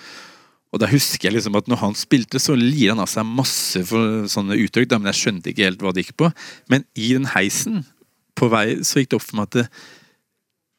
Og 0.75 0.81
da 0.81 0.89
husker 0.91 1.29
jeg 1.29 1.37
liksom 1.37 1.55
at 1.55 1.69
når 1.71 1.79
han 1.79 1.93
spilte, 1.95 2.41
så 2.41 2.55
lir 2.59 2.91
han 2.91 2.99
av 2.99 3.07
seg 3.07 3.27
masse 3.27 3.79
for 3.87 4.25
sånne 4.31 4.57
uttrykk, 4.59 4.89
da, 4.91 4.99
men 4.99 5.13
jeg 5.13 5.21
skjønte 5.21 5.53
ikke 5.53 5.69
helt 5.69 5.83
hva 5.85 5.93
det 5.95 6.03
gikk 6.03 6.17
på. 6.19 6.31
Men 6.71 6.83
i 6.99 7.13
den 7.13 7.29
heisen 7.31 7.85
på 8.35 8.49
vei 8.51 8.81
så 8.83 8.99
gikk 8.99 9.13
det 9.13 9.19
opp 9.21 9.23
for 9.23 9.39
meg 9.39 9.47
at 9.47 9.55
det, 9.55 9.63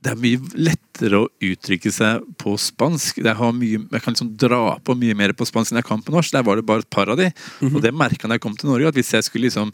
det 0.04 0.12
er 0.12 0.20
mye 0.20 0.66
lettere 0.68 1.22
å 1.22 1.30
uttrykke 1.48 1.90
seg 1.94 2.26
på 2.38 2.52
spansk. 2.60 3.22
Jeg, 3.24 3.36
har 3.38 3.54
mye, 3.56 3.80
jeg 3.80 4.04
kan 4.04 4.14
liksom 4.14 4.34
dra 4.38 4.76
på 4.84 4.98
mye 5.00 5.16
mer 5.18 5.32
på 5.38 5.48
spansk 5.48 5.72
enn 5.72 5.80
jeg 5.80 5.88
kan 5.88 6.04
på 6.04 6.12
norsk. 6.14 6.34
Der 6.36 6.44
var 6.46 6.60
det 6.60 6.66
bare 6.68 6.84
et 6.84 6.92
par 6.92 7.08
av 7.10 7.16
de. 7.18 7.30
Og 7.72 7.80
det 7.82 7.94
merka 7.96 8.28
da 8.28 8.36
jeg 8.36 8.44
kom 8.44 8.58
til 8.58 8.70
Norge, 8.70 8.92
at 8.92 8.98
hvis 9.00 9.14
jeg 9.16 9.26
skulle 9.26 9.48
liksom 9.48 9.72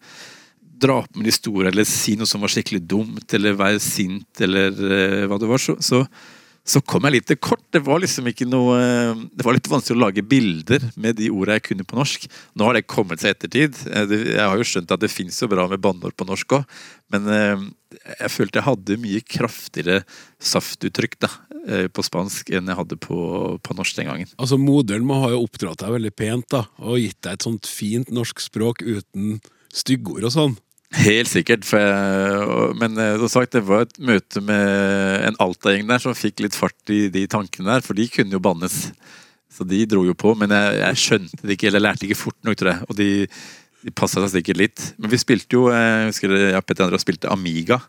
dra 0.83 1.01
opp 1.03 1.17
med 1.17 1.29
de 1.29 1.35
store, 1.35 1.71
eller 1.71 1.89
si 1.89 2.17
noe 2.19 2.29
som 2.29 2.43
var 2.43 2.53
skikkelig 2.53 2.85
dumt, 2.91 3.27
eller 3.37 3.59
være 3.59 3.83
sint, 3.83 4.31
eller 4.43 4.73
uh, 4.77 5.27
hva 5.31 5.39
det 5.41 5.51
var, 5.51 5.63
så, 5.63 5.77
så, 5.83 6.03
så 6.63 6.83
kom 6.87 7.07
jeg 7.09 7.17
litt 7.17 7.29
til 7.31 7.39
kort. 7.43 7.63
Det 7.75 7.83
var 7.87 8.03
liksom 8.03 8.29
ikke 8.31 8.47
noe 8.51 8.79
uh, 8.79 9.23
Det 9.33 9.47
var 9.47 9.57
litt 9.57 9.71
vanskelig 9.71 9.99
å 9.99 10.03
lage 10.05 10.25
bilder 10.27 10.89
med 10.95 11.19
de 11.21 11.31
ordene 11.33 11.59
jeg 11.59 11.69
kunne 11.71 11.87
på 11.89 11.99
norsk. 11.99 12.27
Nå 12.59 12.69
har 12.69 12.79
det 12.79 12.85
kommet 12.91 13.23
seg 13.23 13.37
ettertid. 13.37 13.79
Eh, 13.91 14.17
Jeg 14.35 14.43
har 14.43 14.59
jo 14.59 14.67
skjønt 14.67 14.93
at 14.95 15.03
det 15.03 15.13
fins 15.13 15.41
jo 15.43 15.51
bra 15.51 15.69
med 15.71 15.83
banneord 15.83 16.17
på 16.19 16.27
norsk 16.29 16.59
òg, 16.59 16.77
men 17.15 17.31
uh, 17.31 17.65
jeg 18.17 18.33
følte 18.33 18.61
jeg 18.61 18.69
hadde 18.71 19.01
mye 19.03 19.25
kraftigere 19.29 19.99
saftuttrykk 20.43 21.19
da, 21.23 21.29
på 21.93 22.03
spansk 22.03 22.49
enn 22.57 22.71
jeg 22.71 22.79
hadde 22.79 22.97
på, 22.99 23.17
på 23.63 23.75
norsk 23.77 23.99
den 23.99 24.09
gangen. 24.09 24.31
Altså, 24.41 24.57
Moderen 24.59 25.05
må 25.07 25.21
ha 25.23 25.29
jo 25.31 25.43
oppdratt 25.45 25.85
deg 25.85 25.93
veldig 25.95 26.13
pent 26.17 26.49
da, 26.51 26.63
og 26.81 26.97
gitt 26.99 27.21
deg 27.23 27.37
et 27.37 27.45
sånt 27.45 27.69
fint 27.69 28.11
norsk 28.11 28.41
språk 28.43 28.81
uten 28.81 29.37
styggord 29.73 30.27
og 30.29 30.35
sånn. 30.35 30.57
Helt 30.93 31.31
sikkert. 31.31 31.65
Jeg, 31.65 32.73
men 32.81 32.99
eh, 33.01 33.17
som 33.23 33.31
sagt, 33.33 33.55
det 33.57 33.65
var 33.65 33.87
et 33.87 33.97
møte 34.03 34.43
med 34.45 35.27
en 35.29 35.39
Alta-gjeng 35.41 35.89
der 35.89 36.03
som 36.03 36.17
fikk 36.17 36.45
litt 36.45 36.59
fart 36.59 36.93
i 36.93 37.07
de 37.13 37.25
tankene 37.31 37.71
der, 37.71 37.85
for 37.87 37.97
de 37.97 38.09
kunne 38.13 38.37
jo 38.37 38.43
bannes. 38.45 38.91
Så 39.53 39.67
de 39.69 39.83
dro 39.89 40.05
jo 40.07 40.15
på, 40.17 40.35
men 40.39 40.53
jeg, 40.53 40.77
jeg 40.81 41.01
skjønte 41.03 41.43
det 41.43 41.57
ikke, 41.57 41.69
eller 41.71 41.87
lærte 41.87 42.07
ikke 42.09 42.21
fort 42.21 42.39
nok, 42.45 42.59
tror 42.61 42.73
jeg. 42.73 42.87
Og 42.89 42.99
de, 42.99 43.09
de 43.85 43.95
passa 43.97 44.23
seg 44.25 44.39
sikkert 44.39 44.61
litt. 44.61 44.85
Men 45.01 45.13
vi 45.13 45.21
spilte 45.21 45.59
jo 45.59 45.67
jeg 45.73 46.13
husker 46.13 46.33
det, 46.33 46.45
ja, 46.55 46.63
Petter 46.65 46.87
André 46.87 47.01
spilte 47.03 47.33
Amiga. 47.33 47.81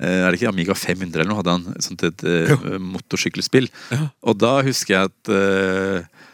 Eh, 0.00 0.20
Er 0.24 0.28
det 0.28 0.40
ikke 0.40 0.52
Amiga 0.52 0.76
500 0.76 1.20
eller 1.20 1.30
noe? 1.30 1.40
Hadde 1.42 1.56
han 1.58 1.84
sånt 1.84 2.04
et 2.08 2.24
eh, 2.28 2.78
motorsykkelspill. 2.80 3.68
Ja. 3.94 4.08
Og 4.26 4.40
da 4.40 4.56
husker 4.66 4.96
jeg 4.96 5.12
at 5.12 5.32
uh, 5.32 6.24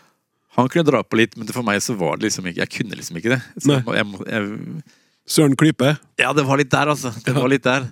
han 0.59 0.70
kunne 0.70 0.88
dra 0.88 1.03
på 1.05 1.18
litt, 1.20 1.37
men 1.38 1.51
for 1.51 1.66
meg 1.66 1.83
så 1.85 1.94
var 1.99 2.18
det 2.18 2.29
liksom 2.29 2.49
ikke 2.51 2.64
Jeg 2.64 2.75
kunne 2.79 2.99
liksom 2.99 3.20
ikke 3.20 3.35
det. 3.37 3.42
Så 3.59 3.77
jeg, 3.77 3.85
jeg, 4.01 4.25
jeg, 4.33 4.83
Søren 5.31 5.55
Klype. 5.59 5.93
ja, 6.19 6.33
det 6.35 6.43
var 6.49 6.59
litt 6.59 6.73
der, 6.73 6.90
altså. 6.90 7.12
Det 7.25 7.35
var 7.37 7.47
litt 7.53 7.62
der. 7.66 7.85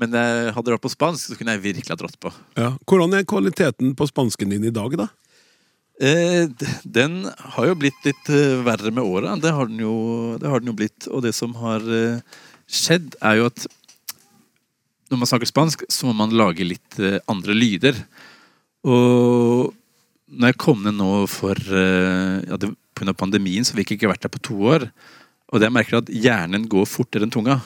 Men 0.00 0.12
jeg 0.16 0.52
hadde 0.56 0.72
vært 0.74 0.82
på 0.84 0.90
spansk, 0.92 1.30
så 1.30 1.36
kunne 1.38 1.54
jeg 1.54 1.62
virkelig 1.64 1.92
ha 1.94 1.98
dratt 2.00 2.16
på. 2.20 2.30
Ja. 2.58 2.70
Hvordan 2.88 3.14
er 3.16 3.26
kvaliteten 3.28 3.92
på 3.96 4.08
spansken 4.10 4.50
din 4.52 4.64
i 4.68 4.72
dag, 4.74 4.94
da? 5.00 5.06
Eh, 6.02 6.48
den 6.88 7.20
har 7.54 7.68
jo 7.68 7.76
blitt 7.78 8.00
litt 8.08 8.30
eh, 8.32 8.56
verre 8.66 8.90
med 8.92 9.04
åra. 9.04 9.36
Det, 9.40 9.52
har 9.54 9.68
den 9.70 9.78
jo- 9.84 10.36
det 10.40 10.48
har 10.50 10.60
den 10.64 10.72
jo 10.72 10.76
blitt. 10.80 11.06
Og 11.12 11.22
det 11.24 11.34
som 11.36 11.54
har 11.60 11.84
eh, 11.86 12.18
skjedd, 12.66 13.14
er 13.22 13.38
jo 13.40 13.46
at 13.52 13.66
når 15.12 15.20
man 15.20 15.28
snakker 15.28 15.48
spansk, 15.52 15.84
så 15.92 16.08
må 16.08 16.16
man 16.24 16.32
lage 16.34 16.64
litt 16.66 16.98
eh, 16.98 17.20
andre 17.30 17.54
lyder. 17.54 18.00
Og 18.88 19.72
når 20.32 20.50
jeg 20.54 20.60
kom 20.64 20.82
ned 20.82 20.96
nå 20.98 21.10
for 21.30 21.56
eh, 21.56 22.40
ja, 22.48 22.58
Pga. 22.96 23.12
Pandemien 23.16 23.64
så 23.64 23.76
fikk 23.76 23.92
jeg 23.94 24.00
ikke 24.00 24.10
vært 24.12 24.24
der 24.26 24.32
på 24.34 24.42
to 24.48 24.56
år. 24.72 24.88
Og 25.52 25.60
det 25.60 25.68
jeg 25.68 25.76
merker 25.76 26.00
at 26.00 26.10
hjernen 26.10 26.64
går 26.70 26.88
fortere 26.88 27.26
enn 27.26 27.32
tunga. 27.34 27.60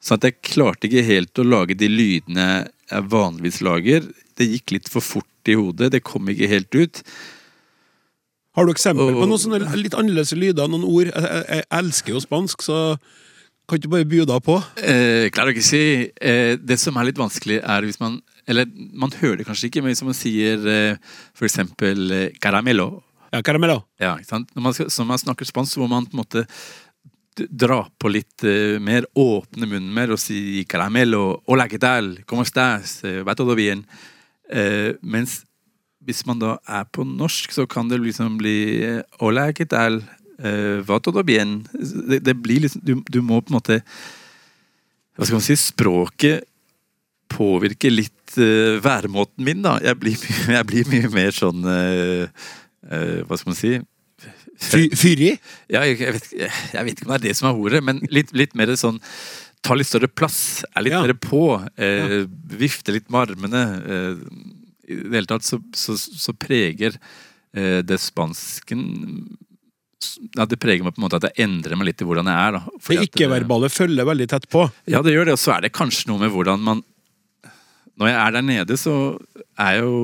Så 0.00 0.16
at 0.16 0.24
jeg 0.24 0.40
klarte 0.40 0.88
ikke 0.88 1.04
helt 1.04 1.40
å 1.40 1.44
lage 1.44 1.76
de 1.76 1.90
lydene 1.92 2.46
jeg 2.90 3.08
vanligvis 3.12 3.60
lager. 3.64 4.06
Det 4.36 4.48
gikk 4.48 4.74
litt 4.78 4.88
for 4.90 5.04
fort 5.04 5.50
i 5.50 5.56
hodet. 5.58 5.92
Det 5.92 6.02
kom 6.04 6.28
ikke 6.32 6.48
helt 6.50 6.76
ut. 6.78 7.02
Har 8.56 8.66
du 8.66 8.72
eksempel 8.72 9.12
på 9.14 9.28
noen 9.28 9.40
sånne 9.40 9.60
litt 9.78 9.94
annerledes 9.94 10.32
lyder, 10.34 10.70
noen 10.70 10.86
ord? 10.88 11.12
Jeg, 11.12 11.42
jeg, 11.44 11.66
elsker 11.76 12.16
jo 12.16 12.22
spansk, 12.24 12.64
så 12.66 12.80
kan 13.68 13.78
du 13.78 13.84
ikke 13.84 13.92
bare 13.92 14.08
by 14.10 14.24
deg 14.26 14.42
på? 14.42 14.56
Eh, 14.82 15.28
klarer 15.30 15.54
ikke 15.54 15.62
å 15.62 15.68
si. 15.68 15.84
Eh, 16.18 16.56
det 16.58 16.80
som 16.82 16.98
er 16.98 17.10
litt 17.10 17.20
vanskelig, 17.20 17.60
er 17.62 17.86
hvis 17.86 18.00
man 18.02 18.18
Eller 18.50 18.66
man 18.66 19.12
hører 19.20 19.38
det 19.38 19.46
kanskje 19.46 19.68
ikke, 19.68 19.84
men 19.84 19.92
hvis 19.92 20.02
man 20.02 20.16
sier 20.16 20.64
eh, 20.66 21.12
eksempel 21.38 22.10
eh, 22.10 22.32
caramelo 22.42 23.04
Ja, 23.30 23.44
caramelo. 23.46 23.84
ja, 24.00 24.16
ikke 24.18 24.32
sant? 24.32 24.50
Når 24.56 24.62
man, 24.64 24.74
skal, 24.74 24.88
når 24.90 25.06
man 25.12 25.22
snakker 25.22 25.46
spansk, 25.46 25.76
så 25.76 25.84
må 25.84 25.86
man 25.92 26.08
på 26.08 26.16
en 26.16 26.22
måte 26.24 26.42
dra 27.48 27.84
på 27.98 28.10
litt 28.12 28.44
eh, 28.44 28.78
mer, 28.82 29.06
åpne 29.16 29.68
munnen 29.68 29.92
mer 29.94 30.12
og 30.14 30.20
si 30.20 30.64
'caramello', 30.68 31.42
hola, 31.46 31.68
¿qué 31.68 31.78
tal? 31.78 32.24
¿Cómo 32.26 32.42
estás? 32.42 33.04
Eh, 33.04 33.22
Va 33.22 33.34
todo 33.34 33.54
bien? 33.54 33.86
Eh, 34.50 34.94
mens 35.02 35.44
hvis 36.00 36.24
man 36.26 36.38
da 36.40 36.58
er 36.66 36.84
på 36.90 37.04
norsk, 37.04 37.52
så 37.52 37.66
kan 37.68 37.88
det 37.88 38.00
liksom 38.00 38.38
bli 38.40 38.82
eh, 38.82 39.02
hola, 39.20 39.52
¿qué 39.52 39.66
tal? 39.66 40.02
Eh, 40.38 40.80
Va 40.86 40.98
todo 40.98 41.22
bien? 41.22 41.66
Det, 41.72 42.24
det 42.24 42.34
blir 42.34 42.60
liksom 42.60 42.80
du, 42.82 43.02
du 43.08 43.20
må 43.22 43.40
på 43.40 43.52
en 43.52 43.58
måte 43.60 43.82
Hva 45.16 45.26
skal 45.26 45.36
man 45.36 45.44
si? 45.44 45.56
Språket 45.56 46.46
påvirker 47.28 47.92
litt 47.92 48.38
eh, 48.38 48.80
væremåten 48.82 49.44
min, 49.44 49.62
da. 49.62 49.78
Jeg 49.84 49.98
blir, 50.00 50.16
jeg 50.56 50.66
blir 50.66 50.88
mye 50.88 51.08
mer 51.12 51.30
sånn 51.36 51.62
Hva 51.62 53.36
skal 53.36 53.52
man 53.52 53.58
si? 53.58 53.76
Fy, 54.60 54.88
fyrig? 54.98 55.34
Ja, 55.72 55.82
jeg, 55.88 55.96
vet, 56.18 56.26
jeg 56.36 56.84
vet 56.84 56.98
ikke 56.98 57.06
om 57.08 57.14
det 57.14 57.20
er 57.20 57.28
det 57.30 57.36
som 57.38 57.48
er 57.50 57.60
ordet, 57.62 57.80
men 57.86 58.02
litt, 58.12 58.32
litt 58.36 58.56
mer 58.58 58.72
sånn 58.76 59.00
Ta 59.60 59.74
litt 59.76 59.90
større 59.90 60.08
plass, 60.08 60.62
er 60.72 60.80
litt 60.86 60.94
Ja. 60.94 61.02
mer 61.04 61.12
på. 61.20 61.40
Eh, 61.76 62.22
Vifte 62.56 62.94
litt 62.94 63.10
med 63.12 63.28
armene. 63.28 63.60
Eh, 63.84 64.22
I 64.88 64.96
det 65.02 65.18
hele 65.18 65.28
tatt 65.28 65.44
så, 65.44 65.58
så, 65.76 65.96
så 66.00 66.32
preger 66.32 66.96
eh, 67.52 67.82
det 67.84 67.98
spansken 68.00 68.86
ja, 70.32 70.46
Det 70.48 70.56
preger 70.56 70.86
meg 70.86 70.94
på 70.96 71.02
en 71.02 71.04
måte 71.04 71.18
at 71.20 71.26
jeg 71.28 71.44
endrer 71.44 71.76
meg 71.76 71.90
litt 71.90 72.00
i 72.00 72.08
hvordan 72.08 72.30
jeg 72.32 72.40
er. 72.46 72.56
da. 72.56 72.62
Fordi 72.80 73.02
Det 73.02 73.10
ikke-verbale 73.10 73.68
følger 73.68 74.08
veldig 74.08 74.28
tett 74.32 74.48
på. 74.48 74.64
Ja, 74.88 75.02
det 75.04 75.12
gjør 75.12 75.28
det. 75.28 75.36
Og 75.36 75.42
så 75.44 75.52
er 75.58 75.66
det 75.66 75.74
kanskje 75.76 76.08
noe 76.08 76.22
med 76.24 76.32
hvordan 76.32 76.64
man 76.64 76.80
Når 78.00 78.08
jeg 78.08 78.16
er 78.16 78.32
der 78.38 78.46
nede, 78.48 78.76
så 78.80 78.94
er 79.60 79.74
jeg 79.76 79.84
jo 79.84 80.00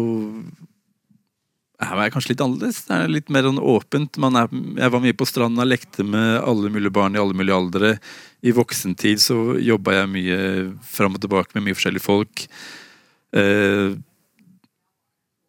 er 1.82 2.00
jeg 2.06 2.12
kanskje 2.14 2.32
litt 2.32 2.42
annerledes. 2.44 2.78
Det 2.86 2.96
er 2.96 3.10
litt 3.12 3.30
mer 3.32 3.46
sånn 3.48 3.60
åpent. 3.60 4.16
Man 4.22 4.38
er, 4.40 4.48
jeg 4.80 4.92
var 4.94 5.02
mye 5.04 5.16
på 5.16 5.28
stranda, 5.28 5.66
lekte 5.68 6.06
med 6.06 6.38
alle 6.40 6.70
mulige 6.72 6.94
barn 6.96 7.16
i 7.16 7.20
alle 7.20 7.36
mulige 7.36 7.58
aldre. 7.58 7.92
I 8.46 8.54
voksentid 8.56 9.20
så 9.20 9.36
jobba 9.60 9.98
jeg 9.98 10.12
mye 10.14 10.38
fram 10.88 11.18
og 11.18 11.22
tilbake 11.24 11.56
med 11.56 11.66
mye 11.66 11.76
forskjellige 11.76 12.06
folk. 12.06 12.46
Uh, 13.36 13.98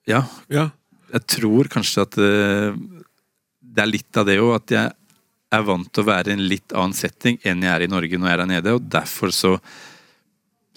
ja, 0.07 0.25
Ja. 0.51 0.69
jeg 1.13 1.27
tror 1.37 1.69
kanskje 1.71 2.03
at 2.03 2.17
uh, 2.19 2.75
det 3.61 3.83
er 3.83 3.91
litt 3.91 4.19
av 4.19 4.27
det 4.27 4.39
òg, 4.41 4.55
at 4.57 4.73
jeg 4.75 4.95
er 5.55 5.63
vant 5.63 5.87
til 5.93 6.03
å 6.03 6.09
være 6.09 6.33
i 6.33 6.35
en 6.35 6.47
litt 6.49 6.73
annen 6.75 6.95
setting 6.97 7.37
enn 7.47 7.63
jeg 7.63 7.71
er 7.71 7.85
i 7.85 7.91
Norge 7.91 8.19
når 8.19 8.27
jeg 8.27 8.35
er 8.35 8.41
der 8.41 8.49
nede, 8.51 8.73
og 8.75 8.89
derfor 8.91 9.31
så 9.31 9.53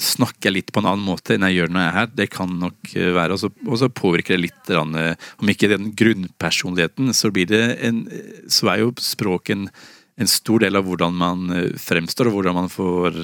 snakker 0.00 0.48
jeg 0.48 0.56
litt 0.56 0.72
på 0.72 0.80
en 0.80 0.88
annen 0.90 1.04
måte 1.04 1.34
enn 1.34 1.44
jeg 1.48 1.58
gjør 1.58 1.72
når 1.72 1.82
jeg 1.82 1.90
er 1.90 1.96
her. 1.98 2.10
Det 2.22 2.28
kan 2.32 2.52
nok 2.62 2.92
eh, 2.94 3.12
være, 3.16 3.36
og 3.36 3.76
så, 3.80 3.90
påvirker 4.00 4.36
det 4.36 4.44
litt, 4.46 4.72
eh, 4.72 4.80
om 4.80 5.52
ikke 5.52 5.70
den 5.72 5.90
grunnpersonligheten, 5.98 7.12
så 7.16 7.32
blir 7.34 7.50
det 7.50 7.64
en 7.86 8.02
Så 8.50 8.70
er 8.72 8.82
jo 8.82 8.94
språk 9.00 9.52
en, 9.54 9.68
en 10.16 10.30
stor 10.30 10.64
del 10.64 10.78
av 10.78 10.88
hvordan 10.88 11.14
man 11.20 11.46
eh, 11.56 11.70
fremstår, 11.78 12.30
og 12.30 12.38
hvordan 12.38 12.58
man 12.62 12.72
får 12.72 13.22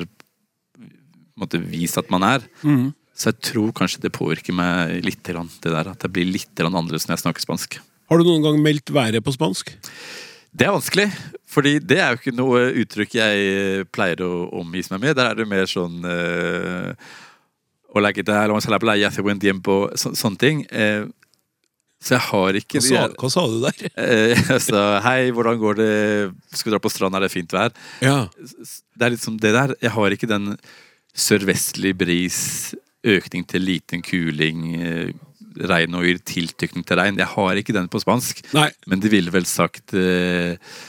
måtte, 1.36 1.60
vist 1.60 1.98
at 2.00 2.12
man 2.12 2.24
er. 2.24 2.46
Mm. 2.62 2.92
Så 3.16 3.32
jeg 3.32 3.40
tror 3.52 3.72
kanskje 3.76 4.04
det 4.04 4.14
påvirker 4.16 4.56
meg 4.56 5.00
litt, 5.04 5.24
det 5.24 5.72
der, 5.72 5.92
at 5.92 6.04
jeg 6.04 6.12
blir 6.12 6.28
litt 6.28 6.60
annerledes 6.60 7.08
når 7.08 7.16
jeg 7.16 7.24
snakker 7.24 7.44
spansk. 7.44 7.78
Har 8.06 8.20
du 8.20 8.28
noen 8.28 8.44
gang 8.44 8.60
meldt 8.62 8.92
været 8.94 9.24
på 9.24 9.34
spansk? 9.34 9.72
Det 10.56 10.64
er 10.64 10.72
vanskelig, 10.72 11.10
fordi 11.52 11.76
det 11.84 11.98
er 12.00 12.14
jo 12.14 12.20
ikke 12.20 12.32
noe 12.36 12.62
uttrykk 12.80 13.18
jeg 13.18 13.48
eh, 13.52 13.82
pleier 13.92 14.22
å 14.24 14.46
omgis 14.56 14.88
meg 14.92 15.02
med. 15.02 15.16
Der 15.18 15.28
er 15.28 15.36
det 15.36 15.48
mer 15.50 15.68
sånn. 15.68 15.98
Så, 20.00 20.14
sånne 20.16 20.40
ting. 20.40 20.64
Eh, 20.72 21.04
så 22.00 22.16
jeg 22.16 22.24
har 22.28 22.58
ikke 22.60 22.80
Hva 22.80 22.86
sa, 22.86 23.04
hva 23.20 23.30
sa 23.32 23.44
du 23.50 23.60
der? 23.64 23.84
Eh, 24.06 24.32
jeg 24.36 24.64
sa 24.64 24.82
hei, 25.04 25.30
hvordan 25.34 25.60
går 25.60 25.78
det? 25.80 25.92
Skal 26.52 26.70
vi 26.70 26.74
dra 26.76 26.82
på 26.84 26.92
stranda, 26.92 27.20
er 27.20 27.26
det 27.26 27.34
fint 27.34 27.52
vær? 27.56 27.72
Ja. 28.04 28.18
Det 28.36 29.06
er 29.06 29.12
litt 29.12 29.24
som 29.24 29.36
det 29.40 29.52
der. 29.56 29.76
Jeg 29.82 29.92
har 29.96 30.16
ikke 30.16 30.30
den 30.30 30.54
sørvestlig 31.16 31.94
bris, 31.96 32.40
økning 33.06 33.44
til 33.48 33.64
liten 33.64 34.04
kuling, 34.04 34.64
eh, 35.56 35.68
regn 35.70 35.96
og 35.98 36.06
yr, 36.08 36.20
tiltykning 36.26 36.86
til 36.86 37.00
regn. 37.00 37.20
Jeg 37.20 37.32
har 37.32 37.62
ikke 37.62 37.76
den 37.76 37.88
på 37.92 38.02
spansk. 38.02 38.44
Nei. 38.56 38.68
Men 38.86 39.02
de 39.02 39.12
ville 39.12 39.32
vel 39.34 39.48
sagt 39.48 39.96
uh, 39.96 40.52
eh, 40.52 40.84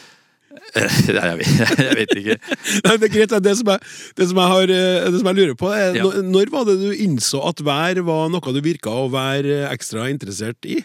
Nei, 1.15 1.23
jeg 1.31 1.39
vet, 1.41 1.79
jeg 1.79 1.95
vet 2.01 2.17
ikke. 2.21 2.37
Nei, 2.85 2.97
det 2.97 3.09
er 3.09 3.13
greit. 3.13 3.37
Det, 3.43 3.55
som 3.59 3.71
jeg, 3.73 3.95
det, 4.17 4.27
som 4.29 4.41
jeg 4.41 4.53
har, 4.53 4.75
eh, 4.75 5.07
det 5.07 5.21
som 5.21 5.31
jeg 5.31 5.39
lurer 5.39 5.57
på, 5.59 5.71
er 5.73 5.97
Ja. 5.97 6.05
når, 6.05 6.21
når 6.27 6.53
var 6.53 6.67
det 6.67 6.77
du 6.81 6.91
innså 6.93 7.41
at 7.47 7.63
vær 7.65 8.03
var 8.07 8.29
noe 8.33 8.53
du 8.53 8.61
virka 8.65 8.93
å 8.93 9.09
være 9.13 9.63
eh, 9.63 9.73
ekstra 9.73 10.09
interessert 10.11 10.67
i? 10.67 10.81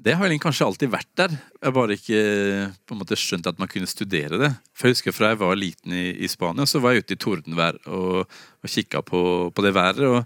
Det 0.00 0.12
har 0.14 0.26
egentlig 0.26 0.44
kanskje 0.44 0.66
alltid 0.66 0.90
vært 0.92 1.10
der. 1.18 1.34
Jeg 1.60 1.74
bare 1.76 1.96
ikke 1.96 2.20
på 2.86 2.94
en 2.94 3.00
måte 3.00 3.16
skjønt 3.18 3.48
at 3.48 3.58
man 3.60 3.68
kunne 3.70 3.88
studere 3.90 4.38
det. 4.40 4.50
For 4.76 4.88
jeg 4.88 4.96
husker 4.96 5.14
Fra 5.16 5.32
jeg 5.32 5.40
var 5.40 5.58
liten 5.58 5.94
i, 5.96 6.06
i 6.20 6.28
Spania, 6.30 6.66
så 6.68 6.82
var 6.82 6.94
jeg 6.94 7.04
ute 7.04 7.16
i 7.16 7.20
tordenvær 7.20 7.78
og, 7.88 8.24
og 8.28 8.70
kikka 8.70 9.02
på, 9.06 9.22
på 9.54 9.64
det 9.64 9.74
været. 9.76 10.04
og 10.04 10.24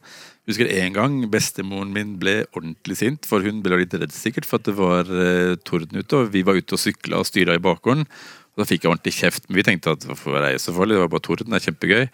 husker 0.48 0.68
En 0.68 0.92
gang 0.96 1.18
bestemoren 1.32 1.92
min 1.94 2.16
ble 2.20 2.42
ordentlig 2.52 2.98
sint, 3.00 3.28
for 3.28 3.44
hun 3.44 3.62
ble 3.64 3.80
litt 3.80 3.94
redd 3.96 4.12
sikkert 4.12 4.48
for 4.48 4.60
at 4.60 4.68
det 4.68 4.76
var 4.76 5.08
eh, 5.08 5.56
torden 5.64 6.00
ute. 6.00 6.18
og 6.20 6.32
Vi 6.34 6.44
var 6.46 6.58
ute 6.58 6.76
og 6.76 6.82
sykla 6.82 7.22
og 7.22 7.28
styra 7.28 7.56
i 7.56 7.62
bakgården. 7.64 8.04
og 8.04 8.60
Da 8.60 8.68
fikk 8.68 8.84
jeg 8.84 8.92
ordentlig 8.92 9.14
kjeft, 9.16 9.48
men 9.48 9.60
vi 9.60 9.66
tenkte 9.70 9.94
at 9.96 10.04
hvorfor 10.08 10.36
er 10.40 10.52
jeg 10.52 10.64
så 10.66 10.74
farlig? 10.76 10.98
Det 10.98 11.04
var 11.06 11.14
bare 11.14 11.26
torden, 11.28 11.54
det 11.54 11.60
er 11.60 11.68
kjempegøy. 11.70 12.04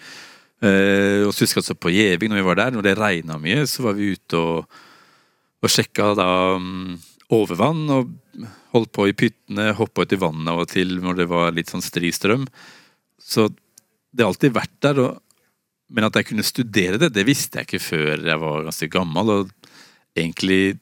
Eh, 0.60 1.22
og 1.24 1.32
så 1.32 1.46
husker 1.46 1.58
jeg 1.58 1.64
også 1.64 1.78
på 1.80 1.92
Gjeving, 1.94 2.30
når 2.30 2.42
vi 2.42 2.48
var 2.50 2.60
der, 2.60 2.74
når 2.76 2.86
det 2.86 2.98
regna 3.00 3.38
mye, 3.40 3.64
så 3.66 3.86
var 3.86 3.96
vi 3.96 4.12
ute 4.14 4.40
og, 4.40 4.80
og 5.60 5.72
sjekka 5.72 6.12
da 6.18 6.28
um, 6.60 6.98
overvann 7.32 7.82
og 7.94 8.12
holdt 8.74 8.92
på 8.94 9.08
i 9.08 9.16
pyttene, 9.16 9.72
hoppa 9.78 10.04
ut 10.04 10.14
i 10.14 10.20
vannet 10.20 10.52
av 10.52 10.62
og 10.62 10.70
til 10.70 10.98
når 11.02 11.22
det 11.22 11.26
var 11.30 11.56
litt 11.56 11.72
sånn 11.72 11.84
stri 11.84 12.12
strøm. 12.14 12.44
Så 13.18 13.48
det 14.10 14.24
har 14.24 14.30
alltid 14.30 14.54
vært 14.54 14.76
der. 14.84 15.00
Og, 15.02 15.18
men 15.90 16.06
at 16.06 16.16
jeg 16.18 16.28
kunne 16.30 16.46
studere 16.46 17.00
det, 17.02 17.10
det 17.16 17.26
visste 17.26 17.60
jeg 17.60 17.68
ikke 17.68 17.82
før 17.82 18.22
jeg 18.22 18.40
var 18.42 18.66
ganske 18.68 18.88
gammel. 18.92 19.32
Og 19.34 20.18
egentlig 20.18 20.78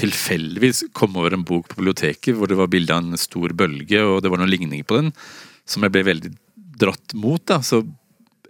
tilfeldigvis 0.00 0.84
kom 0.96 1.16
over 1.20 1.36
en 1.36 1.46
bok 1.46 1.68
på 1.70 1.80
biblioteket 1.80 2.36
hvor 2.36 2.50
det 2.50 2.58
var 2.58 2.70
bilde 2.72 2.94
av 2.94 3.04
en 3.04 3.20
stor 3.20 3.54
bølge, 3.56 4.02
og 4.02 4.22
det 4.24 4.32
var 4.32 4.42
noen 4.42 4.50
ligninger 4.50 4.86
på 4.86 5.00
den, 5.00 5.12
som 5.68 5.84
jeg 5.86 5.94
ble 5.94 6.06
veldig 6.08 6.32
dratt 6.80 7.14
mot. 7.18 7.42
da, 7.46 7.60
så 7.62 7.82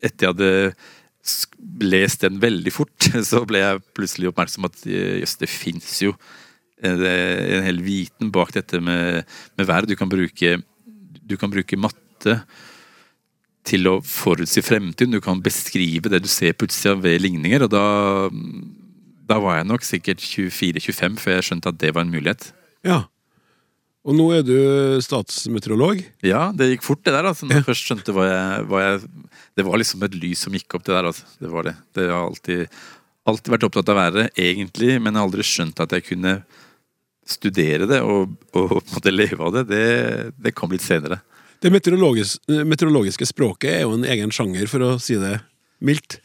etter 0.00 0.26
jeg 0.26 0.34
hadde 0.34 1.84
lest 1.84 2.24
den 2.24 2.40
veldig 2.40 2.72
fort, 2.72 3.10
så 3.30 3.42
ble 3.48 3.60
jeg 3.60 3.84
plutselig 3.96 4.30
oppmerksom 4.30 4.64
på 4.64 4.72
at 4.72 4.86
eh, 4.88 5.18
jøss, 5.20 5.36
det 5.42 5.50
fins 5.52 5.92
jo 6.06 6.14
en, 6.80 7.02
en 7.04 7.66
hel 7.66 7.82
viten 7.84 8.30
bak 8.32 8.54
dette 8.56 8.80
med, 8.80 9.26
med 9.60 9.68
vær. 9.68 9.88
Du 9.88 9.92
kan 10.00 10.08
bruke, 10.08 10.56
du 11.28 11.36
kan 11.36 11.52
bruke 11.52 11.76
matte 11.76 12.40
til 13.66 13.88
å 13.90 13.98
forutsi 14.06 14.62
fremtiden. 14.64 15.14
Du 15.14 15.20
kan 15.24 15.40
beskrive 15.44 16.10
det 16.12 16.22
du 16.24 16.28
ser 16.30 16.54
på 16.56 16.68
utsida 16.68 16.96
ved 17.00 17.20
ligninger. 17.22 17.66
Og 17.66 17.72
da, 17.72 17.84
da 19.28 19.40
var 19.42 19.60
jeg 19.60 19.70
nok 19.70 19.86
sikkert 19.86 20.24
24-25 20.24 21.18
før 21.20 21.38
jeg 21.38 21.48
skjønte 21.50 21.72
at 21.72 21.80
det 21.82 21.94
var 21.96 22.06
en 22.06 22.14
mulighet. 22.14 22.50
Ja. 22.86 23.02
Og 24.08 24.16
nå 24.16 24.30
er 24.32 24.44
du 24.46 24.56
statsmeteorolog. 25.04 26.00
Ja, 26.24 26.48
det 26.56 26.70
gikk 26.70 26.86
fort 26.86 27.02
det 27.04 27.12
der. 27.12 27.28
altså. 27.28 27.46
Når 27.46 27.60
jeg 27.60 27.68
først 27.68 27.90
skjønte 27.90 28.14
hva 28.16 28.24
jeg, 28.30 28.64
hva 28.70 28.80
jeg 28.86 29.02
Det 29.58 29.66
var 29.66 29.82
liksom 29.82 30.06
et 30.06 30.16
lys 30.16 30.46
som 30.46 30.56
gikk 30.56 30.78
opp, 30.78 30.86
det 30.86 30.96
der. 30.96 31.10
altså. 31.12 31.28
Det 31.36 31.52
var 31.52 31.68
det. 31.68 31.76
Det 31.96 32.08
har 32.08 32.24
alltid, 32.24 32.80
alltid 33.28 33.54
vært 33.56 33.66
opptatt 33.68 33.92
av 33.92 34.00
været, 34.00 34.32
egentlig, 34.40 34.96
men 34.96 35.12
jeg 35.12 35.20
har 35.20 35.28
aldri 35.28 35.44
skjønt 35.44 35.84
at 35.84 35.92
jeg 35.96 36.06
kunne 36.08 36.38
studere 37.30 37.86
det 37.86 38.00
og, 38.02 38.32
og 38.56 38.72
på 38.72 38.80
en 38.80 38.94
måte 38.96 39.12
leve 39.12 39.44
av 39.44 39.58
det. 39.58 39.66
Det, 39.68 39.84
det 40.48 40.54
kom 40.56 40.72
litt 40.72 40.86
senere. 40.86 41.20
Det 41.60 41.68
meteorologis, 41.72 42.38
meteorologiske 42.48 43.26
språket 43.28 43.74
er 43.74 43.82
jo 43.84 43.96
en 43.98 44.06
egen 44.08 44.32
sjanger, 44.32 44.64
for 44.70 44.84
å 44.86 44.94
si 45.02 45.18
det 45.20 45.36
mildt. 45.84 46.20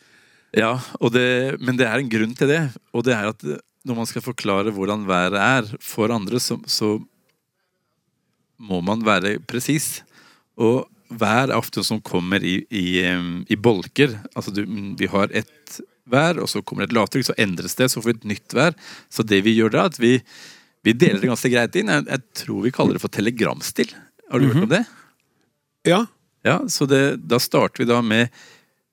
Ja, 0.55 0.77
og 1.03 1.11
det, 1.11 1.57
men 1.59 1.75
det 1.79 1.89
er 1.89 1.99
en 1.99 2.11
grunn 2.11 2.35
til 2.39 2.51
det. 2.53 2.61
Og 2.95 3.03
det 3.07 3.15
er 3.17 3.33
at 3.33 3.43
når 3.85 3.99
man 3.99 4.07
skal 4.09 4.23
forklare 4.23 4.73
hvordan 4.73 5.03
været 5.09 5.35
er 5.41 5.67
for 5.83 6.13
andre, 6.15 6.39
så, 6.39 6.57
så 6.71 6.95
må 8.57 8.79
man 8.85 9.03
være 9.05 9.37
presis. 9.43 9.99
Og 10.55 10.85
vær 11.11 11.51
er 11.51 11.59
ofte 11.59 11.83
som 11.85 11.99
kommer 11.99 12.43
i, 12.43 12.61
i, 12.71 12.87
i 13.51 13.59
bolker. 13.59 14.15
Altså 14.33 14.55
du, 14.55 14.63
vi 14.95 15.11
har 15.11 15.35
ett 15.35 15.81
vær, 16.09 16.39
og 16.39 16.47
så 16.49 16.63
kommer 16.63 16.85
det 16.85 16.93
et 16.93 16.99
lavtrykk, 16.99 17.27
så 17.27 17.39
endres 17.41 17.75
det, 17.75 17.89
så 17.91 17.99
får 17.99 18.13
vi 18.13 18.17
et 18.19 18.29
nytt 18.35 18.55
vær. 18.55 18.75
Så 19.11 19.25
det 19.27 19.43
vi 19.45 19.57
gjør 19.57 19.75
da, 19.75 19.87
at 19.91 19.99
vi, 19.99 20.17
vi 20.85 20.95
deler 20.95 21.19
det 21.19 21.33
ganske 21.33 21.51
greit 21.51 21.75
inn. 21.75 21.91
Jeg, 21.91 22.07
jeg 22.07 22.45
tror 22.45 22.63
vi 22.63 22.73
kaller 22.75 22.95
det 22.95 23.03
for 23.03 23.11
telegramstil. 23.11 23.91
Har 24.31 24.41
du 24.41 24.47
hørt 24.49 24.63
om 24.63 24.71
det? 24.71 24.85
Ja. 25.87 26.05
Ja, 26.45 26.59
så 26.69 26.85
det, 26.89 27.01
da 27.25 27.39
starter 27.41 27.81
vi 27.81 27.89
da 27.89 28.01
med 28.05 28.33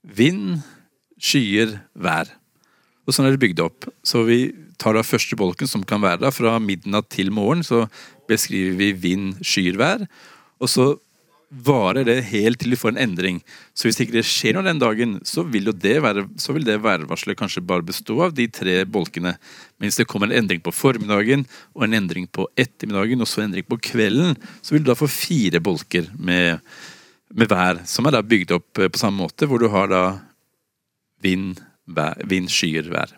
vind, 0.02 0.62
skyer, 1.20 1.76
vær. 1.92 2.30
Og 3.04 3.14
sånn 3.14 3.28
er 3.28 3.34
det 3.34 3.42
bygd 3.42 3.60
opp. 3.64 3.88
Så 4.06 4.22
vi 4.24 4.40
tar 4.80 4.96
da 4.96 5.04
første 5.04 5.36
bolken, 5.38 5.68
som 5.68 5.84
kan 5.86 6.02
være 6.02 6.22
da 6.24 6.32
fra 6.34 6.56
midnatt 6.62 7.10
til 7.12 7.32
morgen, 7.34 7.62
så 7.66 7.84
beskriver 8.30 8.78
vi 8.78 8.92
vind, 9.04 9.34
skyer, 9.44 9.76
vær. 9.80 10.06
Og 10.62 10.70
så 10.70 10.88
varer 11.52 12.06
det 12.08 12.16
helt 12.30 12.60
til 12.62 12.72
vi 12.72 12.78
får 12.80 12.94
en 12.94 13.00
endring. 13.04 13.40
Så 13.76 13.88
hvis 13.88 13.98
ikke 14.00 14.14
det 14.14 14.24
skjer 14.24 14.56
noe 14.56 14.64
den 14.64 14.80
dagen, 14.80 15.18
så 15.28 15.44
vil 15.44 15.68
jo 15.68 15.74
det, 15.76 15.98
være, 16.04 16.24
så 16.40 16.54
vil 16.56 16.64
det 16.64 16.78
værvarselet 16.80 17.36
kanskje 17.38 17.64
bare 17.68 17.84
bestå 17.84 18.16
av 18.24 18.32
de 18.36 18.46
tre 18.48 18.78
bolkene. 18.88 19.34
Men 19.76 19.90
hvis 19.90 20.00
det 20.00 20.08
kommer 20.08 20.30
en 20.30 20.38
endring 20.40 20.62
på 20.64 20.72
formiddagen, 20.72 21.44
og 21.76 21.84
en 21.84 21.98
endring 22.00 22.26
på 22.32 22.48
ettermiddagen, 22.56 23.20
og 23.20 23.28
så 23.28 23.42
en 23.42 23.50
endring 23.50 23.68
på 23.68 23.80
kvelden, 23.92 24.38
så 24.64 24.74
vil 24.76 24.86
du 24.86 24.90
da 24.92 24.98
få 24.98 25.10
fire 25.12 25.60
bolker 25.60 26.08
med, 26.16 26.64
med 27.36 27.52
vær, 27.52 27.84
som 27.90 28.08
er 28.08 28.16
da 28.16 28.24
bygd 28.24 28.56
opp 28.56 28.80
eh, 28.80 28.92
på 28.92 29.04
samme 29.04 29.20
måte, 29.20 29.48
hvor 29.50 29.60
du 29.60 29.68
har 29.72 29.92
da 29.92 30.02
vind, 31.22 31.60
vær, 31.84 32.16
vind 32.28 32.48
skyer, 32.52 32.88
vær. 32.92 33.12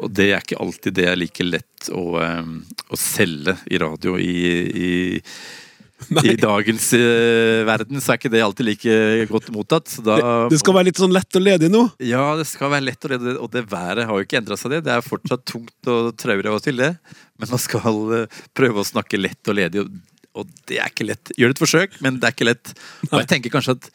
Og 0.00 0.12
det 0.16 0.30
er 0.30 0.40
ikke 0.40 0.62
alltid 0.64 0.96
det 0.96 1.10
er 1.10 1.18
like 1.18 1.44
lett 1.44 1.90
å, 1.92 2.04
eh, 2.24 2.54
å 2.88 2.96
selge 2.96 3.60
i 3.68 3.80
radio 3.82 4.16
i, 4.16 4.38
i 4.70 4.92
I 6.24 6.34
dagens 6.40 6.86
uh, 6.96 7.62
verden 7.68 8.00
så 8.02 8.12
er 8.14 8.18
ikke 8.20 8.32
det 8.32 8.42
alltid 8.44 8.66
like 8.66 8.98
godt 9.30 9.50
mottatt. 9.54 9.90
Så 9.92 10.04
da 10.06 10.18
Det 10.50 10.58
skal 10.62 10.76
være 10.76 10.88
litt 10.90 11.00
sånn 11.00 11.14
lett 11.14 11.38
og 11.38 11.44
ledig 11.44 11.70
nå. 11.72 11.82
Ja, 12.02 12.24
det 12.38 12.46
skal 12.50 12.72
være 12.72 12.86
lett, 12.88 13.00
og 13.04 13.14
ledig. 13.14 13.34
og 13.38 13.50
det 13.54 13.64
været 13.70 14.08
har 14.08 14.20
jo 14.20 14.26
ikke 14.26 14.40
endra 14.40 14.58
seg, 14.60 14.74
det. 14.76 14.84
Det 14.88 14.94
er 14.94 15.06
fortsatt 15.06 15.44
tungt 15.48 15.90
og 15.92 16.12
traurig 16.20 16.48
av 16.50 16.58
og 16.58 16.64
til, 16.64 16.80
det. 16.80 16.92
Men 17.40 17.52
man 17.54 17.62
skal 17.62 18.00
uh, 18.12 18.40
prøve 18.56 18.82
å 18.82 18.86
snakke 18.88 19.20
lett 19.20 19.50
og 19.52 19.58
ledig, 19.60 19.84
og, 19.84 19.98
og 20.40 20.54
det 20.70 20.78
er 20.80 20.92
ikke 20.92 21.08
lett. 21.08 21.34
Gjør 21.38 21.54
et 21.56 21.62
forsøk, 21.62 21.98
men 22.04 22.20
det 22.20 22.30
er 22.30 22.36
ikke 22.36 22.48
lett. 22.48 22.72
Og 23.10 23.18
jeg 23.22 23.30
tenker 23.34 23.54
kanskje 23.54 23.76
at 23.78 23.90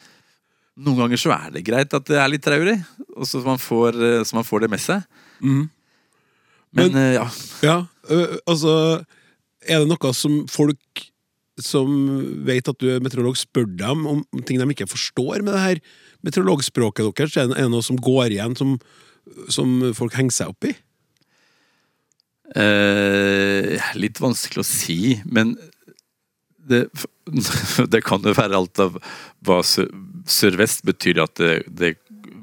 noen 0.76 0.98
ganger 1.00 1.20
så 1.20 1.32
er 1.32 1.52
det 1.54 1.64
greit 1.64 1.94
at 1.96 2.04
det 2.08 2.18
er 2.20 2.28
litt 2.28 2.44
traurig, 2.44 2.76
og 3.16 3.24
så 3.28 3.40
man 3.44 3.60
får, 3.60 3.96
eh, 3.96 4.22
så 4.28 4.36
man 4.36 4.44
får 4.44 4.66
det 4.66 4.70
med 4.74 4.82
seg. 4.84 5.04
Mm. 5.40 5.62
Men, 6.76 6.92
Men- 6.92 7.14
ja. 7.14 7.26
Ja, 7.64 7.76
altså 8.46 9.04
Er 9.66 9.80
det 9.82 9.88
noe 9.88 10.10
som 10.14 10.44
folk 10.52 11.06
som 11.62 11.90
vet 12.46 12.68
at 12.68 12.80
du 12.82 12.88
er 12.92 13.04
meteorolog, 13.04 13.38
spør 13.40 13.68
dem 13.78 14.04
om 14.10 14.24
ting 14.44 14.60
de 14.60 14.68
ikke 14.74 14.88
forstår 14.90 15.44
med 15.44 15.54
det 15.54 15.62
her 15.62 15.80
meteorologspråket 16.26 17.08
deres? 17.16 17.36
Er 17.40 17.52
det 17.54 17.70
noe 17.72 17.84
som 17.84 18.00
går 18.00 18.34
igjen, 18.34 18.56
som, 18.58 18.76
som 19.48 19.78
folk 19.96 20.16
henger 20.18 20.36
seg 20.36 20.52
opp 20.52 20.68
i? 20.68 20.74
Eh, 22.56 23.88
litt 23.98 24.20
vanskelig 24.22 24.62
å 24.62 24.68
si, 24.68 25.16
men 25.26 25.56
det, 26.68 26.86
det 27.92 28.02
kan 28.06 28.22
jo 28.22 28.36
være 28.36 28.58
alt 28.58 28.82
av 28.82 28.98
hva 29.46 29.62
sør- 29.66 29.92
betyr 30.86 31.22
at 31.24 31.40
det, 31.40 31.54
det 31.68 31.94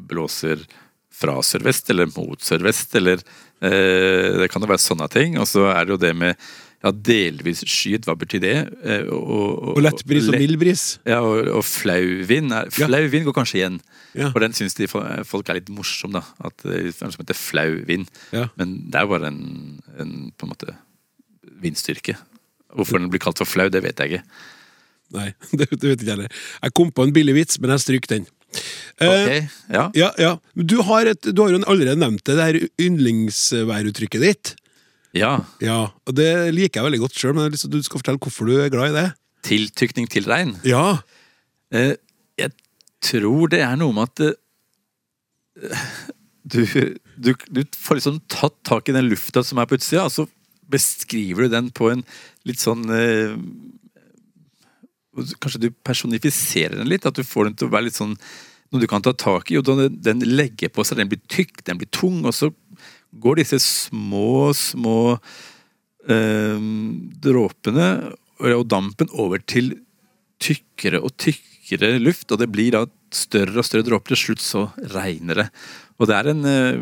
blåser 0.09 0.65
fra 1.13 1.37
sørvest 1.45 1.89
eller 1.93 2.09
mot 2.15 2.41
sørvest, 2.41 2.95
eller 2.99 3.21
eh, 3.61 4.41
Det 4.41 4.49
kan 4.51 4.63
jo 4.63 4.69
være 4.71 4.81
sånne 4.81 5.07
ting. 5.13 5.37
Og 5.39 5.47
så 5.47 5.67
er 5.71 5.85
det 5.85 5.95
jo 5.95 6.01
det 6.01 6.13
med 6.17 6.35
ja, 6.83 6.91
delvis 6.91 7.61
skyet, 7.69 8.03
hva 8.09 8.15
betyr 8.19 8.41
det? 8.43 8.55
Og, 9.07 9.23
og, 9.23 9.69
Og 9.77 9.81
lett 9.85 10.01
bris 10.09 10.25
og 10.27 10.35
lett- 10.35 10.43
mild 10.43 10.59
bris? 10.59 10.83
Ja, 11.07 11.21
og, 11.23 11.47
og 11.59 11.63
flau 11.63 12.01
vind. 12.27 12.51
Ja. 12.51 12.65
Flau 12.89 13.03
vind 13.13 13.27
går 13.29 13.37
kanskje 13.37 13.61
igjen. 13.61 13.77
Ja. 14.13 14.27
For 14.35 14.43
den 14.43 14.53
syns 14.53 14.75
de 14.77 14.85
folk 14.91 15.47
er 15.49 15.57
litt 15.61 15.71
morsom, 15.73 16.11
da. 16.17 16.21
At 16.43 16.59
det 16.65 16.75
er 16.81 16.89
noe 17.07 17.15
som 17.15 17.23
heter 17.23 17.39
flau 17.39 17.69
vind. 17.87 18.11
Ja. 18.35 18.49
Men 18.59 18.75
det 18.91 18.99
er 18.99 19.07
jo 19.07 19.13
bare 19.15 19.31
en, 19.31 19.39
en 19.97 20.13
på 20.37 20.45
en 20.45 20.51
måte 20.53 20.75
vindstyrke. 21.63 22.17
Hvorfor 22.73 22.99
den 22.99 23.09
blir 23.13 23.21
kalt 23.23 23.39
for 23.41 23.47
flau, 23.49 23.69
det 23.71 23.81
vet 23.85 23.99
jeg 24.03 24.17
ikke. 24.17 24.23
Nei, 25.13 25.27
det, 25.57 25.69
det 25.71 25.81
vet 25.81 25.99
ikke 26.01 26.09
jeg 26.09 26.15
heller. 26.17 26.39
Jeg 26.67 26.73
kom 26.77 26.91
på 26.91 27.07
en 27.07 27.13
billig 27.15 27.35
vits, 27.37 27.59
men 27.63 27.73
jeg 27.75 27.83
stryker 27.85 28.17
den. 28.17 28.27
Okay, 29.01 29.39
Ok, 29.39 29.53
ja. 29.73 29.83
ja, 29.97 30.09
ja. 30.21 30.31
Du 30.53 30.75
har, 30.85 31.07
et, 31.09 31.25
du 31.33 31.39
har 31.41 31.49
jo 31.55 31.61
allerede 31.65 31.97
nevnt 31.97 32.21
det, 32.27 32.35
det 32.37 32.43
her 32.45 32.59
yndlingsværuttrykket 32.85 34.21
ditt. 34.27 34.51
Ja. 35.13 35.33
Ja, 35.61 35.79
og 35.93 36.15
Det 36.17 36.29
liker 36.53 36.81
jeg 36.81 36.89
veldig 36.89 37.03
godt 37.03 37.17
sjøl, 37.19 37.35
men 37.37 37.53
du 37.53 37.81
skal 37.83 37.99
fortelle 37.99 38.21
hvorfor 38.21 38.49
du 38.49 38.57
er 38.57 38.71
glad 38.73 38.93
i 38.93 38.97
det. 38.97 39.09
Tiltykning 39.45 40.07
til 40.09 40.25
regn. 40.29 40.55
Ja, 40.65 41.01
Eh, 41.73 41.95
jeg 42.37 42.53
tror 43.03 43.49
det 43.51 43.63
er 43.65 43.77
noe 43.79 43.95
med 43.95 44.11
at 44.11 44.23
eh, 45.63 45.83
du, 46.53 46.61
du, 47.17 47.33
du 47.33 47.61
får 47.77 47.99
liksom 47.99 48.21
tatt 48.31 48.59
tak 48.67 48.89
i 48.89 48.95
den 48.95 49.09
lufta 49.09 49.43
som 49.45 49.61
er 49.61 49.69
på 49.69 49.79
utsida, 49.79 50.05
og 50.05 50.13
så 50.13 50.27
beskriver 50.73 51.45
du 51.45 51.55
den 51.55 51.71
på 51.75 51.89
en 51.91 52.05
litt 52.47 52.61
sånn 52.63 52.87
eh, 52.93 53.37
Kanskje 55.13 55.59
du 55.61 55.67
personifiserer 55.85 56.79
den 56.79 56.87
litt? 56.89 57.03
At 57.05 57.13
du 57.13 57.21
får 57.21 57.45
den 57.45 57.57
til 57.59 57.67
å 57.67 57.73
være 57.75 57.85
litt 57.85 57.97
sånn 57.99 58.15
noe 58.73 58.81
du 58.81 58.87
kan 58.89 59.03
ta 59.05 59.11
tak 59.13 59.51
i. 59.53 59.59
og 59.59 59.67
den 60.01 60.23
legger 60.25 60.71
på 60.73 60.81
seg, 60.81 60.97
den 60.97 61.11
blir 61.11 61.19
tykk, 61.29 61.59
den 61.69 61.77
blir 61.77 61.89
tung, 61.93 62.23
og 62.25 62.33
så 62.33 62.49
går 63.21 63.41
disse 63.41 63.59
små, 63.61 64.51
små 64.57 64.97
eh, 66.09 66.67
dråpene 67.23 67.87
og 68.43 68.67
dampen 68.67 69.11
over 69.13 69.43
til 69.45 69.75
tykkere 70.43 70.99
og 71.03 71.15
tykkere 71.21 71.95
luft, 72.01 72.31
og 72.31 72.41
det 72.41 72.49
blir 72.51 72.75
da 72.75 72.85
større 73.13 73.61
og 73.61 73.67
større 73.67 73.87
dråper. 73.87 74.15
Til 74.15 74.23
slutt 74.25 74.43
så 74.43 74.67
regner 74.95 75.43
det. 75.43 75.49
Og 75.99 76.09
det 76.09 76.17
er 76.17 76.31
en 76.33 76.47
eh, 76.49 76.79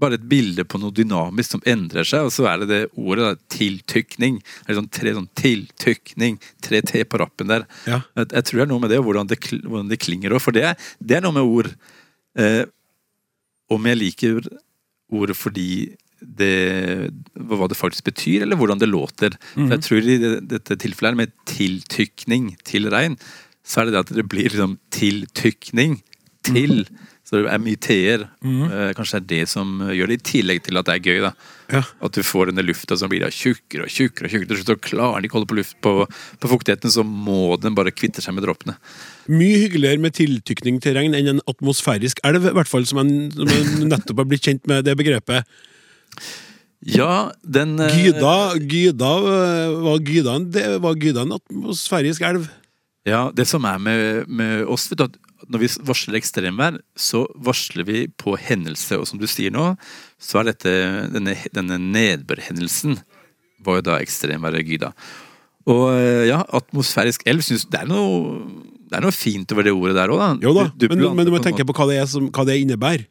bare 0.00 0.16
et 0.16 0.26
bilde 0.30 0.64
på 0.64 0.80
noe 0.80 0.94
dynamisk 0.94 1.56
som 1.56 1.64
endrer 1.68 2.06
seg, 2.08 2.24
og 2.26 2.32
så 2.34 2.46
er 2.48 2.62
det 2.62 2.68
det 2.70 2.80
ordet 2.96 3.26
da, 3.26 3.34
tiltykning. 3.52 4.40
Det 4.40 4.72
er 4.72 4.78
sånn 4.78 4.92
tre 4.96 5.14
sånn 5.16 5.28
tiltykning, 5.36 6.38
tre 6.64 6.80
T 6.86 7.04
på 7.04 7.20
rappen 7.20 7.50
der. 7.52 7.66
Ja. 7.84 8.00
Jeg, 8.16 8.30
jeg 8.32 8.46
tror 8.48 8.60
det 8.60 8.64
er 8.64 8.72
noe 8.72 8.84
med 8.84 8.94
det, 8.94 9.00
og 9.02 9.10
hvordan 9.10 9.30
det, 9.30 9.40
hvordan 9.60 9.90
det 9.92 10.00
klinger 10.00 10.36
òg, 10.36 10.44
for 10.44 10.56
det, 10.56 10.72
det 11.04 11.18
er 11.18 11.26
noe 11.26 11.36
med 11.36 11.56
ord. 11.58 11.72
Eh, 12.40 12.62
om 13.70 13.86
jeg 13.86 14.00
liker 14.00 14.40
ordet 15.10 15.36
fordi 15.38 15.72
det, 16.20 17.10
hva 17.32 17.68
det 17.70 17.78
faktisk 17.78 18.10
betyr, 18.10 18.44
eller 18.44 18.58
hvordan 18.60 18.80
det 18.80 18.90
låter. 18.90 19.36
For 19.54 19.76
jeg 19.76 19.84
tror 19.86 20.08
i 20.08 20.18
dette 20.50 20.76
tilfellet 20.82 21.16
med 21.16 21.32
tiltykning 21.48 22.52
til 22.66 22.90
regn, 22.92 23.16
så 23.64 23.80
er 23.80 23.88
det 23.88 23.94
det 23.94 24.02
at 24.04 24.12
det 24.18 24.26
blir 24.28 24.50
liksom 24.50 24.76
tiltykning 24.92 26.00
til. 26.46 26.84
Så 27.30 27.38
det 27.44 27.50
er 27.54 27.60
mye 27.62 27.78
t-er. 27.78 28.24
Eh, 28.42 28.88
kanskje 28.98 29.20
det 29.20 29.22
er 29.22 29.28
det 29.44 29.48
som 29.52 29.76
gjør 29.86 30.10
det, 30.10 30.16
i 30.18 30.24
tillegg 30.32 30.64
til 30.66 30.80
at 30.80 30.88
det 30.88 30.96
er 30.96 31.04
gøy. 31.06 31.20
da. 31.22 31.30
Ja. 31.70 31.82
At 32.02 32.16
du 32.18 32.24
får 32.26 32.50
denne 32.50 32.64
lufta 32.66 32.96
som 32.98 33.06
blir 33.12 33.22
da 33.22 33.28
tjukkere 33.30 33.84
og 33.86 33.92
tjukkere. 33.94 34.26
og 34.26 34.32
tjukkere. 34.34 34.48
Til 34.50 34.58
slutt 34.64 34.72
så 34.72 34.78
klarer 34.88 35.20
den 35.20 35.28
ikke 35.28 35.38
å 35.38 35.38
holde 35.38 35.50
på 35.52 35.58
luft 35.60 35.76
på, 35.86 35.92
på 36.42 36.50
fuktigheten, 36.50 36.90
så 36.90 37.04
må 37.06 37.54
den 37.62 37.76
bare 37.78 37.92
kvitte 37.94 38.18
seg 38.24 38.34
med 38.34 38.42
dråpene. 38.48 38.74
Mye 39.30 39.60
hyggeligere 39.62 40.02
med 40.02 40.16
tiltykning 40.18 40.82
til 40.82 40.98
regn 40.98 41.14
enn 41.14 41.36
en 41.36 41.42
atmosfærisk 41.46 42.18
elv, 42.26 42.50
i 42.50 42.56
hvert 42.58 42.72
fall 42.72 42.88
som 42.90 42.98
en, 43.04 43.14
som 43.38 43.46
en 43.46 43.88
nettopp 43.94 44.24
har 44.24 44.30
blitt 44.34 44.50
kjent 44.50 44.66
med 44.66 44.82
det 44.90 44.98
begrepet. 44.98 45.46
Ja, 46.90 47.30
den 47.44 47.76
eh, 47.78 47.92
Gyda, 47.94 48.34
Gyda 48.58 49.10
var 49.86 49.98
Gyda, 50.02 50.34
en- 50.40 50.50
det 50.50 50.66
var 50.82 50.94
Gyda 50.98 51.22
en 51.28 51.36
atmosfærisk 51.36 52.22
elv? 52.26 52.48
Ja, 53.06 53.28
det 53.32 53.46
som 53.48 53.64
er 53.68 53.78
med, 53.80 54.26
med 54.28 54.64
oss, 54.68 54.88
vet 54.90 54.98
du, 55.00 55.04
at 55.06 55.18
når 55.48 55.62
vi 55.62 55.68
varsler 55.88 56.18
ekstremvær, 56.18 56.76
så 56.98 57.22
varsler 57.36 57.86
vi 57.88 58.02
på 58.20 58.34
hendelse. 58.36 58.98
Og 59.00 59.06
som 59.08 59.18
du 59.20 59.26
sier 59.30 59.50
nå, 59.54 59.70
så 60.20 60.40
er 60.42 60.50
dette, 60.50 60.72
denne, 61.14 61.36
denne 61.56 61.78
nedbørhendelsen 61.80 62.98
var 63.64 63.80
jo 63.80 63.86
da 63.90 63.98
ekstremværet 64.02 64.66
Gyda. 64.68 64.92
Og 65.70 65.86
eh, 65.94 66.26
ja, 66.30 66.40
atmosfærisk 66.56 67.22
elv 67.28 67.42
synes 67.44 67.66
det 67.70 67.82
er 67.82 67.88
noe 67.90 68.40
det 68.90 68.96
er 68.98 69.04
noe 69.04 69.14
fint 69.14 69.52
over 69.54 69.62
det 69.62 69.70
ordet 69.76 69.94
der 69.94 70.10
òg, 70.10 70.18
da. 70.18 70.28
Jo 70.42 70.50
da, 70.56 70.64
Du- 70.74 70.88
du 70.88 70.94
men, 70.96 71.14
men 71.14 71.26
du 71.28 71.30
må 71.30 71.38
tenke 71.44 71.62
på 71.68 71.74
hva 71.76 71.84
det, 71.92 72.00
er 72.02 72.08
som, 72.10 72.24
hva 72.34 72.42
det 72.48 72.56
innebærer. 72.64 73.04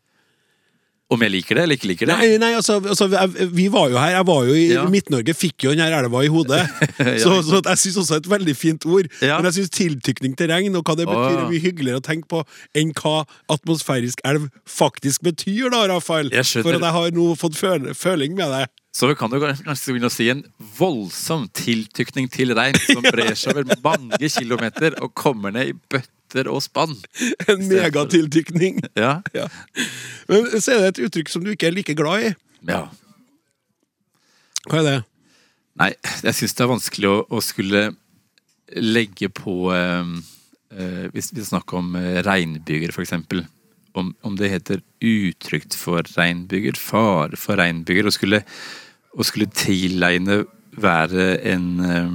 Om 1.10 1.24
jeg 1.26 1.34
liker 1.34 1.57
det 1.57 1.64
eller 1.66 1.78
ikke 1.80 1.88
liker 1.89 2.10
det? 2.10 2.16
Nei, 2.20 2.34
nei 2.38 2.51
altså, 2.53 2.76
altså 2.86 3.07
jeg, 3.10 3.47
vi 3.57 3.64
var 3.74 3.88
jo 3.89 3.97
her, 3.97 4.12
jeg 4.14 4.26
var 4.30 4.43
jo 4.45 4.53
i 4.53 4.66
Ja. 4.70 4.84
Midt-Norge, 4.93 5.34
fikk 5.34 5.66
jo 5.66 5.72
den 5.74 5.82
her 5.82 5.95
elva 5.97 6.22
i 6.22 6.30
hodet. 6.30 6.60
så, 7.24 7.39
så 7.45 7.62
jeg 7.66 7.82
syns 7.82 7.97
også 8.03 8.18
er 8.18 8.22
et 8.22 8.30
veldig 8.30 8.53
fint 8.57 8.86
ord. 8.86 9.10
Ja. 9.18 9.39
Men 9.39 9.49
jeg 9.49 9.57
syns 9.57 9.74
tiltykning 9.74 10.36
til 10.38 10.51
regn 10.53 10.78
og 10.78 10.86
hva 10.86 10.93
det 10.99 11.07
betyr, 11.10 11.39
er 11.39 11.49
mye 11.49 11.64
hyggeligere 11.64 12.03
å 12.03 12.05
tenke 12.05 12.30
på 12.30 12.43
enn 12.78 12.93
hva 12.99 13.24
atmosfærisk 13.55 14.22
elv 14.30 14.45
faktisk 14.70 15.26
betyr, 15.26 15.72
da, 15.74 15.88
Rafael. 15.95 16.30
For 16.30 16.78
at 16.78 16.86
jeg 16.86 16.95
har 16.99 17.18
nå 17.18 17.32
fått 17.41 17.57
føl 17.57 17.89
føling 17.97 18.38
med 18.38 18.53
det. 18.53 18.68
Så 18.93 19.10
vi 19.10 19.18
kan 19.18 19.34
jo 19.34 19.41
kanskje 19.41 19.93
begynne 19.93 20.10
å 20.10 20.14
si 20.14 20.30
en 20.30 20.45
voldsom 20.78 21.49
tiltykning 21.57 22.30
til 22.34 22.53
regn 22.57 22.78
som 22.86 23.01
brer 23.05 23.34
seg 23.38 23.57
over 23.57 23.82
mange 23.86 24.30
kilometer 24.30 24.97
og 25.01 25.14
kommer 25.18 25.53
ned 25.57 25.74
i 25.74 25.78
bøtter 25.89 26.14
og 26.49 26.61
spann. 26.63 26.95
En 27.51 27.67
megatiltykning. 27.67 28.82
Ja. 28.95 29.21
Ja. 29.39 29.47
Men 30.30 30.49
så 30.61 30.75
er 30.75 30.80
det 30.80 30.89
et 30.93 31.05
uttrykk 31.07 31.30
som 31.30 31.43
du 31.43 31.51
ikke 31.53 31.67
er 31.69 31.75
like 31.75 31.95
glad 31.97 32.30
i. 32.30 32.34
ja. 32.69 32.88
Hva 34.69 34.82
er 34.82 34.86
det? 34.86 34.97
Nei, 35.80 35.93
jeg 36.25 36.36
syns 36.36 36.53
det 36.57 36.63
er 36.65 36.69
vanskelig 36.73 37.07
å, 37.09 37.19
å 37.32 37.39
skulle 37.41 37.86
legge 38.75 39.30
på 39.32 39.71
eh, 39.73 40.11
eh, 40.75 41.05
Hvis 41.13 41.32
vi 41.34 41.45
snakker 41.47 41.80
om 41.80 41.95
eh, 41.95 42.19
regnbyger, 42.25 42.91
f.eks. 42.93 43.15
Om, 43.97 44.11
om 44.21 44.36
det 44.38 44.51
heter 44.51 44.84
utrygt 45.01 45.77
for 45.80 46.03
regnbyger, 46.17 46.77
fare 46.77 47.39
for 47.39 47.57
regnbyger, 47.57 48.05
og 48.05 48.13
skulle, 48.13 48.43
skulle 49.25 49.49
tilegne 49.55 50.43
være 50.80 51.30
en 51.49 51.65
eh, 51.88 52.11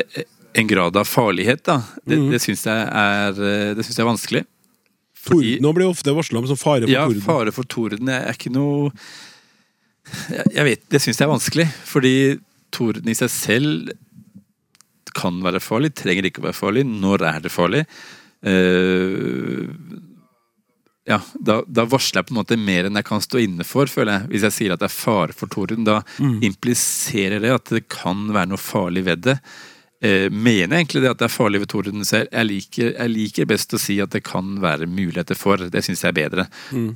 eh, 0.00 0.24
En 0.54 0.68
grad 0.70 0.96
av 0.96 1.08
farlighet, 1.08 1.64
da. 1.66 1.80
Det, 2.06 2.18
det 2.30 2.40
syns 2.42 2.62
jeg, 2.68 2.86
eh, 2.86 3.74
jeg 3.80 3.98
er 3.98 4.06
vanskelig. 4.08 4.44
Fordi- 5.24 5.56
Torden 5.58 5.74
blir 5.74 5.88
ofte 5.88 6.14
varsla 6.14 6.38
om 6.38 6.46
som 6.46 6.56
fare 6.60 6.84
for 6.84 6.92
ja, 6.92 7.06
torden. 7.08 7.22
fare 7.24 7.52
for 7.56 7.64
torden 7.64 8.10
er 8.12 8.28
ikke 8.34 8.52
noe 8.52 8.90
Jeg, 10.28 10.44
jeg 10.52 10.64
vet, 10.68 10.82
Det 10.92 11.00
syns 11.00 11.16
jeg 11.18 11.24
er 11.24 11.32
vanskelig. 11.32 11.66
Fordi 11.88 12.14
torden 12.70 13.08
i 13.08 13.14
seg 13.16 13.30
selv 13.32 13.92
kan 15.14 15.38
være 15.40 15.62
farlig, 15.62 15.94
trenger 15.94 16.26
ikke 16.28 16.42
å 16.42 16.48
være 16.50 16.58
farlig. 16.58 16.84
Når 16.84 17.24
er 17.24 17.40
det 17.40 17.52
farlig? 17.54 17.84
Uh, 18.44 19.70
ja, 21.08 21.20
da, 21.40 21.60
da 21.68 21.84
varsler 21.88 22.20
jeg 22.20 22.28
på 22.28 22.34
en 22.34 22.40
måte 22.40 22.58
mer 22.60 22.88
enn 22.88 22.98
jeg 22.98 23.06
kan 23.08 23.22
stå 23.24 23.40
inne 23.44 23.64
for, 23.68 23.88
føler 23.88 24.18
jeg. 24.18 24.28
Hvis 24.32 24.46
jeg 24.48 24.56
sier 24.58 24.74
at 24.74 24.82
det 24.82 24.88
er 24.90 24.96
fare 24.96 25.36
for 25.36 25.52
torden, 25.52 25.84
da 25.86 26.02
impliserer 26.44 27.40
det 27.44 27.52
at 27.54 27.72
det 27.76 27.86
kan 27.92 28.26
være 28.34 28.50
noe 28.52 28.60
farlig 28.60 29.04
ved 29.08 29.24
det. 29.28 29.38
Eh, 30.04 30.28
mener 30.30 30.76
egentlig 30.78 31.02
det 31.04 31.10
at 31.14 31.22
det 31.22 31.26
er 31.26 31.32
farlig 31.34 31.62
ved 31.64 31.70
Torden. 31.72 32.04
Så 32.06 32.20
jeg, 32.22 32.46
liker, 32.48 32.92
jeg 32.92 33.12
liker 33.12 33.48
best 33.50 33.74
å 33.74 33.80
si 33.80 33.96
at 34.04 34.12
det 34.14 34.22
kan 34.26 34.58
være 34.62 34.86
muligheter 34.90 35.38
for. 35.38 35.64
Det 35.72 35.82
syns 35.86 36.04
jeg 36.04 36.12
er 36.12 36.18
bedre. 36.20 36.46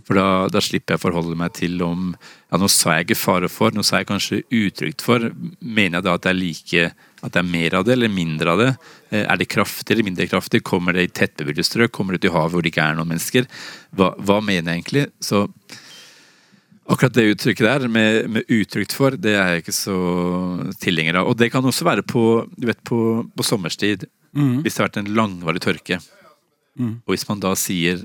For 0.06 0.18
da, 0.20 0.26
da 0.52 0.62
slipper 0.64 0.94
jeg 0.94 1.00
å 1.02 1.06
forholde 1.08 1.38
meg 1.40 1.56
til 1.58 1.80
om 1.86 2.12
Ja, 2.48 2.56
nå 2.56 2.68
sa 2.72 2.94
jeg 2.96 3.08
ikke 3.08 3.18
fare 3.20 3.48
for, 3.52 3.74
nå 3.76 3.82
sa 3.84 3.98
jeg 4.00 4.08
kanskje 4.08 4.42
utrygt 4.56 5.02
for. 5.04 5.26
Mener 5.60 5.98
jeg 5.98 6.06
da 6.06 6.14
at 6.16 6.24
det 6.24 6.30
er 6.32 6.38
like 6.38 6.86
at 7.18 7.34
det 7.34 7.40
er 7.42 7.48
mer 7.50 7.74
av 7.74 7.84
det 7.84 7.96
eller 7.96 8.12
mindre 8.14 8.52
av 8.54 8.60
det? 8.62 8.70
Eh, 9.10 9.24
Er 9.26 9.36
det 9.36 9.48
kraftig 9.50 9.92
eller 9.94 10.06
mindre 10.06 10.28
kraftig? 10.30 10.62
Kommer 10.62 10.94
det 10.94 11.08
i 11.08 11.12
tettbebygde 11.12 11.64
strøk? 11.66 11.92
Kommer 11.92 12.14
det 12.14 12.22
ut 12.22 12.30
i 12.30 12.34
havet 12.36 12.54
hvor 12.54 12.62
det 12.62 12.72
ikke 12.72 12.86
er 12.86 12.96
noen 12.98 13.10
mennesker? 13.10 13.48
Hva, 13.98 14.12
hva 14.22 14.38
mener 14.40 14.72
jeg 14.72 14.82
egentlig? 14.84 15.06
Så 15.20 15.48
Akkurat 16.88 17.12
det 17.14 17.26
uttrykket 17.34 17.66
der, 17.66 17.88
med, 17.92 18.30
med 18.32 18.48
utrygt 18.48 18.94
for, 18.96 19.12
det 19.12 19.34
er 19.36 19.50
jeg 19.52 19.62
ikke 19.64 19.74
så 19.76 19.96
tilhenger 20.80 21.20
av. 21.20 21.28
Og 21.28 21.36
det 21.36 21.50
kan 21.52 21.64
også 21.68 21.84
være 21.84 22.04
på, 22.08 22.22
du 22.56 22.66
vet, 22.70 22.80
på, 22.88 23.00
på 23.36 23.44
sommerstid, 23.44 24.06
hvis 24.62 24.74
det 24.74 24.80
har 24.80 24.88
vært 24.88 25.02
en 25.02 25.14
langvarig 25.18 25.60
tørke. 25.64 25.98
Og 27.04 27.12
hvis 27.12 27.26
man 27.28 27.40
da 27.42 27.52
sier 27.58 28.00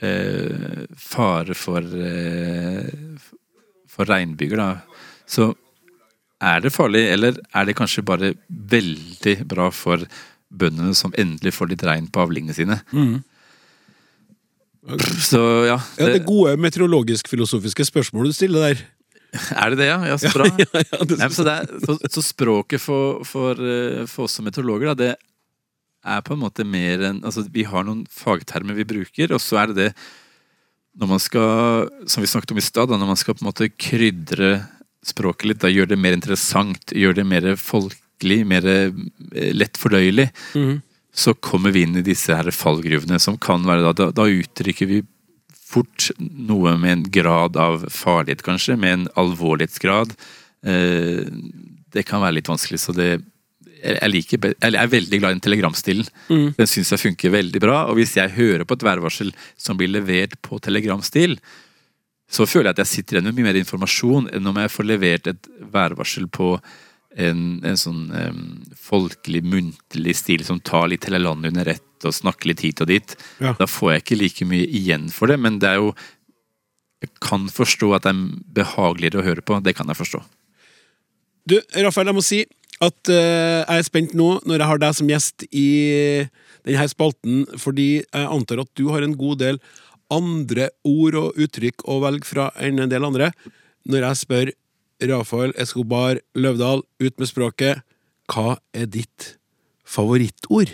eh, 0.00 0.86
fare 0.96 1.54
for, 1.58 1.82
eh, 1.84 2.88
for 3.90 4.08
regnbyger, 4.08 4.56
da, 4.56 4.68
så 5.26 5.50
er 6.44 6.60
det 6.64 6.72
farlig, 6.74 7.04
eller 7.12 7.36
er 7.52 7.64
det 7.68 7.76
kanskje 7.76 8.04
bare 8.04 8.34
veldig 8.48 9.36
bra 9.48 9.70
for 9.72 10.04
bøndene 10.54 10.94
som 10.94 11.14
endelig 11.18 11.54
får 11.56 11.72
litt 11.72 11.84
regn 11.84 12.08
på 12.12 12.24
avlingene 12.24 12.54
sine? 12.56 12.80
Så 15.24 15.40
ja, 15.68 15.78
Ja, 15.78 16.04
det 16.04 16.10
det, 16.12 16.18
er 16.22 16.26
gode 16.28 16.56
meteorologisk-filosofiske 16.60 17.86
spørsmål 17.88 18.28
du 18.28 18.34
stiller 18.36 18.66
der. 18.68 18.82
er 19.56 19.70
det 19.72 19.78
det, 19.80 19.86
ja? 19.88 19.98
Ja, 20.12 20.16
så 20.20 20.30
bra. 20.34 20.44
Ja, 20.60 20.82
ja, 20.82 20.98
det 21.08 21.16
Nei, 21.18 21.28
så, 21.32 21.46
det 21.46 21.54
er, 21.62 21.70
så, 21.86 21.96
så 22.18 22.22
språket 22.22 22.82
for, 22.84 23.22
for, 23.26 23.58
eh, 23.58 24.04
for 24.10 24.28
oss 24.28 24.36
som 24.38 24.44
meteorologer, 24.46 24.92
da, 24.92 24.94
det 24.94 25.14
er 26.04 26.20
på 26.26 26.34
en 26.36 26.42
måte 26.42 26.66
mer 26.68 27.00
enn 27.08 27.22
altså, 27.24 27.46
Vi 27.48 27.64
har 27.64 27.86
noen 27.86 28.02
fagtermer 28.12 28.76
vi 28.76 28.84
bruker, 28.84 29.32
og 29.32 29.40
så 29.40 29.62
er 29.62 29.72
det 29.72 29.76
det 29.80 29.88
når 31.00 31.08
man 31.10 31.18
skal, 31.18 31.88
som 32.06 32.22
vi 32.22 32.28
snakket 32.30 32.52
om 32.54 32.60
i 32.60 32.62
stad, 32.62 32.92
når 32.92 33.08
man 33.08 33.18
skal 33.18 33.34
på 33.34 33.42
en 33.42 33.48
måte 33.48 33.66
krydre 33.72 34.50
språket 35.04 35.48
litt, 35.48 35.58
da 35.64 35.72
gjøre 35.72 35.90
det 35.90 35.98
mer 35.98 36.14
interessant, 36.14 36.92
gjøre 36.94 37.16
det 37.18 37.24
mer 37.26 37.48
folkelig, 37.58 38.36
mer 38.46 38.68
eh, 38.70 38.92
lett 39.56 39.80
fordøyelig, 39.80 40.28
Mhm. 40.54 40.76
Så 41.14 41.34
kommer 41.34 41.70
vi 41.74 41.84
inn 41.86 41.96
i 41.96 42.04
disse 42.04 42.34
her 42.34 42.50
fallgruvene, 42.50 43.20
som 43.22 43.38
kan 43.38 43.62
være 43.66 43.84
da, 43.86 43.92
da, 43.94 44.08
da 44.14 44.26
uttrykker 44.26 44.90
vi 44.90 45.02
fort 45.74 46.10
noe 46.18 46.74
med 46.78 46.92
en 46.92 47.04
grad 47.14 47.58
av 47.60 47.86
farlighet, 47.90 48.42
kanskje, 48.46 48.76
med 48.78 48.98
en 48.98 49.06
alvorlighetsgrad. 49.22 50.14
Eh, 50.66 51.22
det 51.94 52.04
kan 52.08 52.22
være 52.24 52.40
litt 52.40 52.50
vanskelig, 52.50 52.82
så 52.82 52.94
det 52.96 53.12
jeg, 53.84 54.08
liker, 54.10 54.54
jeg 54.56 54.78
er 54.80 54.90
veldig 54.90 55.18
glad 55.20 55.34
i 55.34 55.36
den 55.36 55.44
telegramstilen. 55.44 56.06
Den 56.56 56.70
syns 56.70 56.92
jeg 56.94 57.02
funker 57.02 57.34
veldig 57.34 57.60
bra. 57.60 57.82
Og 57.90 57.98
hvis 57.98 58.14
jeg 58.16 58.32
hører 58.32 58.64
på 58.64 58.78
et 58.78 58.86
værvarsel 58.86 59.32
som 59.60 59.76
blir 59.76 59.92
levert 59.92 60.38
på 60.44 60.58
telegramstil, 60.62 61.36
så 62.30 62.46
føler 62.48 62.70
jeg 62.70 62.78
at 62.78 62.82
jeg 62.84 62.92
sitter 62.92 63.18
igjen 63.18 63.28
med 63.28 63.36
mye 63.36 63.50
mer 63.50 63.60
informasjon 63.60 64.30
enn 64.32 64.48
om 64.50 64.60
jeg 64.62 64.72
får 64.72 64.88
levert 64.88 65.28
et 65.30 65.50
værvarsel 65.74 66.26
på 66.32 66.54
en, 67.16 67.40
en 67.66 67.78
sånn 67.78 68.08
um, 68.10 68.42
folkelig, 68.78 69.42
muntlig 69.46 70.16
stil 70.18 70.44
som 70.46 70.60
tar 70.60 70.88
litt 70.90 71.06
hele 71.08 71.22
landet 71.22 71.52
under 71.52 71.70
ett 71.76 72.06
og 72.06 72.14
snakker 72.14 72.50
litt 72.50 72.64
hit 72.64 72.82
og 72.84 72.90
dit. 72.90 73.14
Ja. 73.42 73.54
Da 73.58 73.68
får 73.70 73.92
jeg 73.92 74.02
ikke 74.02 74.20
like 74.20 74.48
mye 74.50 74.66
igjen 74.66 75.06
for 75.14 75.30
det, 75.30 75.38
men 75.40 75.60
det 75.62 75.70
er 75.72 75.82
jo 75.82 75.94
Jeg 77.04 77.10
kan 77.20 77.42
forstå 77.52 77.90
at 77.92 78.06
det 78.06 78.14
er 78.14 78.20
behageligere 78.56 79.20
å 79.20 79.24
høre 79.26 79.42
på. 79.44 79.58
Det 79.60 79.74
kan 79.76 79.90
jeg 79.92 79.98
forstå. 79.98 80.22
Du, 81.44 81.58
Rafael, 81.84 82.08
jeg 82.08 82.16
må 82.16 82.22
si 82.24 82.38
at 82.80 83.10
uh, 83.12 83.60
jeg 83.60 83.76
er 83.76 83.84
spent 83.84 84.14
nå 84.16 84.28
når 84.48 84.62
jeg 84.62 84.68
har 84.70 84.80
deg 84.80 84.96
som 84.96 85.10
gjest 85.12 85.44
i 85.52 85.68
denne 86.64 86.86
spalten, 86.88 87.44
fordi 87.60 87.88
jeg 88.00 88.24
antar 88.24 88.62
at 88.64 88.72
du 88.80 88.88
har 88.88 89.04
en 89.04 89.16
god 89.20 89.42
del 89.42 89.60
andre 90.12 90.70
ord 90.88 91.18
og 91.20 91.44
uttrykk 91.44 91.84
å 91.92 92.00
velge 92.06 92.28
fra 92.28 92.48
enn 92.56 92.80
en 92.80 92.90
del 92.90 93.04
andre. 93.04 93.30
Når 93.84 94.08
jeg 94.08 94.20
spør 94.22 94.52
Rafael 95.10 95.54
Escobar 95.60 96.20
Løvdahl, 96.36 96.82
ut 97.00 97.20
med 97.20 97.30
språket, 97.30 97.82
hva 98.30 98.56
er 98.76 98.88
ditt 98.90 99.34
favorittord? 99.84 100.72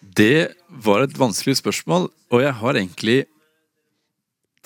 Det 0.00 0.50
var 0.82 1.04
et 1.04 1.18
vanskelig 1.18 1.58
spørsmål, 1.60 2.08
og 2.32 2.42
jeg 2.42 2.56
har 2.60 2.78
egentlig 2.78 3.18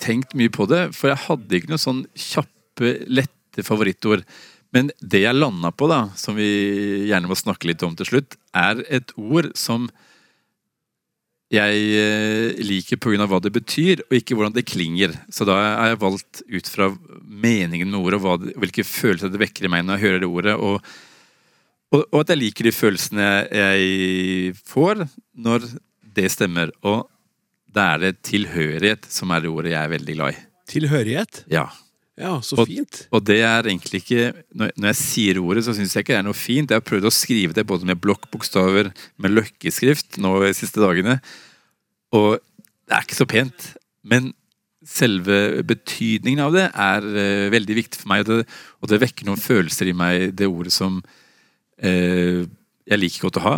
tenkt 0.01 0.35
mye 0.37 0.51
på 0.51 0.67
det, 0.69 0.89
for 0.95 1.11
jeg 1.11 1.23
hadde 1.27 1.57
ikke 1.57 1.71
noe 1.71 1.81
sånn 1.81 2.03
kjappe, 2.19 2.97
lette 3.07 3.63
favorittord. 3.65 4.25
Men 4.75 4.91
det 4.99 5.23
jeg 5.23 5.37
landa 5.37 5.71
på, 5.71 5.87
da, 5.91 6.09
som 6.19 6.35
vi 6.35 6.49
gjerne 7.07 7.29
må 7.31 7.37
snakke 7.39 7.69
litt 7.69 7.83
om 7.85 7.95
til 7.95 8.09
slutt, 8.09 8.35
er 8.55 8.83
et 8.91 9.13
ord 9.15 9.51
som 9.55 9.87
jeg 11.53 11.81
eh, 12.01 12.61
liker 12.65 12.97
pga. 12.97 13.27
hva 13.29 13.39
det 13.43 13.51
betyr, 13.53 14.01
og 14.07 14.17
ikke 14.17 14.35
hvordan 14.37 14.55
det 14.55 14.65
klinger. 14.65 15.13
Så 15.29 15.45
da 15.45 15.57
har 15.61 15.91
jeg 15.91 16.01
valgt 16.01 16.41
ut 16.41 16.69
fra 16.71 16.89
meningen 17.21 17.91
med 17.91 17.99
ordet 17.99 18.21
og 18.21 18.45
det, 18.45 18.55
hvilke 18.57 18.85
følelser 18.87 19.29
det 19.29 19.41
vekker 19.43 19.67
i 19.67 19.71
meg 19.71 19.85
når 19.85 19.99
jeg 19.99 20.05
hører 20.07 20.23
det 20.23 20.31
ordet. 20.31 20.55
Og, 20.57 20.79
og, 21.93 22.01
og 22.09 22.19
at 22.23 22.33
jeg 22.33 22.41
liker 22.41 22.65
de 22.65 22.73
følelsene 22.73 23.29
jeg 23.51 24.55
får 24.65 25.05
når 25.37 25.69
det 26.17 26.31
stemmer. 26.33 26.73
Og 26.81 27.05
da 27.75 27.91
er 27.93 28.05
det 28.07 28.13
tilhørighet 28.25 29.05
som 29.11 29.33
er 29.35 29.45
det 29.45 29.53
ordet 29.53 29.75
jeg 29.75 29.83
er 29.83 29.93
veldig 29.93 30.17
glad 30.17 30.33
i. 30.33 30.43
Tilhørighet? 30.71 31.43
Ja. 31.51 31.67
Ja, 32.15 32.39
så 32.39 32.55
Og- 32.57 32.67
fint. 32.67 33.07
Og 33.11 33.23
det 33.25 33.41
er 33.43 33.63
egentlig 33.67 33.99
ikke 34.03 34.33
Når 34.55 34.71
når 34.77 34.87
jeg 34.87 34.95
sier 34.95 35.39
ordet, 35.41 35.65
så 35.65 35.75
syns 35.75 35.93
jeg 35.93 36.05
ikke 36.05 36.13
det 36.15 36.19
er 36.19 36.23
noe 36.23 36.33
fint. 36.33 36.69
Jeg 36.69 36.79
har 36.79 36.89
prøvd 36.89 37.05
å 37.05 37.11
skrive 37.11 37.53
det 37.53 37.67
både 37.67 37.85
med 37.85 37.99
blokkbokstaver, 37.99 38.93
med 39.17 39.31
løkkeskrift 39.31 40.17
nå 40.17 40.39
de 40.45 40.53
siste 40.53 40.79
dagene. 40.79 41.19
Og 42.13 42.39
det 42.87 42.95
er 42.95 43.01
ikke 43.03 43.19
så 43.19 43.27
pent. 43.27 43.75
Men 44.03 44.33
selve 44.85 45.63
betydningen 45.65 46.39
av 46.39 46.53
det 46.53 46.71
er 46.71 47.01
uh, 47.01 47.51
veldig 47.51 47.75
viktig 47.75 47.99
for 47.99 48.07
meg, 48.07 48.21
og 48.21 48.25
det, 48.25 48.47
og 48.81 48.89
det 48.89 49.01
vekker 49.01 49.25
noen 49.25 49.41
følelser 49.41 49.89
i 49.89 49.93
meg, 49.97 50.35
det 50.37 50.47
ordet 50.47 50.71
som 50.71 51.01
uh, 51.01 52.45
jeg 52.85 53.01
liker 53.01 53.25
godt 53.25 53.41
å 53.41 53.45
ha. 53.45 53.55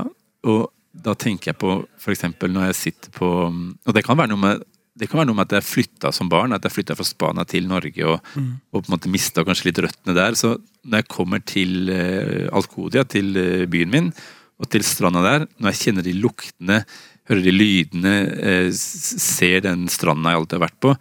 Og 0.48 0.72
da 0.98 1.14
tenker 1.14 1.52
jeg 1.52 1.60
på 1.60 1.86
f.eks. 2.00 2.24
når 2.42 2.72
jeg 2.72 2.76
sitter 2.76 3.12
på 3.12 3.28
Og 3.28 3.94
det 3.94 4.04
kan 4.06 4.18
være 4.18 4.32
noe 4.32 4.42
med 4.42 4.64
det 4.98 5.10
kan 5.10 5.22
være 5.22 5.30
noe 5.30 5.38
med 5.38 5.48
at 5.48 5.60
jeg 5.60 5.68
flytta 5.68 6.12
som 6.16 6.30
barn, 6.32 6.56
at 6.56 6.66
jeg 6.66 6.74
flytta 6.74 6.96
fra 6.98 7.06
Spania 7.08 7.46
til 7.48 7.68
Norge 7.70 8.08
og, 8.08 8.32
og 8.74 8.80
på 8.80 8.86
en 8.86 8.96
måte 8.96 9.12
mista 9.14 9.46
kanskje 9.46 9.70
litt 9.70 9.84
røttene 9.86 10.16
der. 10.18 10.38
Så 10.40 10.56
når 10.88 11.04
jeg 11.04 11.12
kommer 11.14 11.44
til 11.46 11.92
uh, 11.92 12.48
Alcodia, 12.58 13.06
til 13.06 13.32
uh, 13.38 13.68
byen 13.70 13.94
min, 13.94 14.10
og 14.58 14.72
til 14.74 14.86
stranda 14.88 15.22
der, 15.26 15.46
når 15.62 15.74
jeg 15.74 15.82
kjenner 15.84 16.08
de 16.08 16.16
luktene, 16.18 16.82
hører 17.30 17.46
de 17.46 17.54
lydene, 17.54 18.18
uh, 18.42 18.70
ser 18.74 19.62
den 19.68 19.86
stranda 19.92 20.34
jeg 20.34 20.42
alltid 20.42 20.60
har 20.60 20.68
vært 20.68 20.82
på, 20.88 20.98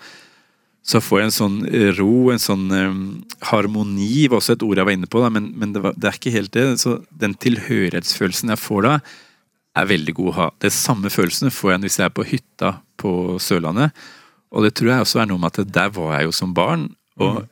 så 0.87 1.01
får 1.03 1.19
jeg 1.19 1.27
en 1.27 1.35
sånn 1.35 1.55
eh, 1.67 1.89
ro, 1.97 2.29
en 2.31 2.39
sånn 2.39 2.67
um, 2.71 2.99
harmoni, 3.49 4.29
var 4.31 4.39
også 4.39 4.55
et 4.55 4.63
ord 4.63 4.79
jeg 4.79 4.87
var 4.87 4.95
inne 4.95 5.09
på, 5.11 5.19
da, 5.19 5.33
men, 5.35 5.49
men 5.59 5.73
det, 5.75 5.83
var, 5.83 5.97
det 5.99 6.07
er 6.07 6.19
ikke 6.21 6.35
helt 6.37 6.53
det. 6.55 6.67
Så 6.79 7.01
den 7.11 7.35
tilhørighetsfølelsen 7.43 8.53
jeg 8.55 8.63
får 8.63 8.87
da, 8.87 8.93
er 9.77 9.91
veldig 9.91 10.15
god 10.17 10.31
å 10.31 10.37
ha. 10.37 10.47
Det 10.63 10.73
samme 10.75 11.11
følelsene 11.13 11.53
får 11.55 11.75
jeg 11.75 11.83
hvis 11.85 11.99
jeg 12.01 12.09
er 12.09 12.15
på 12.17 12.27
hytta 12.27 12.73
på 13.01 13.13
Sørlandet. 13.43 13.93
Og 14.55 14.65
det 14.65 14.73
tror 14.79 14.93
jeg 14.93 15.05
også 15.05 15.21
er 15.23 15.29
noe 15.31 15.43
med 15.43 15.53
at 15.53 15.75
der 15.75 15.93
var 15.93 16.17
jeg 16.17 16.29
jo 16.29 16.35
som 16.35 16.55
barn, 16.57 16.89
og 17.21 17.45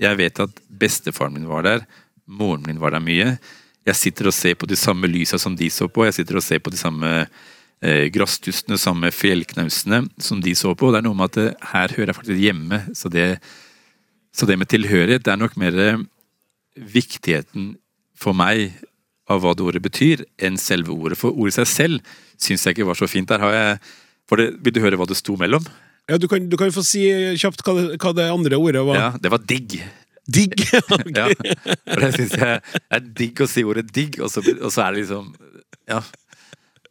jeg 0.00 0.18
vet 0.18 0.40
at 0.44 0.62
bestefaren 0.68 1.34
min 1.36 1.48
var 1.48 1.64
der, 1.66 1.84
moren 2.26 2.64
min 2.66 2.80
var 2.80 2.94
der 2.94 3.04
mye. 3.04 3.36
Jeg 3.86 3.98
sitter 3.98 4.30
og 4.30 4.34
ser 4.36 4.56
på 4.58 4.68
de 4.68 4.78
samme 4.78 5.08
lysa 5.10 5.38
som 5.40 5.56
de 5.56 5.68
så 5.72 5.88
på, 5.88 6.06
jeg 6.06 6.18
sitter 6.18 6.40
og 6.40 6.44
ser 6.44 6.62
på 6.62 6.72
de 6.72 6.80
samme 6.80 7.12
eh, 7.22 8.06
grasstustene, 8.12 8.78
samme 8.80 9.12
fjellknausene 9.14 10.02
som 10.22 10.42
de 10.42 10.54
så 10.58 10.74
på. 10.74 10.88
Og 10.88 10.96
Det 10.96 11.02
er 11.02 11.06
noe 11.08 11.18
med 11.18 11.30
at 11.30 11.38
det, 11.38 11.48
her 11.72 11.96
hører 11.96 12.12
jeg 12.12 12.18
faktisk 12.18 12.42
hjemme, 12.42 12.82
så 12.98 13.12
det, 13.12 13.28
så 14.34 14.48
det 14.48 14.58
med 14.60 14.70
tilhørighet 14.72 15.24
det 15.24 15.32
er 15.32 15.40
nok 15.40 15.56
mer 15.60 15.80
eh, 15.80 16.04
viktigheten 16.76 17.74
for 18.16 18.36
meg 18.36 18.72
av 19.28 19.42
hva 19.42 19.54
det 19.58 19.64
ordet 19.66 19.82
betyr, 19.82 20.22
enn 20.38 20.58
selve 20.60 20.94
ordet. 20.94 21.18
For 21.18 21.34
ordet 21.34 21.56
i 21.56 21.58
seg 21.60 21.70
selv 21.72 22.16
syns 22.38 22.66
jeg 22.66 22.76
ikke 22.76 22.88
var 22.88 22.98
så 22.98 23.08
fint. 23.10 23.28
Der 23.30 23.42
har 23.42 23.54
jeg 23.56 23.78
for 24.26 24.40
det, 24.42 24.48
Vil 24.64 24.74
du 24.74 24.80
høre 24.82 24.98
hva 24.98 25.06
det 25.06 25.18
sto 25.18 25.36
mellom? 25.38 25.64
Ja, 26.06 26.18
du, 26.22 26.28
kan, 26.30 26.44
du 26.50 26.56
kan 26.58 26.70
få 26.74 26.82
si 26.86 27.02
kjapt 27.38 27.62
hva 27.66 27.74
det, 27.78 27.86
hva 28.02 28.12
det 28.14 28.26
andre 28.30 28.58
ordet 28.58 28.82
var. 28.86 28.98
Ja, 28.98 29.08
Det 29.18 29.32
var 29.32 29.42
digg. 29.42 29.80
Digg! 30.26 30.54
Ja. 31.18 31.26
For 31.86 32.02
det 32.02 32.12
syns 32.16 32.34
jeg 32.38 32.60
er 32.98 33.04
digg 33.18 33.42
å 33.42 33.48
si 33.50 33.62
ordet 33.66 33.86
digg, 33.94 34.18
og 34.22 34.30
så, 34.30 34.42
og 34.58 34.70
så 34.74 34.86
er 34.86 34.94
det 34.96 35.04
liksom 35.04 35.32
Ja. 35.90 36.00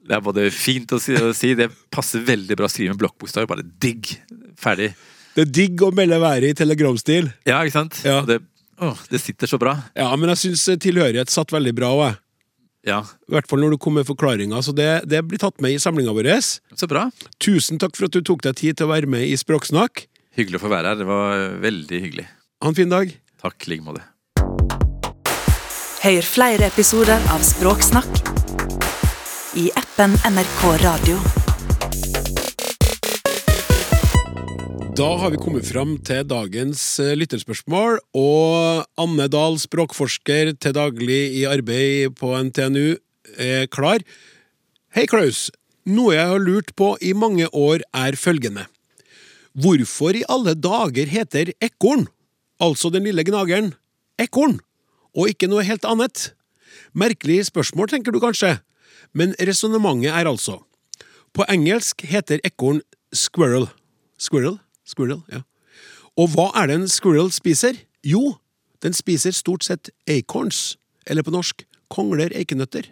Det 0.06 0.14
er 0.16 0.22
både 0.24 0.50
fint 0.54 0.92
å 0.94 1.00
si, 1.02 1.16
å 1.18 1.32
si 1.34 1.56
det 1.58 1.72
passer 1.92 2.22
veldig 2.24 2.56
bra 2.60 2.68
å 2.68 2.72
skrive 2.72 2.94
med 2.94 3.02
blokkbokstav. 3.02 3.48
Bare 3.50 3.64
digg. 3.66 4.12
Ferdig. 4.62 4.92
Det 5.36 5.48
er 5.48 5.50
digg 5.52 5.82
å 5.84 5.90
melde 5.96 6.20
været 6.22 6.54
i 6.54 6.58
telegramstil. 6.60 7.32
Ja, 7.48 7.64
ikke 7.66 7.74
sant? 7.80 7.98
Ja. 8.06 8.20
Det, 8.28 8.38
åh, 8.86 9.02
det 9.12 9.20
sitter 9.24 9.50
så 9.50 9.58
bra. 9.60 9.74
Ja, 9.98 10.12
men 10.16 10.32
jeg 10.32 10.44
syns 10.44 10.68
tilhørighet 10.84 11.34
satt 11.34 11.52
veldig 11.56 11.74
bra 11.76 11.90
òg, 11.96 12.04
jeg. 12.06 12.20
Ja, 12.86 13.02
I 13.02 13.34
hvert 13.34 13.48
fall 13.50 13.64
når 13.64 13.74
du 13.74 13.80
kom 13.82 13.96
med 13.98 14.06
forklaringer. 14.06 14.62
Så 14.62 14.74
det, 14.78 14.90
det 15.10 15.24
blir 15.26 15.42
tatt 15.42 15.58
med 15.64 15.74
i 15.74 15.82
samlinga 15.82 16.14
vår. 16.14 16.30
så 16.78 16.88
bra. 16.90 17.08
Tusen 17.42 17.82
takk 17.82 17.98
for 17.98 18.08
at 18.08 18.14
du 18.14 18.22
tok 18.22 18.46
deg 18.46 18.58
tid 18.62 18.78
til 18.78 18.86
å 18.88 18.94
være 18.94 19.10
med 19.10 19.26
i 19.26 19.34
Språksnakk. 19.42 20.06
Hyggelig 20.38 20.60
å 20.60 20.66
få 20.68 20.74
være 20.74 20.94
her. 20.94 21.00
Det 21.02 21.08
var 21.10 21.48
veldig 21.64 22.02
hyggelig. 22.04 22.28
Ha 22.62 22.70
en 22.70 22.78
fin 22.78 22.92
dag. 22.92 23.16
Takk 23.42 23.66
i 23.66 23.74
like 23.74 23.86
måte. 23.86 24.06
Hør 26.06 26.28
flere 26.30 26.68
episoder 26.70 27.18
av 27.34 27.42
Språksnakk 27.42 28.22
i 29.58 29.72
appen 29.80 30.14
NRK 30.30 30.62
Radio. 30.84 31.45
Da 34.96 35.10
har 35.20 35.34
vi 35.34 35.40
kommet 35.44 35.66
fram 35.68 35.98
til 36.08 36.22
dagens 36.24 36.80
eh, 37.04 37.18
lytterspørsmål, 37.20 37.98
og 38.16 38.86
Anne 38.96 39.26
Dahl, 39.28 39.58
språkforsker 39.60 40.54
til 40.56 40.76
daglig 40.78 41.34
i 41.36 41.42
arbeid 41.52 42.14
på 42.16 42.30
NTNU, 42.48 42.96
er 43.36 43.68
klar. 43.68 44.06
Hei, 44.96 45.04
Klaus. 45.12 45.50
Noe 45.84 46.16
jeg 46.16 46.32
har 46.32 46.40
lurt 46.40 46.72
på 46.80 46.94
i 47.04 47.12
mange 47.12 47.50
år, 47.52 47.84
er 47.92 48.16
følgende. 48.16 48.70
Hvorfor 49.52 50.16
i 50.16 50.24
alle 50.32 50.56
dager 50.56 51.12
heter 51.12 51.52
ekorn, 51.60 52.08
altså 52.64 52.88
den 52.94 53.10
lille 53.10 53.28
gnageren, 53.28 53.74
ekorn, 54.16 54.62
og 55.12 55.34
ikke 55.34 55.52
noe 55.52 55.68
helt 55.68 55.84
annet? 55.84 56.30
Merkelig 56.96 57.50
spørsmål, 57.52 57.92
tenker 57.92 58.16
du 58.16 58.24
kanskje, 58.24 58.62
men 59.12 59.36
resonnementet 59.44 60.16
er 60.16 60.32
altså 60.32 60.62
På 61.36 61.44
engelsk 61.52 62.08
heter 62.08 62.40
ekorn 62.48 62.80
squirrel. 63.12 63.68
Squirrel? 64.16 64.62
Squirrel, 64.86 65.24
ja. 65.32 65.44
Og 66.16 66.32
hva 66.32 66.52
er 66.56 66.70
det 66.70 66.80
en 66.80 66.92
squirrel 66.92 67.32
spiser? 67.34 67.78
Jo, 68.06 68.38
den 68.86 68.96
spiser 68.96 69.34
stort 69.36 69.66
sett 69.68 69.90
acorns, 70.08 70.78
eller 71.10 71.26
på 71.26 71.34
norsk 71.34 71.66
kongler 71.92 72.34
eikenøtter. 72.38 72.88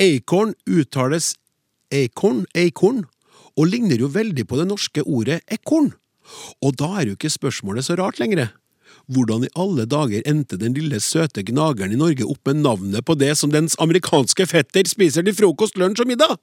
Acorn 0.00 0.54
uttales 0.70 1.34
acorn, 1.92 2.44
acorn, 2.56 3.04
og 3.56 3.70
ligner 3.70 4.00
jo 4.00 4.10
veldig 4.12 4.46
på 4.48 4.58
det 4.60 4.68
norske 4.68 5.04
ordet 5.04 5.40
ekorn. 5.52 5.92
Og 6.64 6.76
da 6.78 6.92
er 7.00 7.10
jo 7.10 7.16
ikke 7.16 7.32
spørsmålet 7.32 7.86
så 7.86 7.96
rart 7.98 8.20
lenger. 8.20 8.50
Hvordan 9.06 9.46
i 9.46 9.52
alle 9.54 9.86
dager 9.86 10.24
endte 10.26 10.58
den 10.58 10.74
lille 10.74 10.98
søte 11.02 11.44
gnageren 11.46 11.94
i 11.94 12.00
Norge 12.00 12.26
opp 12.26 12.48
med 12.48 12.64
navnet 12.64 13.06
på 13.06 13.14
det 13.18 13.32
som 13.38 13.52
dens 13.54 13.76
amerikanske 13.82 14.48
fetter 14.50 14.88
spiser 14.90 15.26
til 15.26 15.36
frokost, 15.36 15.78
lunsj 15.78 16.02
og 16.02 16.10
middag? 16.10 16.36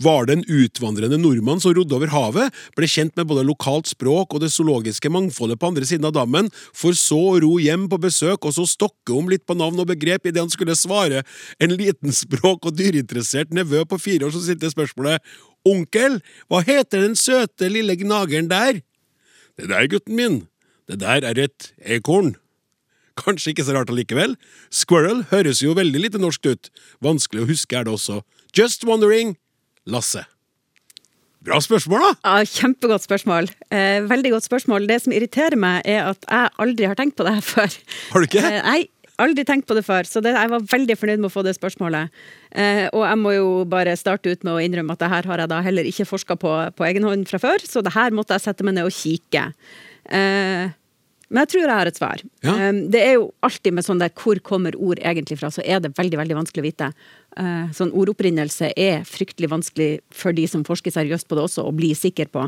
Var 0.00 0.26
det 0.26 0.36
en 0.36 0.44
utvandrende 0.48 1.18
nordmann 1.20 1.60
som 1.60 1.74
rodde 1.76 1.96
over 1.96 2.12
havet, 2.12 2.54
ble 2.76 2.88
kjent 2.88 3.16
med 3.18 3.28
både 3.28 3.44
lokalt 3.46 3.90
språk 3.90 4.32
og 4.32 4.42
det 4.44 4.52
zoologiske 4.54 5.10
mangfoldet 5.12 5.60
på 5.60 5.72
andre 5.72 5.88
siden 5.88 6.08
av 6.08 6.14
dammen, 6.16 6.48
for 6.72 6.96
så 6.96 7.18
å 7.34 7.38
ro 7.44 7.56
hjem 7.60 7.88
på 7.92 8.00
besøk 8.02 8.48
og 8.48 8.56
så 8.56 8.66
stokke 8.68 9.14
om 9.16 9.28
litt 9.32 9.44
på 9.48 9.56
navn 9.58 9.82
og 9.82 9.90
begrep 9.92 10.28
idet 10.28 10.42
han 10.44 10.52
skulle 10.52 10.78
svare 10.78 11.24
en 11.62 11.76
liten 11.76 12.14
språk- 12.16 12.68
og 12.68 12.76
dyreinteressert 12.78 13.52
nevø 13.52 13.84
på 13.88 14.00
fire 14.00 14.28
år 14.28 14.36
som 14.36 14.44
stilte 14.44 14.72
spørsmålet 14.72 15.20
Onkel, 15.68 16.18
hva 16.50 16.62
heter 16.66 17.04
den 17.04 17.14
søte 17.18 17.68
lille 17.70 17.94
gnageren 18.00 18.48
der? 18.50 18.80
Det 19.54 19.68
der, 19.70 19.86
gutten 19.86 20.16
min, 20.18 20.40
det 20.90 20.98
der 21.04 21.22
er 21.28 21.38
et 21.38 21.70
ekorn. 21.86 22.34
Kanskje 23.20 23.52
ikke 23.52 23.66
så 23.66 23.76
rart 23.76 23.92
allikevel. 23.92 24.34
Squirrel 24.72 25.22
høres 25.30 25.60
jo 25.62 25.76
veldig 25.76 26.00
lite 26.06 26.20
norsk 26.20 26.48
ut. 26.48 26.70
Vanskelig 27.04 27.44
å 27.44 27.50
huske 27.50 27.76
er 27.76 27.86
det 27.86 27.94
også. 27.94 28.22
Just 28.56 28.86
wondering. 28.88 29.36
Lasse. 29.90 30.24
Bra 31.42 31.58
spørsmål, 31.58 32.04
da! 32.04 32.10
Ja, 32.22 32.46
kjempegodt 32.46 33.02
spørsmål. 33.02 33.48
Eh, 33.74 34.04
veldig 34.06 34.30
godt 34.36 34.46
spørsmål. 34.46 34.86
Det 34.86 35.00
som 35.02 35.14
irriterer 35.14 35.58
meg, 35.58 35.82
er 35.90 36.12
at 36.12 36.26
jeg 36.28 36.52
aldri 36.62 36.86
har 36.86 36.98
tenkt 36.98 37.16
på 37.18 37.26
det 37.26 37.32
her 37.34 37.46
før. 37.46 37.78
Har 38.12 38.22
du 38.22 38.28
ikke? 38.28 38.44
Eh, 38.46 38.60
nei, 38.62 38.84
aldri 39.22 39.44
tenkt 39.46 39.66
på 39.66 39.74
det 39.74 39.82
før, 39.86 40.06
så 40.06 40.22
det, 40.22 40.36
jeg 40.36 40.50
var 40.52 40.68
veldig 40.70 40.96
fornøyd 41.00 41.22
med 41.22 41.30
å 41.30 41.34
få 41.34 41.42
det 41.46 41.56
spørsmålet. 41.56 42.12
Eh, 42.54 42.84
og 42.92 43.02
jeg 43.08 43.18
må 43.24 43.32
jo 43.34 43.48
bare 43.70 43.96
starte 43.98 44.30
ut 44.30 44.46
med 44.46 44.54
å 44.54 44.62
innrømme 44.62 44.94
at 44.94 45.02
det 45.02 45.10
her 45.12 45.30
har 45.32 45.42
jeg 45.42 45.52
da 45.52 45.58
heller 45.66 45.88
ikke 45.90 46.06
forska 46.08 46.38
på 46.38 46.52
på 46.78 46.86
egen 46.86 47.08
hånd 47.08 47.26
fra 47.30 47.42
før, 47.42 47.66
så 47.66 47.82
det 47.82 47.94
her 47.96 48.14
måtte 48.14 48.38
jeg 48.38 48.46
sette 48.46 48.66
meg 48.66 48.78
ned 48.78 48.86
og 48.86 48.94
kikke. 48.94 49.48
Eh, 50.14 50.70
men 51.32 51.46
jeg 51.46 51.52
tror 51.52 51.62
jeg 51.64 51.72
har 51.72 51.88
et 51.88 51.98
svar. 51.98 52.22
Ja. 52.44 52.54
Eh, 52.54 52.80
det 52.92 53.02
er 53.02 53.16
jo 53.16 53.30
alltid 53.42 53.76
med 53.76 53.86
sånn 53.86 54.02
der 54.02 54.12
hvor 54.14 54.38
kommer 54.44 54.76
ord 54.76 55.00
egentlig 55.02 55.40
fra, 55.40 55.50
så 55.50 55.64
er 55.64 55.82
det 55.82 55.94
veldig 55.98 56.22
veldig 56.22 56.38
vanskelig 56.42 56.62
å 56.62 56.68
vite. 56.70 56.92
Eh, 57.32 57.68
sånn 57.72 57.94
ordopprinnelse 57.96 58.74
er 58.76 59.06
fryktelig 59.08 59.48
vanskelig 59.48 59.88
for 60.12 60.36
de 60.36 60.44
som 60.50 60.64
forsker 60.68 60.92
seriøst 60.92 61.24
på 61.30 61.38
det 61.38 61.46
også, 61.46 61.64
å 61.64 61.72
bli 61.72 61.92
sikker 61.96 62.28
på. 62.32 62.44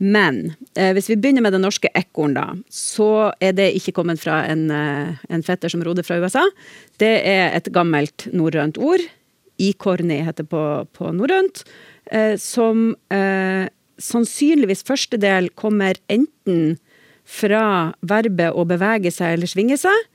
Men 0.00 0.54
eh, 0.78 0.94
hvis 0.96 1.10
vi 1.12 1.18
begynner 1.20 1.44
med 1.44 1.52
det 1.52 1.60
norske 1.60 1.90
ekorn, 1.92 2.36
da, 2.38 2.46
så 2.72 3.34
er 3.44 3.52
det 3.58 3.74
ikke 3.76 3.96
kommet 3.98 4.22
fra 4.22 4.40
en, 4.48 4.64
eh, 4.72 5.20
en 5.28 5.44
fetter 5.44 5.72
som 5.72 5.84
roder 5.84 6.06
fra 6.06 6.16
USA. 6.22 6.46
Det 7.02 7.12
er 7.20 7.52
et 7.52 7.68
gammelt 7.74 8.28
norrønt 8.32 8.80
ord. 8.80 9.04
Ikorni 9.60 10.22
heter 10.24 10.48
på, 10.48 10.62
på 10.96 11.12
norrønt. 11.14 11.62
Som 12.36 12.90
eh, 13.14 13.68
sannsynligvis 14.02 14.84
første 14.84 15.16
del 15.16 15.46
kommer 15.56 15.96
enten 16.12 16.74
fra 17.24 17.94
verbet 18.04 18.52
å 18.52 18.66
bevege 18.68 19.12
seg 19.14 19.38
eller 19.38 19.48
svinge 19.48 19.78
seg, 19.80 20.10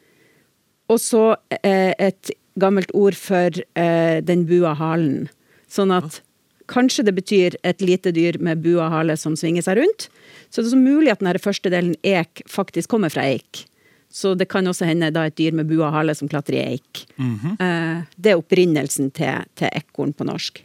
og 0.90 1.00
så 1.02 1.24
et 1.50 2.30
gammelt 2.62 2.92
ord 2.98 3.18
for 3.18 3.56
eh, 3.76 4.20
den 4.26 4.46
bua 4.50 4.76
halen. 4.78 5.30
Sånn 5.70 5.94
at 5.96 6.22
kanskje 6.70 7.06
det 7.08 7.16
betyr 7.18 7.58
et 7.66 7.82
lite 7.82 8.14
dyr 8.14 8.38
med 8.44 8.62
bua 8.64 8.90
hale 8.94 9.18
som 9.18 9.36
svinger 9.40 9.66
seg 9.66 9.80
rundt. 9.82 10.08
Så 10.50 10.62
det 10.62 10.70
er 10.70 10.76
så 10.76 10.82
mulig 10.82 11.14
at 11.14 11.24
den 11.24 11.42
første 11.42 11.72
delen 11.74 11.96
ek 12.06 12.44
faktisk 12.50 12.92
kommer 12.94 13.14
fra 13.14 13.26
eik. 13.26 13.66
Så 14.10 14.34
det 14.34 14.50
kan 14.50 14.66
også 14.66 14.88
hende 14.90 15.12
da 15.14 15.28
et 15.30 15.38
dyr 15.38 15.54
med 15.54 15.70
bua 15.70 15.92
hale 15.94 16.16
som 16.18 16.30
klatrer 16.30 16.58
i 16.58 16.66
eik. 16.76 17.06
eh, 17.62 18.02
det 18.18 18.34
er 18.34 18.42
opprinnelsen 18.42 19.12
til, 19.14 19.46
til 19.56 19.70
ekorn 19.70 20.16
på 20.18 20.26
norsk. 20.26 20.64